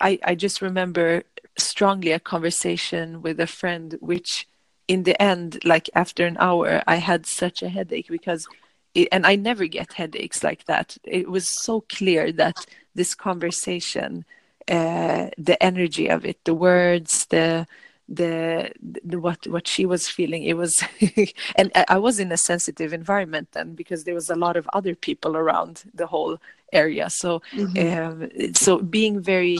i 0.00 0.18
i 0.24 0.34
just 0.34 0.62
remember 0.62 1.24
strongly 1.58 2.12
a 2.12 2.20
conversation 2.20 3.22
with 3.22 3.40
a 3.40 3.46
friend 3.46 3.96
which 4.00 4.48
in 4.88 5.04
the 5.04 5.20
end 5.22 5.58
like 5.64 5.88
after 5.94 6.26
an 6.26 6.36
hour 6.40 6.82
i 6.86 6.96
had 6.96 7.26
such 7.26 7.62
a 7.62 7.68
headache 7.70 8.08
because 8.08 8.48
it, 8.94 9.08
and 9.12 9.26
i 9.26 9.36
never 9.36 9.66
get 9.66 9.94
headaches 9.94 10.42
like 10.44 10.64
that. 10.66 10.96
It 11.04 11.28
was 11.30 11.48
so 11.48 11.82
clear 11.82 12.32
that 12.32 12.66
this 12.94 13.14
conversation 13.14 14.24
uh, 14.68 15.28
the 15.38 15.62
energy 15.62 16.08
of 16.08 16.24
it 16.24 16.38
the 16.44 16.54
words 16.54 17.26
the 17.26 17.66
the, 18.08 18.70
the 18.82 19.18
what 19.18 19.46
what 19.46 19.66
she 19.66 19.86
was 19.86 20.08
feeling 20.08 20.44
it 20.44 20.56
was 20.56 20.82
and 21.56 21.72
i 21.88 21.96
was 21.96 22.20
in 22.20 22.30
a 22.32 22.36
sensitive 22.36 22.92
environment 22.92 23.48
then 23.52 23.74
because 23.74 24.04
there 24.04 24.14
was 24.14 24.28
a 24.28 24.34
lot 24.34 24.56
of 24.56 24.68
other 24.72 24.94
people 24.94 25.36
around 25.36 25.84
the 25.94 26.06
whole 26.06 26.38
area 26.72 27.08
so 27.08 27.40
mm-hmm. 27.52 28.22
um, 28.22 28.54
so 28.54 28.78
being 28.78 29.20
very 29.20 29.58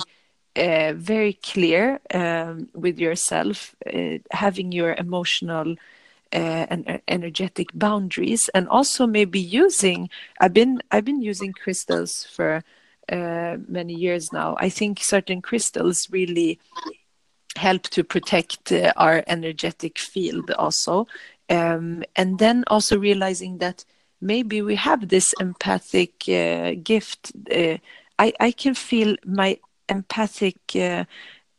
uh, 0.56 0.92
very 0.94 1.32
clear 1.32 2.00
um, 2.12 2.68
with 2.74 2.98
yourself 2.98 3.74
uh, 3.92 4.18
having 4.30 4.72
your 4.72 4.94
emotional 4.94 5.74
uh, 6.32 6.66
and 6.68 6.88
uh, 6.88 6.98
energetic 7.08 7.68
boundaries 7.74 8.50
and 8.54 8.68
also 8.68 9.06
maybe 9.06 9.40
using 9.40 10.10
i've 10.40 10.52
been 10.52 10.82
i've 10.90 11.04
been 11.04 11.22
using 11.22 11.52
crystals 11.52 12.24
for 12.24 12.62
uh, 13.10 13.56
many 13.68 13.94
years 13.94 14.32
now 14.32 14.56
i 14.58 14.68
think 14.68 14.98
certain 15.02 15.40
crystals 15.40 16.08
really 16.10 16.58
help 17.56 17.82
to 17.84 18.04
protect 18.04 18.72
uh, 18.72 18.92
our 18.96 19.22
energetic 19.26 19.98
field 19.98 20.50
also. 20.52 21.06
Um, 21.50 22.04
and 22.16 22.38
then 22.38 22.64
also 22.68 22.98
realizing 22.98 23.58
that 23.58 23.84
maybe 24.20 24.62
we 24.62 24.76
have 24.76 25.08
this 25.08 25.34
empathic 25.34 26.28
uh, 26.28 26.72
gift 26.82 27.32
uh, 27.54 27.76
I, 28.18 28.32
I 28.40 28.50
can 28.52 28.74
feel 28.74 29.16
my 29.24 29.58
empathic 29.88 30.56
uh, 30.76 31.04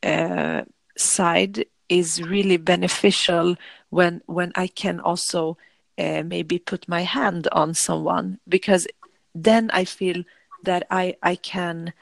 uh, 0.03 0.63
side 0.97 1.65
is 1.89 2.23
really 2.23 2.57
beneficial 2.57 3.55
when 3.89 4.21
when 4.25 4.51
i 4.55 4.67
can 4.67 4.99
also 4.99 5.57
uh, 5.99 6.23
maybe 6.23 6.57
put 6.57 6.87
my 6.87 7.01
hand 7.01 7.47
on 7.51 7.73
someone 7.73 8.39
because 8.47 8.87
then 9.35 9.69
i 9.71 9.85
feel 9.85 10.23
that 10.63 10.87
i 10.89 11.15
i 11.21 11.35
can 11.35 11.93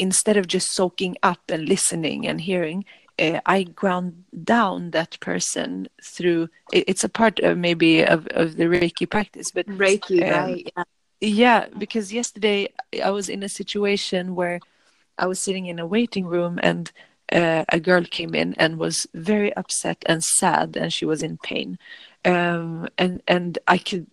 instead 0.00 0.36
of 0.36 0.46
just 0.46 0.72
soaking 0.72 1.16
up 1.22 1.40
and 1.48 1.68
listening 1.68 2.26
and 2.26 2.40
hearing, 2.40 2.84
uh, 3.18 3.40
I 3.44 3.64
ground 3.64 4.24
down 4.44 4.90
that 4.92 5.20
person 5.20 5.88
through. 6.02 6.48
It's 6.72 7.04
a 7.04 7.08
part 7.08 7.38
of 7.40 7.58
maybe 7.58 8.02
of, 8.02 8.26
of 8.28 8.56
the 8.56 8.64
Reiki 8.64 9.08
practice, 9.08 9.50
but 9.50 9.66
Reiki, 9.66 10.22
um, 10.22 10.30
right? 10.30 10.72
Yeah. 10.76 10.84
yeah, 11.20 11.66
because 11.78 12.12
yesterday 12.12 12.68
I 13.04 13.10
was 13.10 13.28
in 13.28 13.42
a 13.42 13.48
situation 13.48 14.34
where 14.34 14.60
I 15.18 15.26
was 15.26 15.38
sitting 15.38 15.66
in 15.66 15.78
a 15.78 15.86
waiting 15.86 16.26
room 16.26 16.58
and 16.62 16.90
uh, 17.30 17.64
a 17.68 17.78
girl 17.78 18.04
came 18.04 18.34
in 18.34 18.54
and 18.54 18.78
was 18.78 19.06
very 19.14 19.54
upset 19.54 19.98
and 20.06 20.24
sad, 20.24 20.76
and 20.76 20.92
she 20.92 21.04
was 21.04 21.22
in 21.22 21.38
pain, 21.38 21.78
um, 22.24 22.88
and 22.98 23.22
and 23.28 23.58
I 23.68 23.78
could 23.78 24.06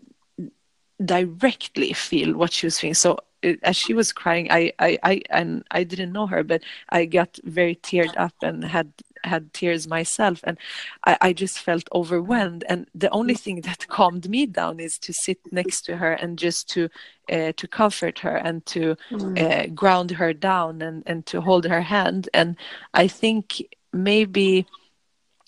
directly 1.04 1.94
feel 1.94 2.36
what 2.36 2.52
she 2.52 2.68
was 2.68 2.80
feeling. 2.80 2.94
So 2.94 3.18
as 3.44 3.76
she 3.76 3.94
was 3.94 4.12
crying, 4.12 4.52
I, 4.52 4.72
I, 4.80 4.98
I, 5.04 5.22
and 5.30 5.64
I 5.72 5.84
didn't 5.84 6.12
know 6.12 6.28
her, 6.28 6.44
but 6.44 6.64
I 6.90 7.06
got 7.06 7.40
very 7.44 7.76
teared 7.76 8.16
up 8.18 8.34
and 8.42 8.64
had 8.64 8.92
had 9.24 9.54
tears 9.54 9.88
myself, 9.88 10.42
and 10.44 10.58
I, 11.06 11.18
I 11.22 11.34
just 11.34 11.60
felt 11.60 11.88
overwhelmed. 11.94 12.64
And 12.70 12.88
the 12.96 13.10
only 13.10 13.34
thing 13.34 13.62
that 13.62 13.88
calmed 13.98 14.30
me 14.30 14.46
down 14.46 14.80
is 14.80 14.98
to 15.00 15.14
sit 15.14 15.40
next 15.52 15.82
to 15.84 15.98
her 15.98 16.14
and 16.14 16.38
just 16.38 16.70
to 16.72 16.90
uh, 17.32 17.52
to 17.58 17.68
comfort 17.68 18.20
her 18.20 18.36
and 18.36 18.66
to 18.68 18.96
mm. 19.12 19.38
uh, 19.40 19.68
ground 19.68 20.12
her 20.12 20.34
down 20.34 20.82
and 20.82 21.04
and 21.06 21.26
to 21.28 21.42
hold 21.42 21.66
her 21.66 21.82
hand. 21.82 22.30
And 22.34 22.56
I 22.94 23.08
think 23.08 23.64
maybe 23.94 24.66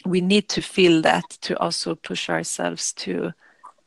we 0.06 0.22
need 0.22 0.50
to 0.50 0.62
feel 0.62 1.02
that 1.02 1.30
to 1.42 1.58
also 1.60 1.96
push 1.96 2.30
ourselves 2.30 2.94
to. 2.94 3.34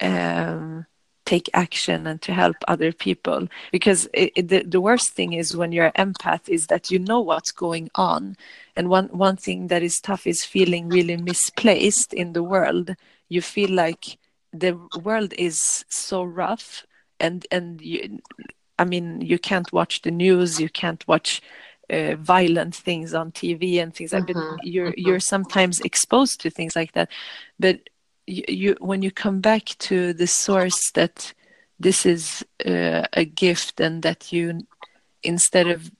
Um, 0.01 0.87
take 1.25 1.49
action 1.55 2.07
and 2.07 2.21
to 2.23 2.33
help 2.33 2.57
other 2.69 2.93
people. 2.93 3.49
Because 3.71 4.09
it, 4.13 4.33
it, 4.37 4.49
the, 4.49 4.63
the 4.63 4.81
worst 4.81 5.13
thing 5.13 5.33
is 5.33 5.57
when 5.57 5.73
you're 5.73 5.93
an 5.95 6.15
empath 6.15 6.49
is 6.49 6.67
that 6.67 6.91
you 6.91 6.99
know 6.99 7.21
what's 7.21 7.53
going 7.53 7.91
on. 7.95 8.37
And 8.77 8.89
one 8.89 9.09
one 9.09 9.37
thing 9.37 9.69
that 9.69 9.83
is 9.83 10.01
tough 10.01 10.27
is 10.27 10.45
feeling 10.45 10.89
really 10.89 11.17
misplaced 11.17 12.13
in 12.13 12.33
the 12.33 12.43
world. 12.43 12.95
You 13.29 13.43
feel 13.43 13.71
like 13.71 14.19
the 14.53 14.79
world 15.03 15.33
is 15.39 15.85
so 15.89 16.23
rough 16.23 16.87
and 17.19 17.47
and 17.51 17.81
you 17.81 18.21
i 18.79 18.85
mean 18.85 19.21
you 19.21 19.39
can't 19.39 19.73
watch 19.73 20.03
the 20.03 20.11
news 20.11 20.61
you 20.61 20.69
can't 20.69 21.07
watch 21.09 21.41
uh, 21.91 22.15
violent 22.17 22.75
things 22.75 23.15
on 23.15 23.33
tv 23.33 23.83
and 23.83 23.95
things 23.95 24.13
mm-hmm. 24.13 24.27
like 24.27 24.35
that. 24.35 24.59
You're 24.67 24.93
mm-hmm. 24.93 25.07
you're 25.07 25.21
sometimes 25.21 25.81
exposed 25.81 26.41
to 26.41 26.51
things 26.51 26.75
like 26.75 26.93
that. 26.93 27.11
But 27.59 27.81
you, 28.27 28.45
you 28.49 28.77
when 28.81 29.03
you 29.03 29.11
come 29.11 29.41
back 29.41 29.65
to 29.79 30.13
the 30.13 30.27
source 30.27 30.91
that 30.93 31.33
this 31.79 32.07
is 32.07 32.45
uh, 32.65 33.05
a 33.13 33.25
gift 33.25 33.81
and 33.81 34.03
that 34.03 34.33
you 34.33 34.61
instead 35.23 35.67
of 35.67 35.91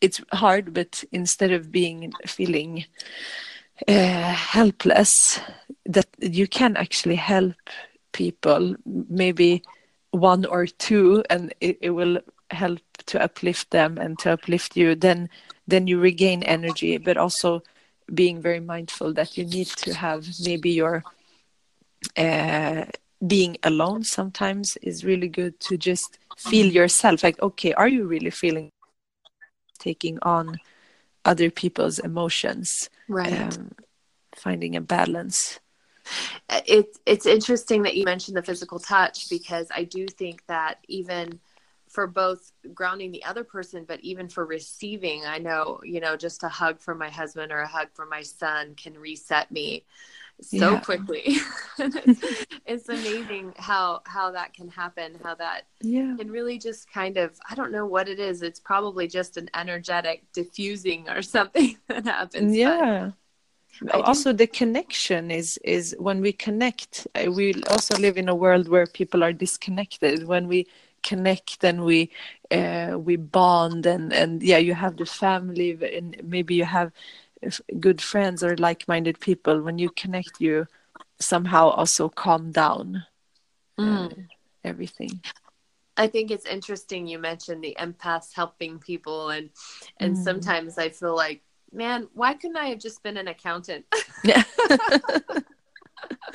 it's 0.00 0.20
hard 0.32 0.74
but 0.74 1.04
instead 1.12 1.52
of 1.52 1.70
being 1.70 2.12
feeling 2.26 2.84
uh, 3.88 4.32
helpless 4.32 5.40
that 5.86 6.06
you 6.20 6.46
can 6.46 6.76
actually 6.76 7.16
help 7.16 7.54
people 8.12 8.76
maybe 8.86 9.62
one 10.10 10.44
or 10.46 10.66
two 10.66 11.24
and 11.28 11.52
it, 11.60 11.78
it 11.80 11.90
will 11.90 12.18
help 12.50 12.80
to 13.06 13.20
uplift 13.20 13.70
them 13.70 13.98
and 13.98 14.18
to 14.20 14.32
uplift 14.32 14.76
you. 14.76 14.94
Then 14.94 15.28
then 15.66 15.86
you 15.86 15.98
regain 15.98 16.42
energy 16.42 16.98
but 16.98 17.16
also 17.16 17.62
being 18.14 18.40
very 18.40 18.60
mindful 18.60 19.12
that 19.14 19.36
you 19.36 19.44
need 19.44 19.66
to 19.66 19.94
have 19.94 20.26
maybe 20.44 20.70
your 20.70 21.02
uh, 22.16 22.84
being 23.26 23.56
alone 23.62 24.04
sometimes 24.04 24.76
is 24.78 25.04
really 25.04 25.28
good 25.28 25.58
to 25.60 25.76
just 25.76 26.18
feel 26.36 26.66
yourself. 26.66 27.22
Like 27.22 27.40
okay 27.40 27.72
are 27.74 27.88
you 27.88 28.06
really 28.06 28.30
feeling 28.30 28.70
taking 29.78 30.18
on 30.22 30.58
other 31.24 31.50
people's 31.50 31.98
emotions? 31.98 32.90
Right. 33.08 33.32
Um, 33.32 33.72
finding 34.34 34.76
a 34.76 34.80
balance. 34.80 35.60
It's 36.66 36.98
it's 37.06 37.26
interesting 37.26 37.82
that 37.82 37.96
you 37.96 38.04
mentioned 38.04 38.36
the 38.36 38.42
physical 38.42 38.78
touch 38.78 39.30
because 39.30 39.68
i 39.74 39.84
do 39.84 40.06
think 40.06 40.44
that 40.46 40.78
even 40.86 41.40
for 41.88 42.06
both 42.06 42.52
grounding 42.74 43.10
the 43.10 43.24
other 43.24 43.42
person 43.42 43.84
but 43.86 44.00
even 44.00 44.28
for 44.28 44.44
receiving 44.44 45.24
i 45.24 45.38
know 45.38 45.80
you 45.82 46.00
know 46.00 46.16
just 46.16 46.42
a 46.42 46.48
hug 46.48 46.78
from 46.78 46.98
my 46.98 47.08
husband 47.08 47.50
or 47.52 47.60
a 47.60 47.66
hug 47.66 47.88
from 47.94 48.10
my 48.10 48.20
son 48.20 48.74
can 48.74 48.98
reset 48.98 49.50
me 49.50 49.84
so 50.40 50.72
yeah. 50.72 50.80
quickly 50.80 51.22
it's, 51.78 52.46
it's, 52.66 52.88
amazing 52.88 53.52
how 53.56 54.00
how 54.04 54.30
that 54.30 54.52
can 54.52 54.68
happen 54.68 55.18
how 55.22 55.34
that 55.34 55.62
yeah. 55.80 56.14
can 56.18 56.30
really 56.30 56.58
just 56.58 56.90
kind 56.90 57.16
of 57.16 57.38
i 57.48 57.54
don't 57.54 57.72
know 57.72 57.86
what 57.86 58.08
it 58.08 58.18
is 58.18 58.42
it's 58.42 58.60
probably 58.60 59.06
just 59.06 59.36
an 59.36 59.48
energetic 59.54 60.24
diffusing 60.32 61.08
or 61.08 61.22
something 61.36 61.76
that 61.88 62.04
happens 62.04 62.56
yeah 62.56 63.10
also 63.92 64.32
the 64.32 64.46
connection 64.46 65.30
is 65.30 65.58
is 65.58 65.96
when 65.98 66.20
we 66.20 66.32
connect 66.32 67.06
uh, 67.14 67.30
we 67.30 67.54
also 67.70 67.96
live 67.98 68.16
in 68.16 68.28
a 68.28 68.34
world 68.34 68.68
where 68.68 68.86
people 68.86 69.24
are 69.24 69.32
disconnected 69.32 70.26
when 70.26 70.46
we 70.46 70.66
connect 71.02 71.62
and 71.64 71.84
we 71.84 72.10
uh, 72.50 72.96
we 72.98 73.16
bond 73.16 73.84
and 73.86 74.12
and 74.12 74.42
yeah 74.42 74.58
you 74.58 74.74
have 74.74 74.96
the 74.96 75.06
family 75.06 75.78
and 75.96 76.16
maybe 76.24 76.54
you 76.54 76.64
have 76.64 76.92
good 77.80 78.00
friends 78.00 78.42
or 78.42 78.56
like-minded 78.56 79.20
people 79.20 79.60
when 79.60 79.78
you 79.78 79.90
connect 79.90 80.40
you 80.40 80.66
somehow 81.18 81.68
also 81.68 82.08
calm 82.08 82.50
down 82.52 83.04
mm. 83.78 84.12
uh, 84.12 84.22
everything 84.62 85.20
I 85.96 86.08
think 86.08 86.30
it's 86.30 86.46
interesting 86.46 87.06
you 87.06 87.18
mentioned 87.18 87.62
the 87.62 87.76
empaths 87.78 88.34
helping 88.34 88.78
people 88.78 89.30
and 89.30 89.50
and 90.00 90.16
mm. 90.16 90.24
sometimes 90.24 90.78
I 90.78 90.88
feel 90.88 91.14
like 91.14 91.42
man 91.72 92.08
why 92.14 92.34
couldn't 92.34 92.56
I 92.56 92.66
have 92.66 92.80
just 92.80 93.02
been 93.02 93.16
an 93.16 93.28
accountant 93.28 93.84
yeah 94.24 94.42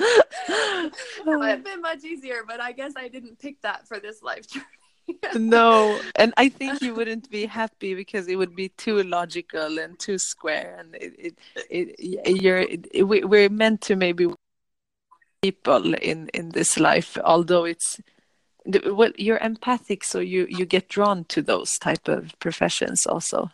it 0.00 0.92
would 1.26 1.48
have 1.48 1.64
been 1.64 1.80
much 1.80 2.04
easier 2.04 2.42
but 2.46 2.60
I 2.60 2.72
guess 2.72 2.92
I 2.96 3.08
didn't 3.08 3.38
pick 3.38 3.60
that 3.62 3.86
for 3.86 4.00
this 4.00 4.22
life 4.22 4.48
journey 4.48 4.64
no. 5.34 6.00
And 6.16 6.32
i 6.36 6.48
think 6.48 6.82
you 6.82 6.94
wouldn't 6.94 7.30
be 7.30 7.46
happy 7.46 7.94
because 7.94 8.28
it 8.28 8.36
would 8.36 8.54
be 8.54 8.68
too 8.70 9.02
logical 9.02 9.78
and 9.78 9.98
too 9.98 10.18
square. 10.18 10.76
And 10.78 10.94
it, 10.94 11.38
it, 11.70 11.94
it 11.98 12.42
you're 12.42 12.58
it, 12.58 13.04
we're 13.04 13.48
meant 13.48 13.80
to 13.82 13.96
maybe 13.96 14.28
people 15.42 15.94
in 15.94 16.28
in 16.34 16.50
this 16.50 16.78
life 16.78 17.16
although 17.24 17.64
it's 17.64 18.00
well 18.84 19.10
you're 19.16 19.38
empathic 19.38 20.04
so 20.04 20.18
you 20.18 20.46
you 20.50 20.66
get 20.66 20.88
drawn 20.88 21.24
to 21.24 21.40
those 21.40 21.78
type 21.78 22.08
of 22.08 22.38
professions 22.40 23.06
also. 23.06 23.50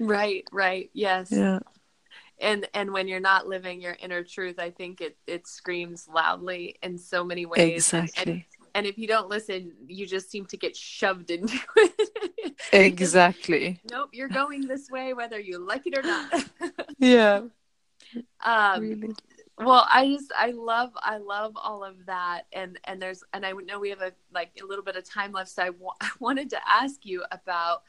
Right 0.00 0.44
right. 0.52 0.90
Yes. 0.92 1.30
Yeah. 1.30 1.60
And 2.40 2.68
and 2.74 2.92
when 2.92 3.08
you're 3.08 3.20
not 3.20 3.46
living 3.46 3.80
your 3.80 3.96
inner 4.00 4.22
truth 4.24 4.58
i 4.58 4.70
think 4.70 5.00
it 5.00 5.16
it 5.26 5.46
screams 5.46 6.08
loudly 6.12 6.76
in 6.82 6.98
so 6.98 7.24
many 7.24 7.46
ways. 7.46 7.76
Exactly 7.76 8.22
and, 8.22 8.30
and 8.30 8.57
if 8.86 8.98
you 8.98 9.06
don't 9.06 9.28
listen 9.28 9.72
you 9.86 10.06
just 10.06 10.30
seem 10.30 10.46
to 10.46 10.56
get 10.56 10.76
shoved 10.76 11.30
into 11.30 11.58
it. 11.76 12.54
Exactly. 12.72 13.80
Nope 13.90 14.10
you're 14.12 14.28
going 14.28 14.66
this 14.66 14.90
way 14.90 15.14
whether 15.14 15.38
you 15.38 15.58
like 15.58 15.82
it 15.86 15.98
or 15.98 16.02
not. 16.02 16.44
Yeah. 16.98 17.42
Um 18.44 18.80
really. 18.80 19.14
well 19.58 19.86
i 19.92 20.06
just 20.08 20.32
i 20.36 20.50
love 20.52 20.90
i 21.02 21.18
love 21.18 21.52
all 21.56 21.84
of 21.84 22.06
that. 22.06 22.42
And 22.52 22.78
and 22.84 23.00
there's 23.00 23.22
and 23.32 23.44
i 23.46 23.52
know 23.52 23.78
we 23.78 23.90
have 23.90 24.02
a 24.02 24.12
like 24.32 24.50
a 24.62 24.66
little 24.66 24.84
bit 24.84 24.96
of 24.96 25.04
time 25.08 25.32
left 25.32 25.50
so 25.50 25.62
I 25.62 25.70
I 26.00 26.10
wanted 26.18 26.50
to 26.50 26.58
ask 26.68 27.04
you 27.04 27.24
about 27.30 27.82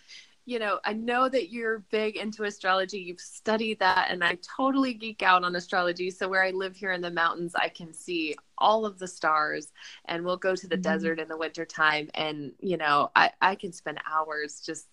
you 0.49 0.57
know, 0.57 0.79
I 0.83 0.93
know 0.93 1.29
that 1.29 1.51
you're 1.51 1.83
big 1.91 2.17
into 2.17 2.43
astrology. 2.43 2.97
You've 2.97 3.21
studied 3.21 3.77
that, 3.77 4.07
and 4.09 4.23
I 4.23 4.39
totally 4.57 4.95
geek 4.95 5.21
out 5.21 5.43
on 5.43 5.55
astrology. 5.55 6.09
So, 6.09 6.27
where 6.27 6.43
I 6.43 6.49
live 6.49 6.75
here 6.75 6.91
in 6.91 7.01
the 7.01 7.11
mountains, 7.11 7.53
I 7.53 7.69
can 7.69 7.93
see 7.93 8.35
all 8.57 8.83
of 8.83 8.97
the 8.97 9.07
stars, 9.07 9.71
and 10.05 10.25
we'll 10.25 10.37
go 10.37 10.55
to 10.55 10.67
the 10.67 10.73
mm-hmm. 10.73 10.81
desert 10.81 11.19
in 11.19 11.27
the 11.27 11.37
wintertime. 11.37 12.09
And, 12.15 12.53
you 12.59 12.77
know, 12.77 13.11
I, 13.15 13.29
I 13.39 13.53
can 13.53 13.71
spend 13.71 13.99
hours 14.11 14.59
just, 14.65 14.87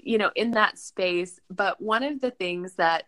you 0.00 0.16
know, 0.16 0.30
in 0.34 0.52
that 0.52 0.78
space. 0.78 1.40
But 1.50 1.78
one 1.78 2.02
of 2.02 2.22
the 2.22 2.30
things 2.30 2.72
that 2.76 3.04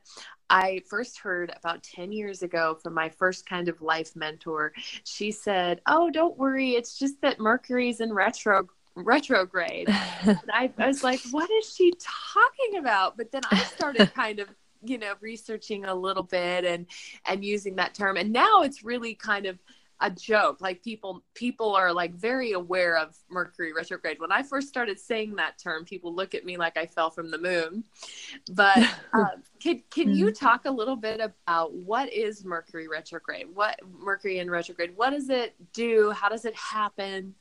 I 0.51 0.83
first 0.91 1.19
heard 1.19 1.55
about 1.57 1.83
10 1.83 2.13
years 2.13 2.43
ago 2.43 2.79
from 2.83 2.93
my 2.93 3.09
first 3.09 3.47
kind 3.47 3.69
of 3.69 3.83
life 3.83 4.17
mentor. 4.17 4.73
She 5.05 5.31
said, 5.31 5.83
Oh, 5.87 6.11
don't 6.11 6.39
worry. 6.39 6.71
It's 6.71 6.99
just 6.99 7.21
that 7.21 7.39
Mercury's 7.39 8.01
in 8.01 8.13
retro 8.13 8.67
retrograde. 9.05 9.89
I, 9.91 10.71
I 10.79 10.87
was 10.87 11.03
like, 11.03 11.21
what 11.31 11.51
is 11.51 11.75
she 11.75 11.93
talking 11.99 12.79
about? 12.79 13.17
But 13.17 13.33
then 13.33 13.43
I 13.51 13.59
started 13.59 14.13
kind 14.15 14.41
of 14.41 14.49
you 14.83 14.97
know 14.97 15.15
researching 15.21 15.87
a 15.87 15.95
little 15.95 16.23
bit 16.23 16.65
and 16.65 16.87
and 17.27 17.45
using 17.45 17.77
that 17.77 17.95
term. 17.95 18.17
And 18.17 18.33
now 18.33 18.63
it's 18.63 18.85
really 18.85 19.15
kind 19.15 19.47
of 19.47 19.59
a 20.01 20.11
joke. 20.11 20.61
Like 20.61 20.83
people 20.83 21.25
people 21.35 21.75
are 21.75 21.93
like 21.93 22.15
very 22.15 22.53
aware 22.53 22.97
of 22.97 23.17
mercury 23.29 23.73
retrograde. 23.73 24.21
When 24.21 24.31
i 24.31 24.43
first 24.43 24.69
started 24.69 24.99
saying 24.99 25.37
that 25.37 25.59
term 25.59 25.85
people 25.85 26.15
look 26.15 26.35
at 26.35 26.45
me 26.45 26.57
like 26.57 26.77
i 26.77 26.87
fell 26.87 27.11
from 27.11 27.31
the 27.31 27.39
moon. 27.39 27.85
But 28.53 28.79
uh, 29.13 29.25
can, 29.61 29.83
can 29.91 30.15
you 30.15 30.27
mm-hmm. 30.27 30.47
talk 30.47 30.67
a 30.67 30.71
little 30.71 30.97
bit 30.97 31.21
about 31.21 31.75
what 31.75 32.13
is 32.13 32.45
mercury 32.45 32.89
retrograde? 32.89 33.47
What 33.53 33.79
mercury 33.99 34.39
in 34.39 34.51
retrograde 34.51 34.97
what 34.97 35.11
does 35.11 35.31
it 35.31 35.55
do? 35.73 36.13
How 36.13 36.29
does 36.29 36.45
it 36.45 36.55
happen 36.55 37.35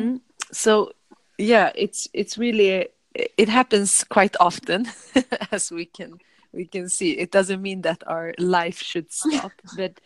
Mm. 0.00 0.20
So 0.52 0.92
yeah, 1.38 1.72
it's 1.74 2.08
it's 2.12 2.38
really 2.38 2.88
it 3.14 3.48
happens 3.48 4.04
quite 4.04 4.36
often 4.40 4.88
as 5.52 5.70
we 5.70 5.86
can 5.86 6.18
we 6.52 6.66
can 6.66 6.88
see. 6.88 7.12
It 7.12 7.30
doesn't 7.30 7.62
mean 7.62 7.82
that 7.82 8.02
our 8.06 8.34
life 8.38 8.80
should 8.80 9.12
stop, 9.12 9.52
but 9.76 10.00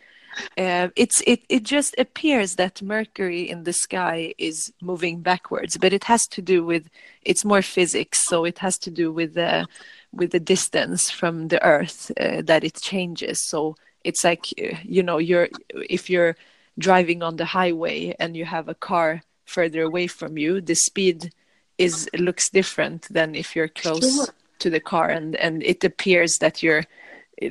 uh, 0.57 0.89
it's 0.95 1.21
it 1.27 1.41
it 1.49 1.63
just 1.63 1.95
appears 1.97 2.55
that 2.55 2.81
Mercury 2.81 3.49
in 3.49 3.63
the 3.63 3.73
sky 3.73 4.33
is 4.37 4.73
moving 4.81 5.21
backwards, 5.21 5.77
but 5.77 5.93
it 5.93 6.03
has 6.05 6.27
to 6.27 6.41
do 6.41 6.63
with 6.63 6.89
it's 7.23 7.45
more 7.45 7.61
physics, 7.61 8.25
so 8.25 8.45
it 8.45 8.59
has 8.59 8.77
to 8.79 8.91
do 8.91 9.11
with 9.11 9.33
the 9.33 9.67
with 10.11 10.31
the 10.31 10.39
distance 10.39 11.09
from 11.09 11.47
the 11.49 11.63
Earth 11.63 12.11
uh, 12.19 12.41
that 12.43 12.63
it 12.63 12.75
changes. 12.75 13.45
So 13.47 13.75
it's 14.03 14.23
like 14.23 14.47
uh, 14.61 14.77
you 14.83 15.03
know 15.03 15.17
you're 15.17 15.49
if 15.89 16.09
you're 16.09 16.35
driving 16.77 17.21
on 17.23 17.35
the 17.35 17.45
highway 17.45 18.15
and 18.19 18.35
you 18.37 18.45
have 18.45 18.69
a 18.69 18.75
car 18.75 19.21
further 19.49 19.81
away 19.83 20.07
from 20.07 20.37
you 20.37 20.61
the 20.61 20.75
speed 20.75 21.31
is 21.77 22.09
looks 22.17 22.49
different 22.49 23.07
than 23.09 23.35
if 23.35 23.55
you're 23.55 23.67
close 23.67 24.15
sure. 24.15 24.27
to 24.59 24.69
the 24.69 24.79
car 24.79 25.09
and 25.09 25.35
and 25.37 25.63
it 25.63 25.83
appears 25.83 26.37
that 26.39 26.61
you're 26.61 26.85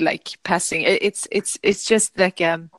like 0.00 0.38
passing. 0.42 0.82
It's 0.82 1.26
it's 1.30 1.58
it's 1.62 1.84
just 1.86 2.18
like 2.18 2.40
um 2.40 2.70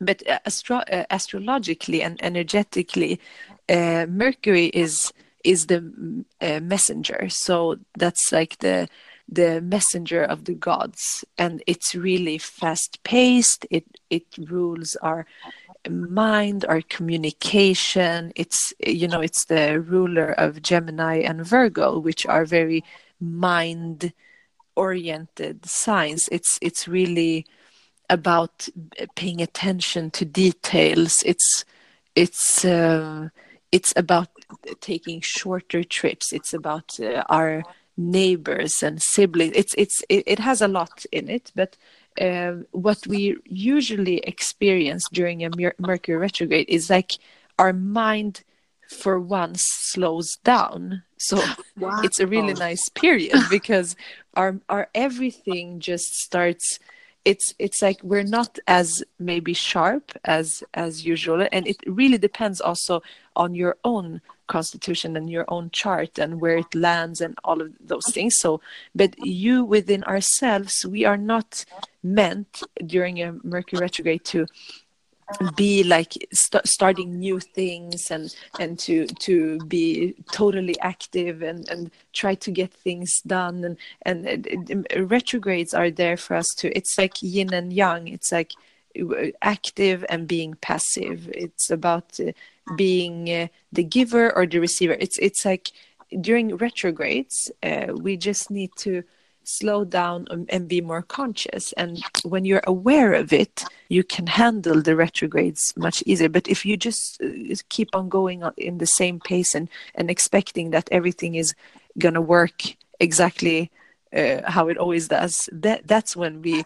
but 0.00 0.22
astro- 0.44 0.88
uh, 0.90 1.04
astrologically 1.10 2.02
and 2.02 2.22
energetically 2.22 3.20
uh, 3.68 4.06
mercury 4.08 4.66
is 4.66 5.12
is 5.44 5.66
the 5.66 6.24
uh, 6.40 6.60
messenger. 6.60 7.28
So 7.28 7.76
that's 7.96 8.32
like 8.32 8.58
the 8.58 8.88
the 9.28 9.60
messenger 9.60 10.22
of 10.22 10.44
the 10.44 10.54
gods. 10.54 11.24
And 11.38 11.62
it's 11.66 11.94
really 11.94 12.38
fast 12.38 13.02
paced 13.04 13.66
it 13.70 13.86
it 14.10 14.24
rules 14.38 14.96
our 14.96 15.26
mind 15.90 16.64
our 16.66 16.82
communication. 16.82 18.32
It's 18.36 18.72
you 18.86 19.08
know 19.08 19.20
it's 19.20 19.44
the 19.46 19.80
ruler 19.80 20.32
of 20.32 20.62
gemini 20.62 21.16
and 21.18 21.44
virgo 21.44 21.98
which 21.98 22.26
are 22.26 22.44
very 22.44 22.84
mind 23.20 24.12
oriented 24.76 25.66
signs. 25.66 26.28
It's 26.30 26.58
it's 26.62 26.88
really 26.88 27.46
about 28.10 28.68
paying 29.14 29.40
attention 29.40 30.10
to 30.12 30.24
details. 30.24 31.22
It's 31.24 31.64
it's 32.14 32.64
uh, 32.64 33.28
it's 33.72 33.92
about 33.96 34.28
taking 34.80 35.20
shorter 35.20 35.82
trips. 35.82 36.32
It's 36.32 36.52
about 36.52 37.00
uh, 37.00 37.24
our 37.28 37.62
neighbors 37.96 38.82
and 38.82 39.02
siblings. 39.02 39.52
It's 39.56 39.74
it's 39.76 40.02
it, 40.08 40.24
it 40.26 40.38
has 40.38 40.60
a 40.60 40.68
lot 40.68 41.04
in 41.12 41.28
it 41.28 41.52
but 41.54 41.76
um, 42.20 42.66
what 42.72 43.06
we 43.06 43.36
usually 43.44 44.18
experience 44.18 45.04
during 45.12 45.44
a 45.44 45.50
Mercury 45.78 46.18
retrograde 46.18 46.68
is 46.68 46.90
like 46.90 47.12
our 47.58 47.72
mind 47.72 48.42
for 48.88 49.18
once 49.18 49.64
slows 49.66 50.36
down 50.44 51.02
so 51.18 51.40
wow. 51.78 52.00
it's 52.02 52.20
a 52.20 52.26
really 52.26 52.52
nice 52.52 52.88
period 52.90 53.38
because 53.50 53.96
our 54.34 54.58
our 54.68 54.88
everything 54.94 55.80
just 55.80 56.14
starts 56.14 56.78
it's 57.24 57.54
it's 57.58 57.80
like 57.80 58.02
we're 58.02 58.22
not 58.22 58.58
as 58.66 59.02
maybe 59.18 59.54
sharp 59.54 60.12
as 60.24 60.62
as 60.74 61.06
usual 61.06 61.46
and 61.52 61.66
it 61.66 61.76
really 61.86 62.18
depends 62.18 62.60
also 62.60 63.02
on 63.36 63.54
your 63.54 63.76
own 63.84 64.20
constitution 64.56 65.16
and 65.18 65.26
your 65.36 65.46
own 65.54 65.66
chart 65.80 66.12
and 66.22 66.40
where 66.42 66.58
it 66.64 66.72
lands 66.74 67.18
and 67.24 67.34
all 67.48 67.60
of 67.64 67.70
those 67.92 68.08
things. 68.14 68.34
So 68.44 68.60
but 69.00 69.10
you 69.18 69.54
within 69.74 70.02
ourselves 70.04 70.74
we 70.94 71.00
are 71.10 71.20
not 71.34 71.50
meant 72.18 72.50
during 72.94 73.14
a 73.22 73.28
mercury 73.54 73.80
retrograde 73.86 74.24
to 74.34 74.40
be 75.56 75.82
like 75.82 76.12
st- 76.32 76.66
starting 76.66 77.18
new 77.18 77.38
things 77.40 78.10
and 78.10 78.34
and 78.58 78.78
to 78.78 79.06
to 79.26 79.60
be 79.60 80.14
totally 80.30 80.78
active 80.80 81.42
and 81.42 81.68
and 81.68 81.90
try 82.12 82.34
to 82.34 82.50
get 82.50 82.72
things 82.72 83.10
done. 83.26 83.64
And 83.64 83.76
and 84.08 84.86
uh, 84.94 85.04
retrogrades 85.04 85.74
are 85.74 85.90
there 85.90 86.16
for 86.16 86.34
us 86.36 86.48
to 86.58 86.76
it's 86.76 86.98
like 86.98 87.22
yin 87.22 87.52
and 87.52 87.72
yang. 87.72 88.08
It's 88.08 88.32
like 88.32 88.52
active 89.42 90.04
and 90.08 90.26
being 90.28 90.54
passive. 90.60 91.28
It's 91.34 91.70
about 91.70 92.18
uh, 92.20 92.32
being 92.76 93.30
uh, 93.30 93.48
the 93.72 93.84
giver 93.84 94.34
or 94.34 94.46
the 94.46 94.58
receiver. 94.58 94.96
It's 94.98 95.18
it's 95.18 95.44
like 95.44 95.72
during 96.20 96.56
retrogrades 96.56 97.50
uh, 97.62 97.86
we 97.94 98.16
just 98.16 98.50
need 98.50 98.70
to 98.76 99.02
slow 99.44 99.84
down 99.84 100.26
and 100.50 100.68
be 100.68 100.80
more 100.80 101.02
conscious. 101.02 101.72
And 101.72 102.00
when 102.22 102.44
you're 102.44 102.62
aware 102.64 103.12
of 103.12 103.32
it 103.32 103.64
you 103.88 104.04
can 104.04 104.26
handle 104.26 104.80
the 104.80 104.94
retrogrades 104.94 105.74
much 105.76 106.02
easier. 106.06 106.28
But 106.28 106.48
if 106.48 106.64
you 106.64 106.76
just 106.76 107.20
keep 107.68 107.88
on 107.94 108.08
going 108.08 108.44
in 108.56 108.78
the 108.78 108.86
same 108.86 109.18
pace 109.20 109.54
and 109.54 109.68
and 109.94 110.10
expecting 110.10 110.70
that 110.70 110.88
everything 110.92 111.34
is 111.34 111.54
going 111.98 112.14
to 112.14 112.20
work 112.20 112.62
exactly 113.00 113.70
uh, 114.16 114.42
how 114.50 114.68
it 114.68 114.76
always 114.76 115.08
does 115.08 115.48
that 115.52 115.86
that's 115.86 116.14
when 116.14 116.42
we 116.42 116.64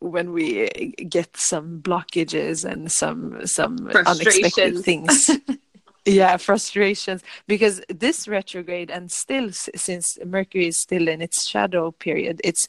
when 0.00 0.32
we 0.32 0.64
uh, 0.64 1.04
get 1.08 1.36
some 1.36 1.80
blockages 1.80 2.64
and 2.64 2.90
some 2.90 3.46
some 3.46 3.88
unexpected 3.88 4.78
things. 4.78 5.30
Yeah 6.08 6.36
frustrations. 6.36 7.24
Because 7.48 7.82
this 7.88 8.28
retrograde 8.28 8.92
and 8.92 9.10
still 9.10 9.50
since 9.50 10.16
mercury 10.24 10.68
is 10.68 10.78
still 10.78 11.08
in 11.08 11.20
its 11.20 11.48
shadow 11.48 11.90
period 11.90 12.40
it's 12.44 12.68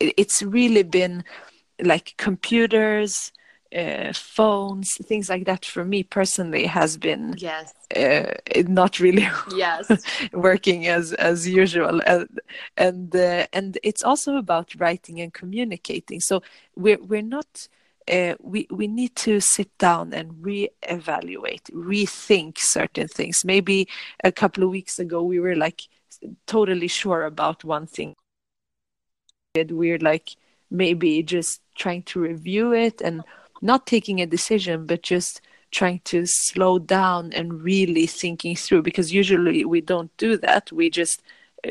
it's 0.00 0.42
really 0.42 0.82
been 0.82 1.22
like 1.82 2.14
computers 2.16 3.30
uh, 3.76 4.12
phones 4.14 4.94
things 5.04 5.28
like 5.28 5.44
that 5.44 5.64
for 5.64 5.84
me 5.84 6.02
personally 6.02 6.64
has 6.64 6.96
been 6.96 7.34
yes 7.36 7.74
uh, 7.96 8.32
not 8.66 8.98
really 8.98 9.26
yes 9.54 9.90
working 10.32 10.86
as 10.86 11.12
as 11.14 11.46
usual 11.46 12.00
and 12.06 12.40
and, 12.76 13.14
uh, 13.14 13.46
and 13.52 13.78
it's 13.82 14.02
also 14.02 14.36
about 14.36 14.74
writing 14.78 15.20
and 15.20 15.34
communicating 15.34 16.20
so 16.20 16.42
we're 16.76 17.02
we're 17.02 17.22
not 17.22 17.68
uh, 18.10 18.34
we 18.40 18.66
we 18.70 18.86
need 18.86 19.14
to 19.16 19.40
sit 19.40 19.76
down 19.78 20.12
and 20.12 20.32
reevaluate, 20.42 21.70
rethink 21.72 22.56
certain 22.58 23.06
things. 23.06 23.44
Maybe 23.44 23.88
a 24.24 24.32
couple 24.32 24.64
of 24.64 24.70
weeks 24.70 24.98
ago 24.98 25.22
we 25.22 25.40
were 25.40 25.56
like 25.56 25.82
totally 26.46 26.88
sure 26.88 27.24
about 27.24 27.64
one 27.64 27.86
thing. 27.86 28.14
We're 29.54 29.98
like 29.98 30.36
maybe 30.70 31.22
just 31.22 31.60
trying 31.76 32.02
to 32.04 32.20
review 32.20 32.72
it 32.72 33.00
and 33.00 33.22
not 33.60 33.86
taking 33.86 34.20
a 34.20 34.26
decision, 34.26 34.86
but 34.86 35.02
just 35.02 35.40
trying 35.70 36.00
to 36.04 36.24
slow 36.26 36.78
down 36.78 37.32
and 37.32 37.62
really 37.62 38.06
thinking 38.06 38.56
through. 38.56 38.82
Because 38.82 39.12
usually 39.12 39.64
we 39.64 39.80
don't 39.80 40.16
do 40.16 40.36
that. 40.38 40.72
We 40.72 40.90
just 40.90 41.22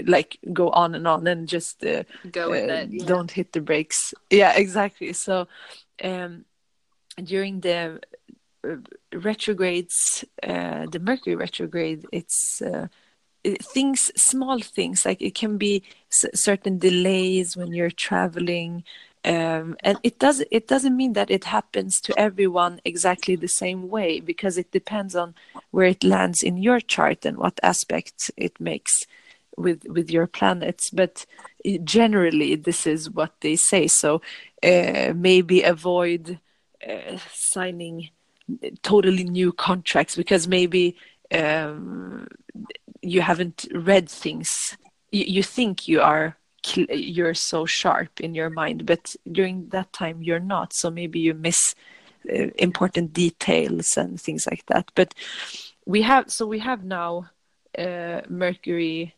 like 0.06 0.38
go 0.54 0.70
on 0.70 0.96
and 0.96 1.08
on 1.08 1.28
and 1.28 1.48
just 1.48 1.84
uh, 1.84 2.04
go 2.32 2.50
with 2.50 2.70
uh, 2.70 2.74
it. 2.74 2.90
Yeah. 2.92 3.06
Don't 3.06 3.32
hit 3.32 3.54
the 3.54 3.62
brakes. 3.62 4.14
Yeah, 4.30 4.54
exactly. 4.56 5.14
So 5.14 5.48
um, 6.04 6.46
during 7.24 7.62
the 7.62 8.02
uh, 8.68 8.76
retrogrades, 9.14 10.26
uh, 10.44 10.88
the 10.92 11.00
Mercury 11.00 11.36
retrograde, 11.36 12.06
it's 12.12 12.62
uh, 12.62 12.88
things, 13.44 14.12
small 14.16 14.60
things 14.60 15.06
like 15.06 15.22
it 15.22 15.36
can 15.36 15.58
be 15.58 15.84
certain 16.10 16.78
delays 16.78 17.56
when 17.56 17.74
you're 17.74 17.92
traveling. 17.92 18.84
Um, 19.26 19.76
and 19.82 20.00
it 20.04 20.20
does 20.20 20.44
it 20.52 20.68
doesn't 20.68 20.96
mean 20.96 21.14
that 21.14 21.30
it 21.30 21.46
happens 21.46 22.00
to 22.02 22.18
everyone 22.18 22.80
exactly 22.86 23.36
the 23.36 23.48
same 23.48 23.90
way 23.90 24.20
because 24.20 24.58
it 24.58 24.72
depends 24.72 25.16
on 25.16 25.36
where 25.72 25.88
it 25.88 26.04
lands 26.04 26.44
in 26.44 26.58
your 26.58 26.80
chart 26.80 27.26
and 27.26 27.38
what 27.38 27.60
aspects 27.62 28.32
it 28.38 28.60
makes 28.60 29.06
with 29.58 29.84
with 29.90 30.10
your 30.10 30.28
planets. 30.28 30.90
But 30.90 31.26
generally 31.84 32.56
this 32.56 32.88
is 32.88 33.10
what 33.10 33.34
they 33.42 33.56
say. 33.56 33.88
So 33.88 34.22
uh, 34.64 35.14
maybe 35.16 35.64
avoid 35.64 36.40
uh, 36.88 37.18
signing 37.34 38.10
totally 38.82 39.24
new 39.24 39.52
contracts 39.52 40.16
because 40.16 40.48
maybe 40.48 40.96
um, 41.34 42.28
you 43.02 43.22
haven't 43.22 43.68
read 43.74 44.10
things. 44.10 44.78
You, 45.12 45.26
you 45.28 45.44
think 45.44 45.88
you 45.88 46.02
are 46.02 46.38
you're 46.76 47.34
so 47.34 47.66
sharp 47.66 48.20
in 48.20 48.34
your 48.34 48.50
mind 48.50 48.86
but 48.86 49.16
during 49.32 49.70
that 49.70 49.92
time 49.94 50.22
you're 50.22 50.40
not 50.40 50.74
so 50.74 50.90
maybe 50.90 51.20
you 51.20 51.34
miss 51.34 51.76
uh, 52.30 52.48
important 52.58 53.14
details 53.14 53.96
and 53.96 54.20
things 54.20 54.48
like 54.50 54.66
that 54.66 54.92
but 54.96 55.14
we 55.86 56.02
have 56.02 56.30
so 56.32 56.46
we 56.46 56.60
have 56.60 56.84
now 56.84 57.30
uh, 57.78 58.22
mercury 58.28 59.16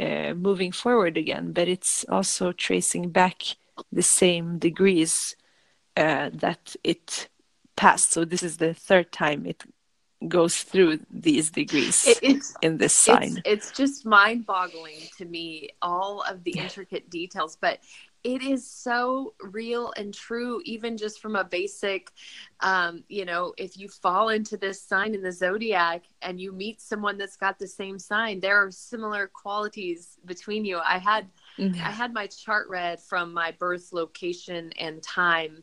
uh, 0.00 0.34
moving 0.34 0.72
forward 0.72 1.16
again, 1.16 1.52
but 1.52 1.68
it's 1.68 2.04
also 2.08 2.52
tracing 2.52 3.10
back 3.10 3.42
the 3.90 4.02
same 4.02 4.58
degrees 4.58 5.36
uh, 5.96 6.30
that 6.32 6.74
it 6.82 7.28
passed. 7.76 8.10
So 8.12 8.24
this 8.24 8.42
is 8.42 8.56
the 8.56 8.74
third 8.74 9.12
time 9.12 9.46
it 9.46 9.64
goes 10.28 10.62
through 10.62 11.00
these 11.10 11.50
degrees 11.50 12.18
it, 12.22 12.44
in 12.62 12.78
this 12.78 12.94
sign. 12.94 13.42
It's, 13.44 13.68
it's 13.68 13.70
just 13.72 14.06
mind 14.06 14.46
boggling 14.46 15.00
to 15.18 15.24
me, 15.24 15.70
all 15.80 16.22
of 16.22 16.44
the 16.44 16.52
intricate 16.58 17.10
details. 17.10 17.56
But 17.60 17.80
it 18.24 18.42
is 18.42 18.68
so 18.68 19.34
real 19.40 19.92
and 19.96 20.14
true 20.14 20.60
even 20.64 20.96
just 20.96 21.20
from 21.20 21.34
a 21.36 21.44
basic 21.44 22.10
um, 22.60 23.02
you 23.08 23.24
know 23.24 23.52
if 23.58 23.76
you 23.76 23.88
fall 23.88 24.28
into 24.28 24.56
this 24.56 24.80
sign 24.80 25.14
in 25.14 25.22
the 25.22 25.32
zodiac 25.32 26.04
and 26.22 26.40
you 26.40 26.52
meet 26.52 26.80
someone 26.80 27.18
that's 27.18 27.36
got 27.36 27.58
the 27.58 27.66
same 27.66 27.98
sign 27.98 28.38
there 28.40 28.56
are 28.56 28.70
similar 28.70 29.26
qualities 29.26 30.18
between 30.24 30.64
you 30.64 30.78
i 30.78 30.98
had 30.98 31.26
i 31.58 31.90
had 31.90 32.12
my 32.12 32.26
chart 32.26 32.68
read 32.68 33.00
from 33.00 33.32
my 33.32 33.50
birth 33.58 33.92
location 33.92 34.72
and 34.78 35.02
time 35.02 35.62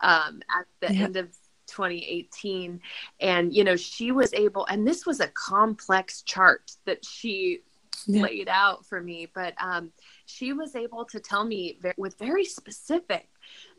um, 0.00 0.40
at 0.58 0.66
the 0.80 0.94
yeah. 0.94 1.04
end 1.04 1.16
of 1.16 1.28
2018 1.70 2.80
and 3.20 3.54
you 3.54 3.64
know 3.64 3.76
she 3.76 4.12
was 4.12 4.34
able 4.34 4.66
and 4.66 4.86
this 4.86 5.06
was 5.06 5.20
a 5.20 5.28
complex 5.28 6.22
chart 6.22 6.72
that 6.84 7.04
she 7.04 7.60
yeah. 8.06 8.22
laid 8.22 8.48
out 8.48 8.84
for 8.84 9.00
me 9.00 9.26
but 9.34 9.54
um 9.62 9.92
she 10.26 10.52
was 10.52 10.74
able 10.74 11.04
to 11.04 11.20
tell 11.20 11.44
me 11.44 11.78
with 11.96 12.18
very 12.18 12.44
specific 12.44 13.28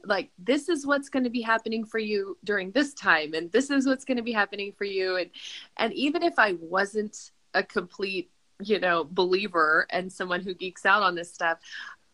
like 0.06 0.30
this 0.40 0.70
is 0.70 0.86
what's 0.86 1.10
going 1.10 1.24
to 1.24 1.30
be 1.30 1.42
happening 1.42 1.86
for 1.86 2.00
you 2.00 2.38
during 2.44 2.72
this 2.72 2.94
time 2.94 3.34
and 3.34 3.52
this 3.52 3.70
is 3.70 3.86
what's 3.86 4.06
going 4.06 4.18
to 4.18 4.24
be 4.24 4.32
happening 4.32 4.72
for 4.72 4.86
you 4.86 5.18
and 5.18 5.30
and 5.78 5.94
even 5.94 6.24
if 6.24 6.38
i 6.38 6.54
wasn't 6.60 7.32
a 7.54 7.64
complete 7.64 8.32
you 8.62 8.80
know 8.80 9.08
believer 9.10 9.88
and 9.90 10.12
someone 10.12 10.42
who 10.42 10.54
geeks 10.54 10.86
out 10.86 11.04
on 11.04 11.16
this 11.16 11.34
stuff 11.34 11.60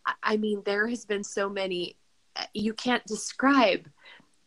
i, 0.06 0.12
I 0.22 0.36
mean 0.36 0.62
there 0.64 0.86
has 0.88 1.04
been 1.04 1.24
so 1.24 1.48
many 1.48 1.96
uh, 2.36 2.44
you 2.54 2.72
can't 2.72 3.04
describe 3.06 3.88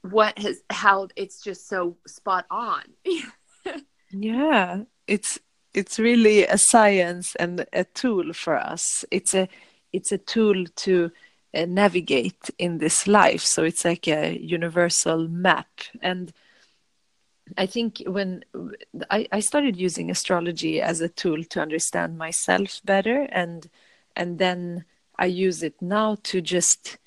what 0.02 0.38
has 0.40 0.62
how 0.70 1.08
it's 1.16 1.42
just 1.42 1.68
so 1.68 1.98
spot 2.08 2.46
on. 2.50 2.84
Yeah 4.14 4.82
it's 5.12 5.40
it's 5.74 6.00
really 6.00 6.46
a 6.46 6.58
science 6.58 7.36
and 7.36 7.66
a 7.74 7.84
tool 7.84 8.34
for 8.34 8.56
us. 8.56 9.06
It's 9.12 9.34
a 9.34 9.48
it's 9.92 10.12
a 10.12 10.18
tool 10.18 10.66
to 10.84 11.12
uh, 11.54 11.66
navigate 11.68 12.50
in 12.58 12.78
this 12.78 13.08
life. 13.08 13.42
So 13.42 13.64
it's 13.64 13.84
like 13.84 14.08
a 14.08 14.38
universal 14.38 15.28
map. 15.28 15.70
And 16.02 16.34
i 17.58 17.66
think 17.66 18.02
when 18.08 18.46
I, 19.10 19.28
I 19.30 19.42
started 19.42 19.76
using 19.76 20.10
astrology 20.10 20.82
as 20.82 21.02
a 21.02 21.10
tool 21.10 21.44
to 21.44 21.62
understand 21.62 22.18
myself 22.18 22.80
better. 22.86 23.28
And 23.32 23.70
and 24.16 24.40
then 24.40 24.86
i 25.18 25.26
use 25.26 25.62
it 25.62 25.76
now 25.82 26.18
to 26.30 26.42
just 26.42 26.98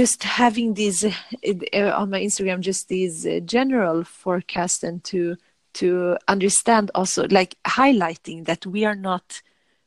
just 0.00 0.22
having 0.24 0.74
these 0.74 1.04
uh, 1.04 1.92
on 2.00 2.10
my 2.10 2.20
instagram 2.20 2.60
just 2.60 2.88
these 2.88 3.26
uh, 3.26 3.40
general 3.56 4.04
forecasts 4.04 4.82
and 4.82 5.02
to 5.04 5.36
to 5.72 6.16
understand 6.28 6.90
also 6.94 7.26
like 7.28 7.52
highlighting 7.66 8.44
that 8.44 8.66
we 8.66 8.84
are 8.84 9.00
not 9.10 9.26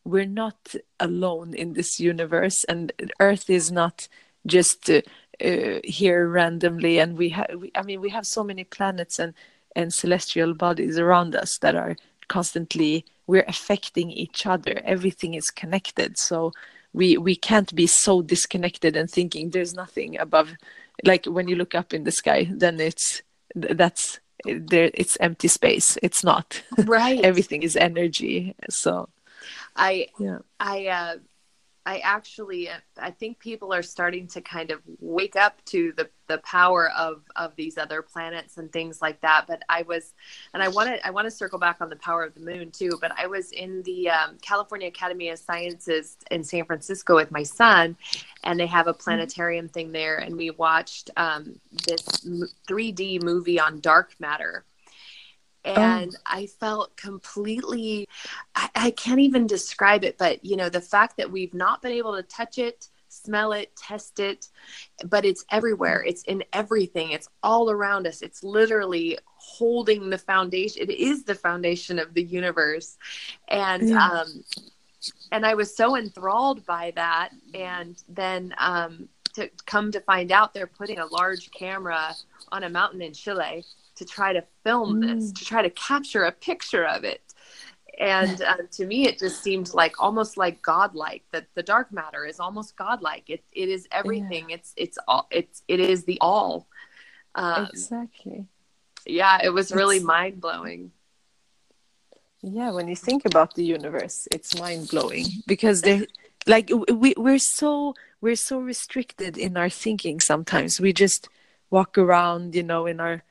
we're 0.06 0.34
not 0.44 0.60
alone 1.00 1.54
in 1.54 1.74
this 1.74 2.00
universe 2.00 2.64
and 2.72 2.92
earth 3.20 3.50
is 3.50 3.72
not 3.72 4.08
just 4.46 4.90
uh, 4.90 5.02
uh, 5.48 5.80
here 5.84 6.28
randomly 6.28 7.00
and 7.00 7.18
we 7.18 7.30
have 7.30 7.50
i 7.76 7.82
mean 7.84 8.02
we 8.02 8.10
have 8.10 8.26
so 8.26 8.44
many 8.44 8.64
planets 8.64 9.20
and 9.20 9.34
and 9.76 9.94
celestial 9.94 10.54
bodies 10.54 10.98
around 10.98 11.36
us 11.36 11.60
that 11.60 11.76
are 11.76 11.96
constantly 12.28 13.06
we're 13.30 13.46
affecting 13.48 14.10
each 14.10 14.48
other. 14.48 14.82
Everything 14.84 15.36
is 15.36 15.52
connected. 15.52 16.18
So 16.18 16.52
we 16.94 17.18
we 17.18 17.36
can't 17.36 17.74
be 17.76 17.88
so 17.88 18.22
disconnected 18.22 18.96
and 18.96 19.10
thinking 19.10 19.50
there's 19.50 19.74
nothing 19.74 20.18
above 20.20 20.54
like 21.06 21.26
when 21.26 21.48
you 21.48 21.56
look 21.56 21.76
up 21.76 21.94
in 21.94 22.04
the 22.04 22.12
sky 22.12 22.48
then 22.52 22.80
it's 22.80 23.22
that's 23.56 24.20
there 24.46 24.92
it's 24.94 25.18
empty 25.20 25.48
space. 25.48 25.98
It's 26.02 26.24
not. 26.24 26.62
Right. 26.78 27.20
Everything 27.24 27.64
is 27.64 27.76
energy. 27.76 28.56
So 28.70 29.10
i 29.76 30.08
yeah. 30.20 30.40
I 30.60 30.88
uh 30.88 31.16
I 31.86 32.00
actually 32.00 32.70
I 33.00 33.12
think 33.12 33.40
people 33.40 33.74
are 33.74 33.82
starting 33.82 34.28
to 34.28 34.42
kind 34.42 34.72
of 34.72 34.82
wake 35.00 35.36
up 35.36 35.64
to 35.66 35.94
the 35.96 36.10
the 36.30 36.38
power 36.40 36.92
of 36.92 37.24
of 37.36 37.54
these 37.58 37.78
other 37.78 38.02
planets 38.02 38.58
and 38.58 38.72
things 38.72 39.02
like 39.02 39.20
that. 39.20 39.46
But 39.48 39.64
I 39.68 39.82
was, 39.82 40.14
and 40.54 40.64
I 40.64 40.70
want 40.70 40.88
to 40.88 41.06
I 41.06 41.10
want 41.10 41.26
to 41.26 41.32
circle 41.32 41.60
back 41.60 41.82
on 41.82 41.90
the 41.90 41.98
power 41.98 42.24
of 42.24 42.34
the 42.36 42.40
moon 42.40 42.72
too. 42.72 42.98
But 43.02 43.12
I 43.18 43.28
was 43.28 43.52
in 43.52 43.82
the 43.84 44.10
um, 44.12 44.38
California 44.42 44.88
Academy 44.88 45.30
of 45.30 45.40
Sciences 45.40 46.16
in 46.32 46.44
San 46.44 46.64
Francisco 46.64 47.16
with 47.16 47.32
my 47.32 47.44
son, 47.44 47.98
and 48.46 48.58
they 48.58 48.68
have 48.68 48.88
a 48.88 48.94
planetarium 48.94 49.66
mm-hmm. 49.66 49.74
thing 49.74 49.92
there, 49.92 50.20
and 50.20 50.38
we 50.38 50.52
watched 50.52 51.10
um, 51.18 51.60
this 51.86 52.06
3D 52.70 53.22
movie 53.24 53.60
on 53.60 53.82
dark 53.82 54.16
matter 54.20 54.64
Oh. 55.66 55.74
and 55.74 56.16
oh. 56.16 56.20
i 56.26 56.46
felt 56.46 56.96
completely 56.96 58.08
I, 58.56 58.70
I, 58.76 58.92
can't 58.92 59.20
even 59.20 59.46
describe 59.46 60.06
it 60.06 60.18
but 60.18 60.44
you 60.46 60.56
know 60.56 60.70
the 60.70 60.80
fact 60.80 61.18
that 61.18 61.30
we've 61.30 61.54
not 61.54 61.82
been 61.82 61.92
able 61.92 62.16
to 62.16 62.24
touch 62.24 62.58
it 62.58 62.88
smell 63.24 63.52
it 63.54 63.76
test 63.76 64.20
it 64.20 64.48
but 65.06 65.26
it's 65.26 65.46
everywhere 65.52 66.04
it's 66.06 66.24
in 66.24 66.44
everything 66.54 67.12
it's 67.12 67.30
all 67.44 67.70
around 67.70 68.08
us 68.08 68.22
it's 68.22 68.44
literally 68.44 69.18
holding 69.36 70.10
the 70.10 70.18
foundation 70.18 70.82
it 70.82 70.92
is 70.92 71.24
the 71.24 71.36
foundation 71.36 72.00
of 72.00 72.14
the 72.14 72.24
universe 72.24 72.98
and 73.48 73.90
yeah. 73.90 74.08
um 74.08 74.44
and 75.32 75.46
i 75.46 75.54
was 75.54 75.76
so 75.76 75.96
enthralled 75.96 76.66
by 76.66 76.92
that 76.96 77.30
and 77.54 78.04
then 78.10 78.54
um 78.58 79.08
to 79.34 79.50
come 79.66 79.92
to 79.92 80.00
find 80.02 80.32
out 80.32 80.54
they're 80.54 80.68
putting 80.68 81.00
a 81.00 81.06
large 81.06 81.52
camera 81.52 82.16
on 82.52 82.64
a 82.64 82.70
mountain 82.70 83.02
in 83.02 83.14
chile 83.14 83.64
to 84.00 84.06
try 84.06 84.34
to 84.34 84.44
film 84.64 85.02
mm. 85.02 85.20
this, 85.20 85.32
to 85.34 85.46
try 85.46 85.62
to 85.62 85.70
capture 85.70 86.24
a 86.24 86.32
picture 86.32 86.86
of 86.86 87.04
it. 87.04 87.22
And 88.00 88.42
uh, 88.42 88.56
to 88.72 88.86
me, 88.86 89.08
it 89.08 89.20
just 89.20 89.44
seemed 89.44 89.74
like 89.74 90.02
almost 90.02 90.38
like 90.38 90.62
godlike. 90.62 91.24
That 91.32 91.48
the 91.54 91.64
dark 91.64 91.92
matter 91.92 92.26
is 92.26 92.40
almost 92.40 92.78
godlike. 92.78 93.30
It 93.30 93.44
it 93.52 93.68
is 93.68 93.88
everything. 93.92 94.50
Yeah. 94.50 94.56
It's 94.56 94.74
it's 94.78 94.98
all. 95.06 95.28
It's 95.32 95.64
it 95.68 95.82
is 95.82 96.06
the 96.06 96.18
all. 96.22 96.68
Um, 97.36 97.68
exactly. 97.70 98.46
Yeah, 99.06 99.40
it 99.44 99.50
was 99.50 99.74
really 99.74 100.00
mind 100.00 100.40
blowing. 100.40 100.92
Yeah, 102.42 102.72
when 102.72 102.88
you 102.88 102.96
think 102.96 103.26
about 103.26 103.56
the 103.56 103.66
universe, 103.66 104.28
it's 104.32 104.58
mind 104.58 104.88
blowing 104.90 105.26
because 105.46 105.82
they 105.82 106.08
like 106.48 106.72
we 106.90 107.14
we're 107.18 107.38
so 107.38 107.96
we're 108.22 108.38
so 108.38 108.60
restricted 108.60 109.38
in 109.38 109.58
our 109.58 109.70
thinking 109.70 110.22
sometimes. 110.22 110.80
We 110.80 110.94
just 110.94 111.28
walk 111.70 111.98
around, 111.98 112.56
you 112.56 112.64
know, 112.64 112.86
in 112.86 113.02
our 113.02 113.24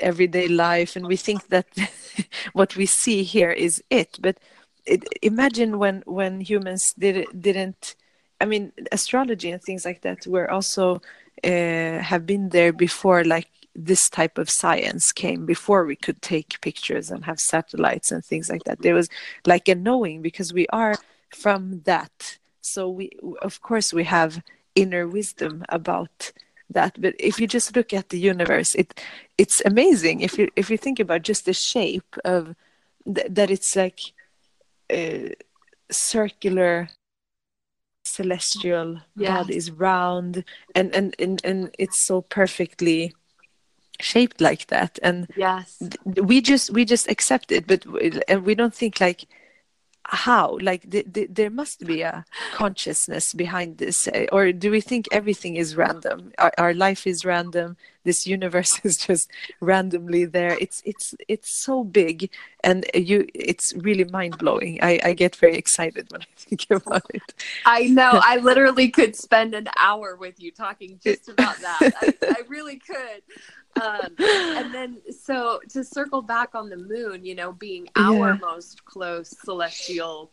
everyday 0.00 0.48
life 0.48 0.96
and 0.96 1.06
we 1.06 1.16
think 1.16 1.48
that 1.48 1.66
what 2.52 2.76
we 2.76 2.86
see 2.86 3.22
here 3.22 3.50
is 3.50 3.82
it. 3.90 4.18
But 4.20 4.38
it, 4.86 5.04
imagine 5.22 5.78
when 5.78 6.02
when 6.06 6.40
humans 6.40 6.92
did 6.98 7.26
didn't 7.40 7.94
i 8.40 8.44
mean 8.44 8.70
astrology 8.92 9.50
and 9.50 9.62
things 9.62 9.84
like 9.84 10.02
that 10.02 10.26
were 10.26 10.50
also 10.50 11.00
uh, 11.42 11.98
have 12.00 12.26
been 12.26 12.50
there 12.50 12.72
before 12.72 13.24
like 13.24 13.48
this 13.74 14.08
type 14.08 14.38
of 14.38 14.48
science 14.48 15.12
came 15.12 15.44
before 15.46 15.84
we 15.84 15.96
could 15.96 16.22
take 16.22 16.60
pictures 16.60 17.10
and 17.10 17.24
have 17.24 17.40
satellites 17.40 18.12
and 18.12 18.24
things 18.24 18.48
like 18.48 18.62
that. 18.64 18.82
There 18.82 18.94
was 18.94 19.08
like 19.46 19.68
a 19.68 19.74
knowing 19.74 20.22
because 20.22 20.52
we 20.52 20.66
are 20.68 20.94
from 21.34 21.82
that. 21.84 22.38
So 22.60 22.88
we 22.88 23.10
of 23.42 23.60
course 23.62 23.92
we 23.92 24.04
have 24.04 24.42
inner 24.74 25.06
wisdom 25.08 25.64
about 25.68 26.32
that 26.74 27.00
but 27.00 27.14
if 27.18 27.40
you 27.40 27.46
just 27.46 27.74
look 27.74 27.92
at 27.92 28.10
the 28.10 28.18
universe 28.18 28.74
it 28.74 29.00
it's 29.38 29.62
amazing. 29.64 30.20
If 30.20 30.38
you 30.38 30.50
if 30.56 30.70
you 30.70 30.78
think 30.78 31.00
about 31.00 31.22
just 31.22 31.44
the 31.44 31.52
shape 31.52 32.16
of 32.24 32.54
th- 33.04 33.26
that 33.30 33.50
it's 33.50 33.74
like 33.74 34.00
a 34.90 35.34
circular 35.90 36.88
celestial 38.04 39.00
yeah. 39.16 39.38
body 39.38 39.56
is 39.56 39.70
round 39.70 40.44
and, 40.74 40.94
and 40.94 41.14
and 41.18 41.40
and 41.44 41.74
it's 41.78 42.06
so 42.06 42.22
perfectly 42.22 43.14
shaped 44.00 44.40
like 44.40 44.66
that. 44.68 44.98
And 45.02 45.28
yes. 45.36 45.82
we 46.04 46.40
just 46.40 46.70
we 46.70 46.84
just 46.84 47.08
accept 47.08 47.50
it 47.50 47.66
but 47.66 47.84
and 48.28 48.44
we 48.44 48.54
don't 48.54 48.74
think 48.74 49.00
like 49.00 49.26
how? 50.06 50.58
Like 50.60 50.90
th- 50.90 51.12
th- 51.12 51.30
there 51.32 51.50
must 51.50 51.84
be 51.84 52.02
a 52.02 52.24
consciousness 52.52 53.32
behind 53.32 53.78
this 53.78 54.08
eh, 54.12 54.26
or 54.32 54.52
do 54.52 54.70
we 54.70 54.80
think 54.80 55.06
everything 55.12 55.56
is 55.56 55.76
random? 55.76 56.32
Our, 56.38 56.52
our, 56.58 56.74
life 56.74 57.06
is 57.06 57.24
random 57.24 57.76
this 58.04 58.26
universe 58.26 58.80
is 58.84 58.96
just 58.96 59.30
randomly 59.60 60.24
there. 60.24 60.56
It's 60.60 60.82
it's 60.84 61.14
it's 61.28 61.50
so 61.50 61.84
big 61.84 62.30
and 62.62 62.86
you 62.94 63.26
it's 63.34 63.74
really 63.74 64.04
mind-blowing. 64.04 64.78
I 64.82 65.00
i 65.04 65.12
get 65.12 65.36
very 65.36 65.56
excited 65.56 66.10
when 66.10 66.22
i 66.22 66.26
think 66.36 66.66
about 66.70 67.06
it. 67.12 67.34
I 67.66 67.88
know. 67.88 68.20
I 68.22 68.36
literally 68.36 68.88
could 68.90 69.16
spend 69.16 69.54
an 69.54 69.68
hour 69.78 70.16
with 70.16 70.40
you 70.40 70.50
talking 70.50 71.00
just 71.02 71.28
about 71.28 71.56
that. 71.58 71.92
I, 72.00 72.14
I 72.22 72.42
really 72.48 72.78
could. 72.78 73.22
Um, 73.82 74.14
and 74.18 74.72
then 74.72 75.02
so 75.10 75.60
to 75.70 75.82
circle 75.82 76.22
back 76.22 76.54
on 76.54 76.68
the 76.68 76.76
moon 76.76 77.24
you 77.24 77.34
know 77.34 77.52
being 77.52 77.88
our 77.96 78.34
yeah. 78.34 78.38
most 78.40 78.84
close 78.84 79.34
celestial 79.42 80.30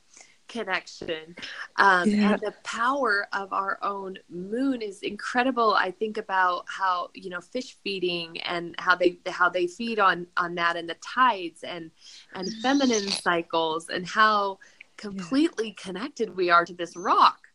connection 0.52 1.36
um, 1.78 2.10
yeah. 2.10 2.34
and 2.34 2.42
the 2.42 2.54
power 2.64 3.28
of 3.32 3.54
our 3.54 3.80
own 3.82 4.18
moon 4.30 4.82
is 4.82 5.02
incredible 5.02 5.74
i 5.76 5.90
think 5.90 6.18
about 6.18 6.66
how 6.68 7.10
you 7.14 7.30
know 7.30 7.40
fish 7.40 7.78
feeding 7.84 8.40
and 8.42 8.76
how 8.78 8.94
they 8.96 9.18
how 9.28 9.48
they 9.48 9.66
feed 9.66 9.98
on 9.98 10.28
on 10.36 10.54
that 10.56 10.76
and 10.76 10.90
the 10.90 10.96
tides 10.96 11.64
and 11.64 11.90
and 12.34 12.52
feminine 12.62 13.08
cycles 13.08 13.88
and 13.88 14.06
how 14.06 14.60
completely 14.98 15.70
yeah. 15.70 15.84
connected 15.84 16.36
we 16.36 16.50
are 16.50 16.66
to 16.66 16.74
this 16.74 16.98
rock 16.98 17.48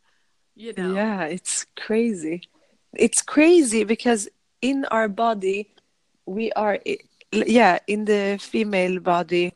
you 0.54 0.72
know 0.76 0.94
yeah 0.94 1.24
it's 1.24 1.66
crazy 1.76 2.40
it's 2.94 3.20
crazy 3.20 3.84
because 3.84 4.26
in 4.62 4.86
our 4.86 5.08
body 5.08 5.70
we 6.24 6.50
are 6.52 6.78
yeah 7.32 7.78
in 7.86 8.06
the 8.06 8.38
female 8.40 8.98
body 9.00 9.52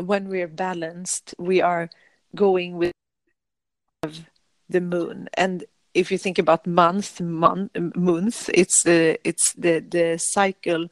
when 0.00 0.28
we're 0.28 0.48
balanced 0.48 1.34
we 1.38 1.60
are 1.60 1.88
going 2.34 2.76
with 2.76 2.92
the 4.68 4.80
moon. 4.80 5.28
And 5.34 5.64
if 5.94 6.10
you 6.10 6.18
think 6.18 6.38
about 6.38 6.66
month 6.66 7.20
month 7.20 7.70
month 7.94 8.48
it's 8.54 8.82
the 8.82 9.18
it's 9.24 9.52
the 9.52 9.80
the 9.80 10.18
cycle 10.18 10.88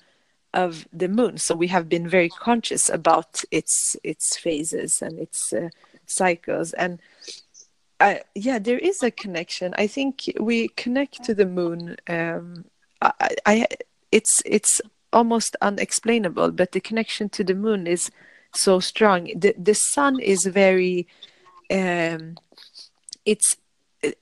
of 0.53 0.87
the 0.93 1.09
moon. 1.09 1.39
So 1.39 1.55
we 1.55 1.69
have 1.69 1.89
been 1.89 2.09
very 2.09 2.29
conscious 2.29 2.89
about 2.89 3.43
its 3.51 3.97
its 4.05 4.37
phases 4.37 5.01
and 5.01 5.19
its 5.19 5.53
uh, 5.53 5.71
cycles. 6.07 6.73
And 6.75 7.01
uh, 8.01 8.17
yeah 8.35 8.59
there 8.59 8.79
is 8.79 9.03
a 9.03 9.11
connection. 9.11 9.75
I 9.79 9.87
think 9.87 10.31
we 10.39 10.69
connect 10.69 11.23
to 11.25 11.35
the 11.35 11.47
moon 11.47 11.97
um, 12.09 12.65
I, 13.01 13.37
I 13.47 13.67
it's 14.13 14.43
it's 14.45 14.81
almost 15.13 15.57
unexplainable 15.61 16.53
but 16.53 16.73
the 16.73 16.81
connection 16.81 17.29
to 17.31 17.43
the 17.43 17.55
moon 17.55 17.87
is 17.87 18.11
so 18.53 18.81
strong. 18.81 19.31
The 19.35 19.55
the 19.57 19.75
sun 19.75 20.21
is 20.21 20.45
very 20.45 21.07
um, 21.71 22.37
it's 23.25 23.57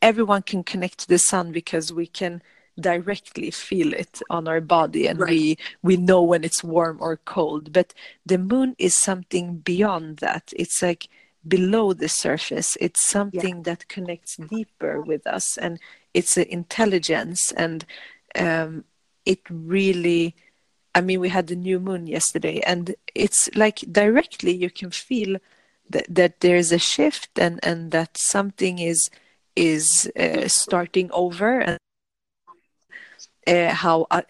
everyone 0.03 0.43
can 0.43 0.65
connect 0.65 0.99
to 0.99 1.09
the 1.09 1.19
sun 1.19 1.53
because 1.53 1.93
we 1.93 2.07
can 2.07 2.43
directly 2.79 3.51
feel 3.51 3.93
it 3.93 4.21
on 4.31 4.47
our 4.47 4.61
body 4.61 5.07
and 5.07 5.19
right. 5.19 5.31
we 5.31 5.59
we 5.83 5.97
know 5.97 6.23
when 6.23 6.45
it's 6.45 6.63
warm 6.63 6.97
or 7.01 7.17
cold 7.17 7.73
but 7.73 7.93
the 8.25 8.39
moon 8.39 8.75
is 8.79 8.95
something 8.95 9.57
beyond 9.57 10.19
that 10.19 10.53
it's 10.57 10.81
like 10.81 11.09
below 11.47 11.93
the 11.93 12.09
surface 12.09 12.77
it's 12.81 13.09
something 13.09 13.57
yeah. 13.57 13.63
that 13.63 13.89
connects 13.89 14.37
deeper 14.37 15.01
with 15.01 15.27
us 15.27 15.57
and 15.59 15.81
it's 16.15 16.37
an 16.37 16.47
intelligence 16.51 17.53
and 17.53 17.85
um, 18.37 18.85
it 19.25 19.41
really 19.51 20.37
I 20.95 21.01
mean, 21.01 21.21
we 21.21 21.29
had 21.29 21.47
the 21.47 21.55
new 21.55 21.79
moon 21.79 22.09
yesterday, 22.09 22.61
and 22.67 22.97
it's 23.15 23.49
like 23.55 23.79
directly 23.93 24.53
you 24.53 24.69
can 24.69 24.91
feel 24.91 25.37
that, 25.91 26.07
that 26.09 26.41
there's 26.41 26.72
a 26.72 26.78
shift 26.78 27.30
and, 27.39 27.61
and 27.62 27.91
that 27.91 28.16
something 28.16 28.78
is 28.78 29.11
is 29.57 30.11
uh, 30.16 30.47
starting 30.47 31.11
over, 31.12 31.59
and 31.59 31.78
uh, 33.47 33.74
how 33.74 34.07
uh, 34.11 34.22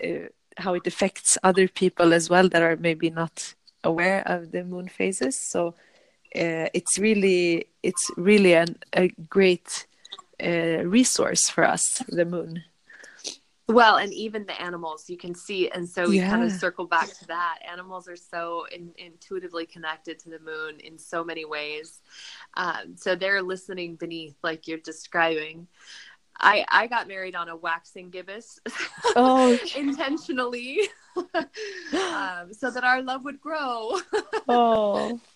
how 0.56 0.74
it 0.74 0.86
affects 0.86 1.36
other 1.42 1.68
people 1.68 2.14
as 2.14 2.30
well 2.30 2.48
that 2.48 2.62
are 2.62 2.76
maybe 2.76 3.10
not 3.10 3.54
aware 3.84 4.22
of 4.26 4.52
the 4.52 4.64
moon 4.64 4.88
phases. 4.88 5.38
So 5.38 5.74
uh, 6.34 6.68
it's 6.72 6.98
really 6.98 7.66
it's 7.82 8.10
really 8.16 8.54
an, 8.54 8.76
a 8.94 9.08
great 9.28 9.86
uh, 10.42 10.84
resource 10.84 11.48
for 11.48 11.64
us, 11.64 12.02
the 12.08 12.24
moon. 12.24 12.64
Well 13.68 13.96
and 13.96 14.12
even 14.14 14.46
the 14.46 14.60
animals 14.60 15.10
you 15.10 15.16
can 15.16 15.34
see 15.34 15.68
and 15.70 15.86
so 15.86 16.08
we 16.08 16.18
kind 16.20 16.42
of 16.42 16.50
circle 16.52 16.86
back 16.86 17.12
to 17.18 17.26
that. 17.26 17.58
Animals 17.70 18.08
are 18.08 18.16
so 18.16 18.64
in, 18.72 18.92
intuitively 18.96 19.66
connected 19.66 20.18
to 20.20 20.30
the 20.30 20.38
moon 20.40 20.80
in 20.80 20.98
so 20.98 21.22
many 21.22 21.44
ways. 21.44 22.00
Um, 22.54 22.96
so 22.96 23.14
they're 23.14 23.42
listening 23.42 23.96
beneath 23.96 24.36
like 24.42 24.66
you're 24.66 24.78
describing. 24.78 25.68
I 26.40 26.64
i 26.70 26.86
got 26.86 27.08
married 27.08 27.34
on 27.34 27.48
a 27.48 27.56
waxing 27.56 28.10
gibbous 28.10 28.60
Oh, 29.16 29.58
intentionally 29.76 30.80
um, 31.34 32.52
so 32.52 32.70
that 32.70 32.84
our 32.84 33.02
love 33.02 33.24
would 33.24 33.40
grow. 33.40 33.98
Oh, 34.48 35.20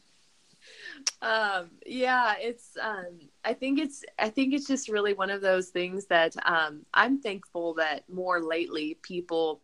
um 1.21 1.71
yeah 1.85 2.35
it's 2.39 2.77
um 2.81 3.19
i 3.45 3.53
think 3.53 3.79
it's 3.79 4.05
i 4.19 4.29
think 4.29 4.55
it's 4.55 4.67
just 4.67 4.89
really 4.89 5.15
one 5.15 5.31
of 5.31 5.41
those 5.41 5.69
things 5.69 6.07
that 6.07 6.35
um 6.47 6.85
i'm 6.95 7.21
thankful 7.21 7.75
that 7.75 8.09
more 8.09 8.41
lately 8.41 8.99
people 9.03 9.61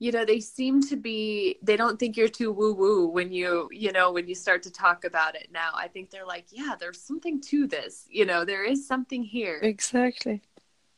you 0.00 0.10
know 0.10 0.24
they 0.24 0.40
seem 0.40 0.82
to 0.82 0.96
be 0.96 1.58
they 1.62 1.76
don't 1.76 1.98
think 2.00 2.16
you're 2.16 2.28
too 2.28 2.50
woo 2.50 2.72
woo 2.72 3.06
when 3.06 3.30
you 3.30 3.68
you 3.70 3.92
know 3.92 4.10
when 4.10 4.26
you 4.26 4.34
start 4.34 4.62
to 4.62 4.70
talk 4.70 5.04
about 5.04 5.36
it 5.36 5.48
now 5.52 5.70
i 5.74 5.86
think 5.86 6.10
they're 6.10 6.26
like 6.26 6.46
yeah 6.50 6.74
there's 6.80 7.00
something 7.00 7.40
to 7.40 7.68
this 7.68 8.06
you 8.10 8.24
know 8.24 8.44
there 8.44 8.64
is 8.64 8.86
something 8.86 9.22
here 9.22 9.60
exactly. 9.62 10.42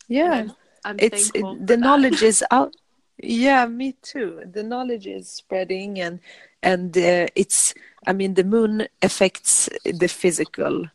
Yeah. 0.09 0.33
I'm, 0.33 0.53
I'm 0.85 0.97
it's 0.99 1.31
for 1.31 1.57
the 1.57 1.65
that. 1.65 1.79
knowledge 1.79 2.23
is 2.23 2.45
out 2.51 2.75
yeah 3.19 3.67
me 3.67 3.95
too 4.03 4.43
the 4.51 4.63
knowledge 4.63 5.07
is 5.07 5.29
spreading 5.29 6.01
and 6.01 6.21
and 6.63 6.97
uh, 6.97 7.27
it's 7.35 7.75
i 8.07 8.13
mean 8.13 8.35
the 8.35 8.45
moon 8.45 8.87
affects 9.03 9.69
the 9.85 10.09
physical 10.09 10.87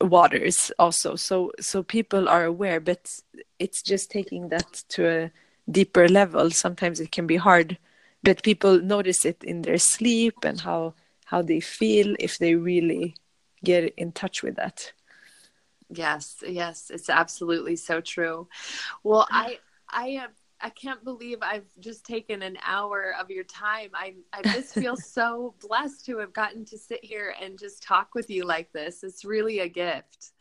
waters 0.00 0.72
also. 0.78 1.16
So 1.16 1.52
so 1.60 1.82
people 1.82 2.28
are 2.28 2.44
aware 2.44 2.80
but 2.80 3.20
it's 3.58 3.82
just 3.82 4.10
taking 4.10 4.48
that 4.50 4.84
to 4.90 5.08
a 5.08 5.30
deeper 5.70 6.08
level. 6.08 6.50
Sometimes 6.50 7.00
it 7.00 7.12
can 7.12 7.26
be 7.26 7.36
hard 7.36 7.78
but 8.22 8.42
people 8.42 8.80
notice 8.80 9.24
it 9.24 9.42
in 9.44 9.62
their 9.62 9.78
sleep 9.78 10.44
and 10.44 10.60
how 10.60 10.94
how 11.26 11.42
they 11.42 11.60
feel 11.60 12.14
if 12.18 12.38
they 12.38 12.54
really 12.54 13.14
get 13.64 13.92
in 13.96 14.12
touch 14.12 14.42
with 14.42 14.56
that. 14.56 14.92
Yes, 15.88 16.42
yes, 16.46 16.90
it's 16.90 17.08
absolutely 17.08 17.76
so 17.76 18.00
true. 18.00 18.48
Well, 19.04 19.26
I 19.30 19.58
I 19.88 20.08
am 20.08 20.30
I 20.60 20.70
can't 20.70 21.04
believe 21.04 21.38
I've 21.42 21.68
just 21.80 22.04
taken 22.04 22.42
an 22.42 22.56
hour 22.64 23.14
of 23.20 23.30
your 23.30 23.44
time. 23.44 23.90
I 23.94 24.14
I 24.32 24.42
just 24.42 24.74
feel 24.74 24.96
so 25.16 25.54
blessed 25.60 26.06
to 26.06 26.18
have 26.18 26.32
gotten 26.32 26.64
to 26.66 26.78
sit 26.78 27.04
here 27.04 27.34
and 27.40 27.58
just 27.58 27.82
talk 27.82 28.14
with 28.14 28.30
you 28.30 28.44
like 28.44 28.72
this. 28.72 29.02
It's 29.02 29.24
really 29.24 29.60
a 29.60 29.68
gift. 29.68 30.32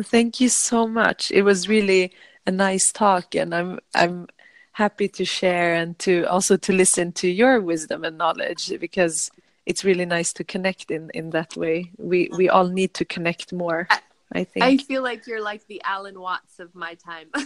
Thank 0.00 0.40
you 0.40 0.48
so 0.48 0.86
much. 0.86 1.30
It 1.30 1.42
was 1.42 1.68
really 1.68 2.12
a 2.46 2.50
nice 2.50 2.92
talk, 2.92 3.34
and 3.34 3.54
I'm 3.54 3.78
I'm 3.94 4.28
happy 4.72 5.08
to 5.08 5.24
share 5.24 5.74
and 5.74 5.98
to 5.98 6.24
also 6.24 6.56
to 6.56 6.72
listen 6.72 7.12
to 7.12 7.28
your 7.28 7.60
wisdom 7.60 8.04
and 8.04 8.16
knowledge 8.16 8.72
because 8.80 9.30
it's 9.66 9.84
really 9.84 10.06
nice 10.06 10.32
to 10.32 10.44
connect 10.44 10.90
in 10.90 11.10
in 11.14 11.30
that 11.30 11.56
way. 11.56 11.90
We 11.98 12.30
we 12.36 12.48
all 12.48 12.68
need 12.68 12.94
to 12.94 13.04
connect 13.04 13.52
more. 13.52 13.88
I 14.34 14.44
think. 14.44 14.64
I 14.64 14.76
feel 14.78 15.02
like 15.02 15.26
you're 15.26 15.42
like 15.42 15.66
the 15.66 15.82
Alan 15.84 16.18
Watts 16.18 16.58
of 16.58 16.74
my 16.74 16.94
time. 16.94 17.28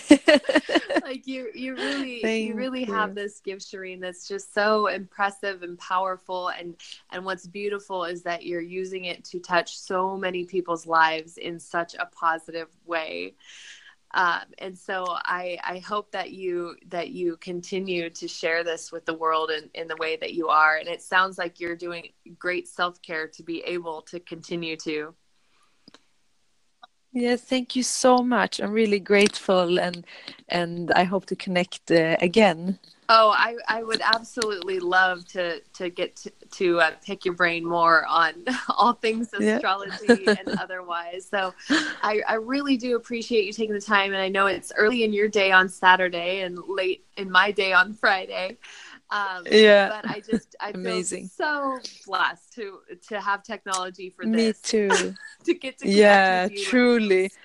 like 1.02 1.26
you 1.26 1.50
you 1.54 1.74
really 1.74 2.46
you 2.46 2.54
really 2.54 2.84
you. 2.84 2.92
have 2.92 3.14
this 3.14 3.40
gift 3.40 3.62
Shireen 3.62 4.00
that's 4.00 4.26
just 4.26 4.52
so 4.54 4.88
impressive 4.88 5.62
and 5.62 5.78
powerful 5.78 6.48
and 6.48 6.76
and 7.10 7.24
what's 7.24 7.46
beautiful 7.46 8.04
is 8.04 8.22
that 8.22 8.44
you're 8.44 8.60
using 8.60 9.04
it 9.04 9.24
to 9.26 9.38
touch 9.38 9.78
so 9.78 10.16
many 10.16 10.44
people's 10.44 10.86
lives 10.86 11.38
in 11.38 11.58
such 11.58 11.94
a 11.94 12.06
positive 12.06 12.68
way 12.86 13.34
um, 14.14 14.42
and 14.58 14.78
so 14.78 15.04
I, 15.08 15.58
I 15.64 15.78
hope 15.78 16.12
that 16.12 16.30
you 16.30 16.76
that 16.88 17.10
you 17.10 17.36
continue 17.38 18.10
to 18.10 18.28
share 18.28 18.62
this 18.62 18.92
with 18.92 19.04
the 19.06 19.14
world 19.14 19.50
in, 19.50 19.68
in 19.74 19.88
the 19.88 19.96
way 19.96 20.16
that 20.16 20.34
you 20.34 20.48
are 20.48 20.76
and 20.76 20.88
it 20.88 21.02
sounds 21.02 21.36
like 21.36 21.60
you're 21.60 21.76
doing 21.76 22.08
great 22.38 22.68
self-care 22.68 23.28
to 23.28 23.42
be 23.42 23.60
able 23.62 24.02
to 24.02 24.20
continue 24.20 24.76
to 24.78 25.14
Yes, 27.14 27.42
thank 27.42 27.76
you 27.76 27.84
so 27.84 28.18
much. 28.18 28.60
I'm 28.60 28.72
really 28.72 28.98
grateful, 28.98 29.78
and 29.78 30.04
and 30.48 30.90
I 30.92 31.04
hope 31.04 31.26
to 31.26 31.36
connect 31.36 31.90
uh, 31.90 32.16
again. 32.20 32.80
Oh, 33.08 33.30
I, 33.36 33.56
I 33.68 33.82
would 33.82 34.00
absolutely 34.02 34.80
love 34.80 35.26
to 35.28 35.60
to 35.74 35.90
get 35.90 36.16
to, 36.16 36.32
to 36.52 36.80
uh, 36.80 36.90
pick 37.04 37.24
your 37.24 37.34
brain 37.34 37.64
more 37.64 38.04
on 38.06 38.44
all 38.68 38.94
things 38.94 39.32
Yeah. 39.38 39.56
astrology 39.56 40.34
and 40.36 40.50
otherwise. 40.58 41.28
So 41.30 41.54
I, 42.02 42.22
I 42.26 42.34
really 42.34 42.76
do 42.78 42.96
appreciate 42.96 43.44
you 43.44 43.52
taking 43.52 43.74
the 43.74 43.80
time. 43.80 44.12
And 44.12 44.22
I 44.22 44.28
know 44.28 44.46
it's 44.46 44.72
early 44.76 45.04
in 45.04 45.12
your 45.12 45.28
day 45.28 45.52
on 45.52 45.68
Saturday 45.68 46.40
and 46.42 46.58
late 46.66 47.04
in 47.16 47.30
my 47.30 47.52
day 47.52 47.72
on 47.74 47.92
Friday. 47.92 48.56
Um, 49.10 49.44
Yeah. 49.50 49.88
But 49.88 50.08
I 50.10 50.20
just 50.20 50.56
I 50.60 50.70
Amazing. 50.70 51.28
feel 51.36 51.80
so 51.80 51.80
blessed 52.06 52.52
to 52.54 52.80
to 53.08 53.20
have 53.20 53.42
technology 53.42 54.10
for 54.10 54.24
Me 54.26 54.46
this 54.52 54.60
too. 54.60 55.14
to 55.44 55.54
get 55.54 55.78
to 55.78 55.88
Yeah, 55.88 56.48
truly. 56.64 57.30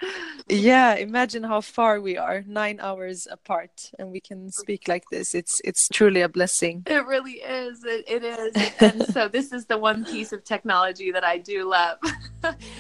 Yeah, 0.51 0.95
imagine 0.95 1.43
how 1.43 1.62
far 1.62 2.01
we 2.01 2.18
are, 2.18 2.43
nine 2.47 2.80
hours 2.82 3.28
apart, 3.30 3.91
and 3.99 4.10
we 4.10 4.20
can 4.20 4.49
speak 4.51 4.88
like 4.88 5.03
this. 5.12 5.36
It's 5.36 5.62
it's 5.64 5.88
truly 5.89 6.22
a 6.22 6.30
blessing. 6.30 6.82
It 6.88 7.05
really 7.05 7.34
is. 7.34 7.84
It, 7.84 8.05
it 8.07 8.24
is. 8.24 8.51
And 8.80 9.03
so 9.14 9.28
this 9.28 9.51
is 9.53 9.68
the 9.68 9.78
one 9.78 10.05
piece 10.05 10.32
of 10.34 10.43
technology 10.43 11.12
that 11.12 11.24
I 11.24 11.38
do 11.38 11.70
love. 11.70 11.99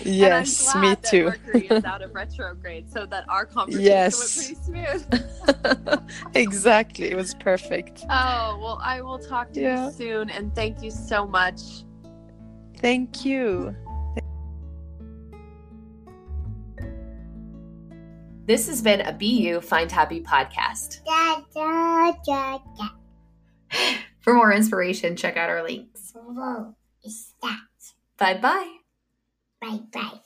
Yes, 0.03 0.73
me 0.75 0.95
too. 0.95 1.25
Mercury 1.25 1.67
is 1.67 1.83
out 1.83 2.01
of 2.01 2.15
retrograde 2.15 2.89
so 2.89 3.05
that 3.07 3.25
our 3.29 3.45
conversation 3.45 3.85
Yes. 3.85 4.17
went 4.17 4.31
pretty 4.33 4.95
smooth. 5.03 6.09
exactly, 6.33 7.11
it 7.11 7.15
was 7.15 7.33
perfect. 7.35 8.05
Oh, 8.09 8.57
well, 8.61 8.68
I 8.75 9.01
will 9.01 9.19
talk 9.19 9.51
to 9.53 9.61
Yeah. 9.61 9.85
you 9.87 9.91
soon 9.91 10.29
and 10.29 10.53
thank 10.55 10.81
you 10.83 10.91
so 10.91 11.25
much. 11.27 11.61
Thank 12.77 13.25
you. 13.25 13.75
This 18.45 18.67
has 18.67 18.81
been 18.81 19.01
a 19.01 19.13
BU 19.13 19.61
Find 19.61 19.91
Happy 19.91 20.21
podcast. 20.21 21.01
Da, 21.05 21.41
da, 21.53 22.11
da, 22.25 22.57
da. 22.77 22.87
For 24.21 24.33
more 24.33 24.51
inspiration, 24.51 25.15
check 25.15 25.37
out 25.37 25.49
our 25.49 25.61
links. 25.63 26.11
Whoa, 26.15 26.75
is 27.05 27.33
that? 27.43 27.59
Bye 28.17 28.37
bye. 28.37 28.77
Bye 29.61 29.79
bye. 29.93 30.19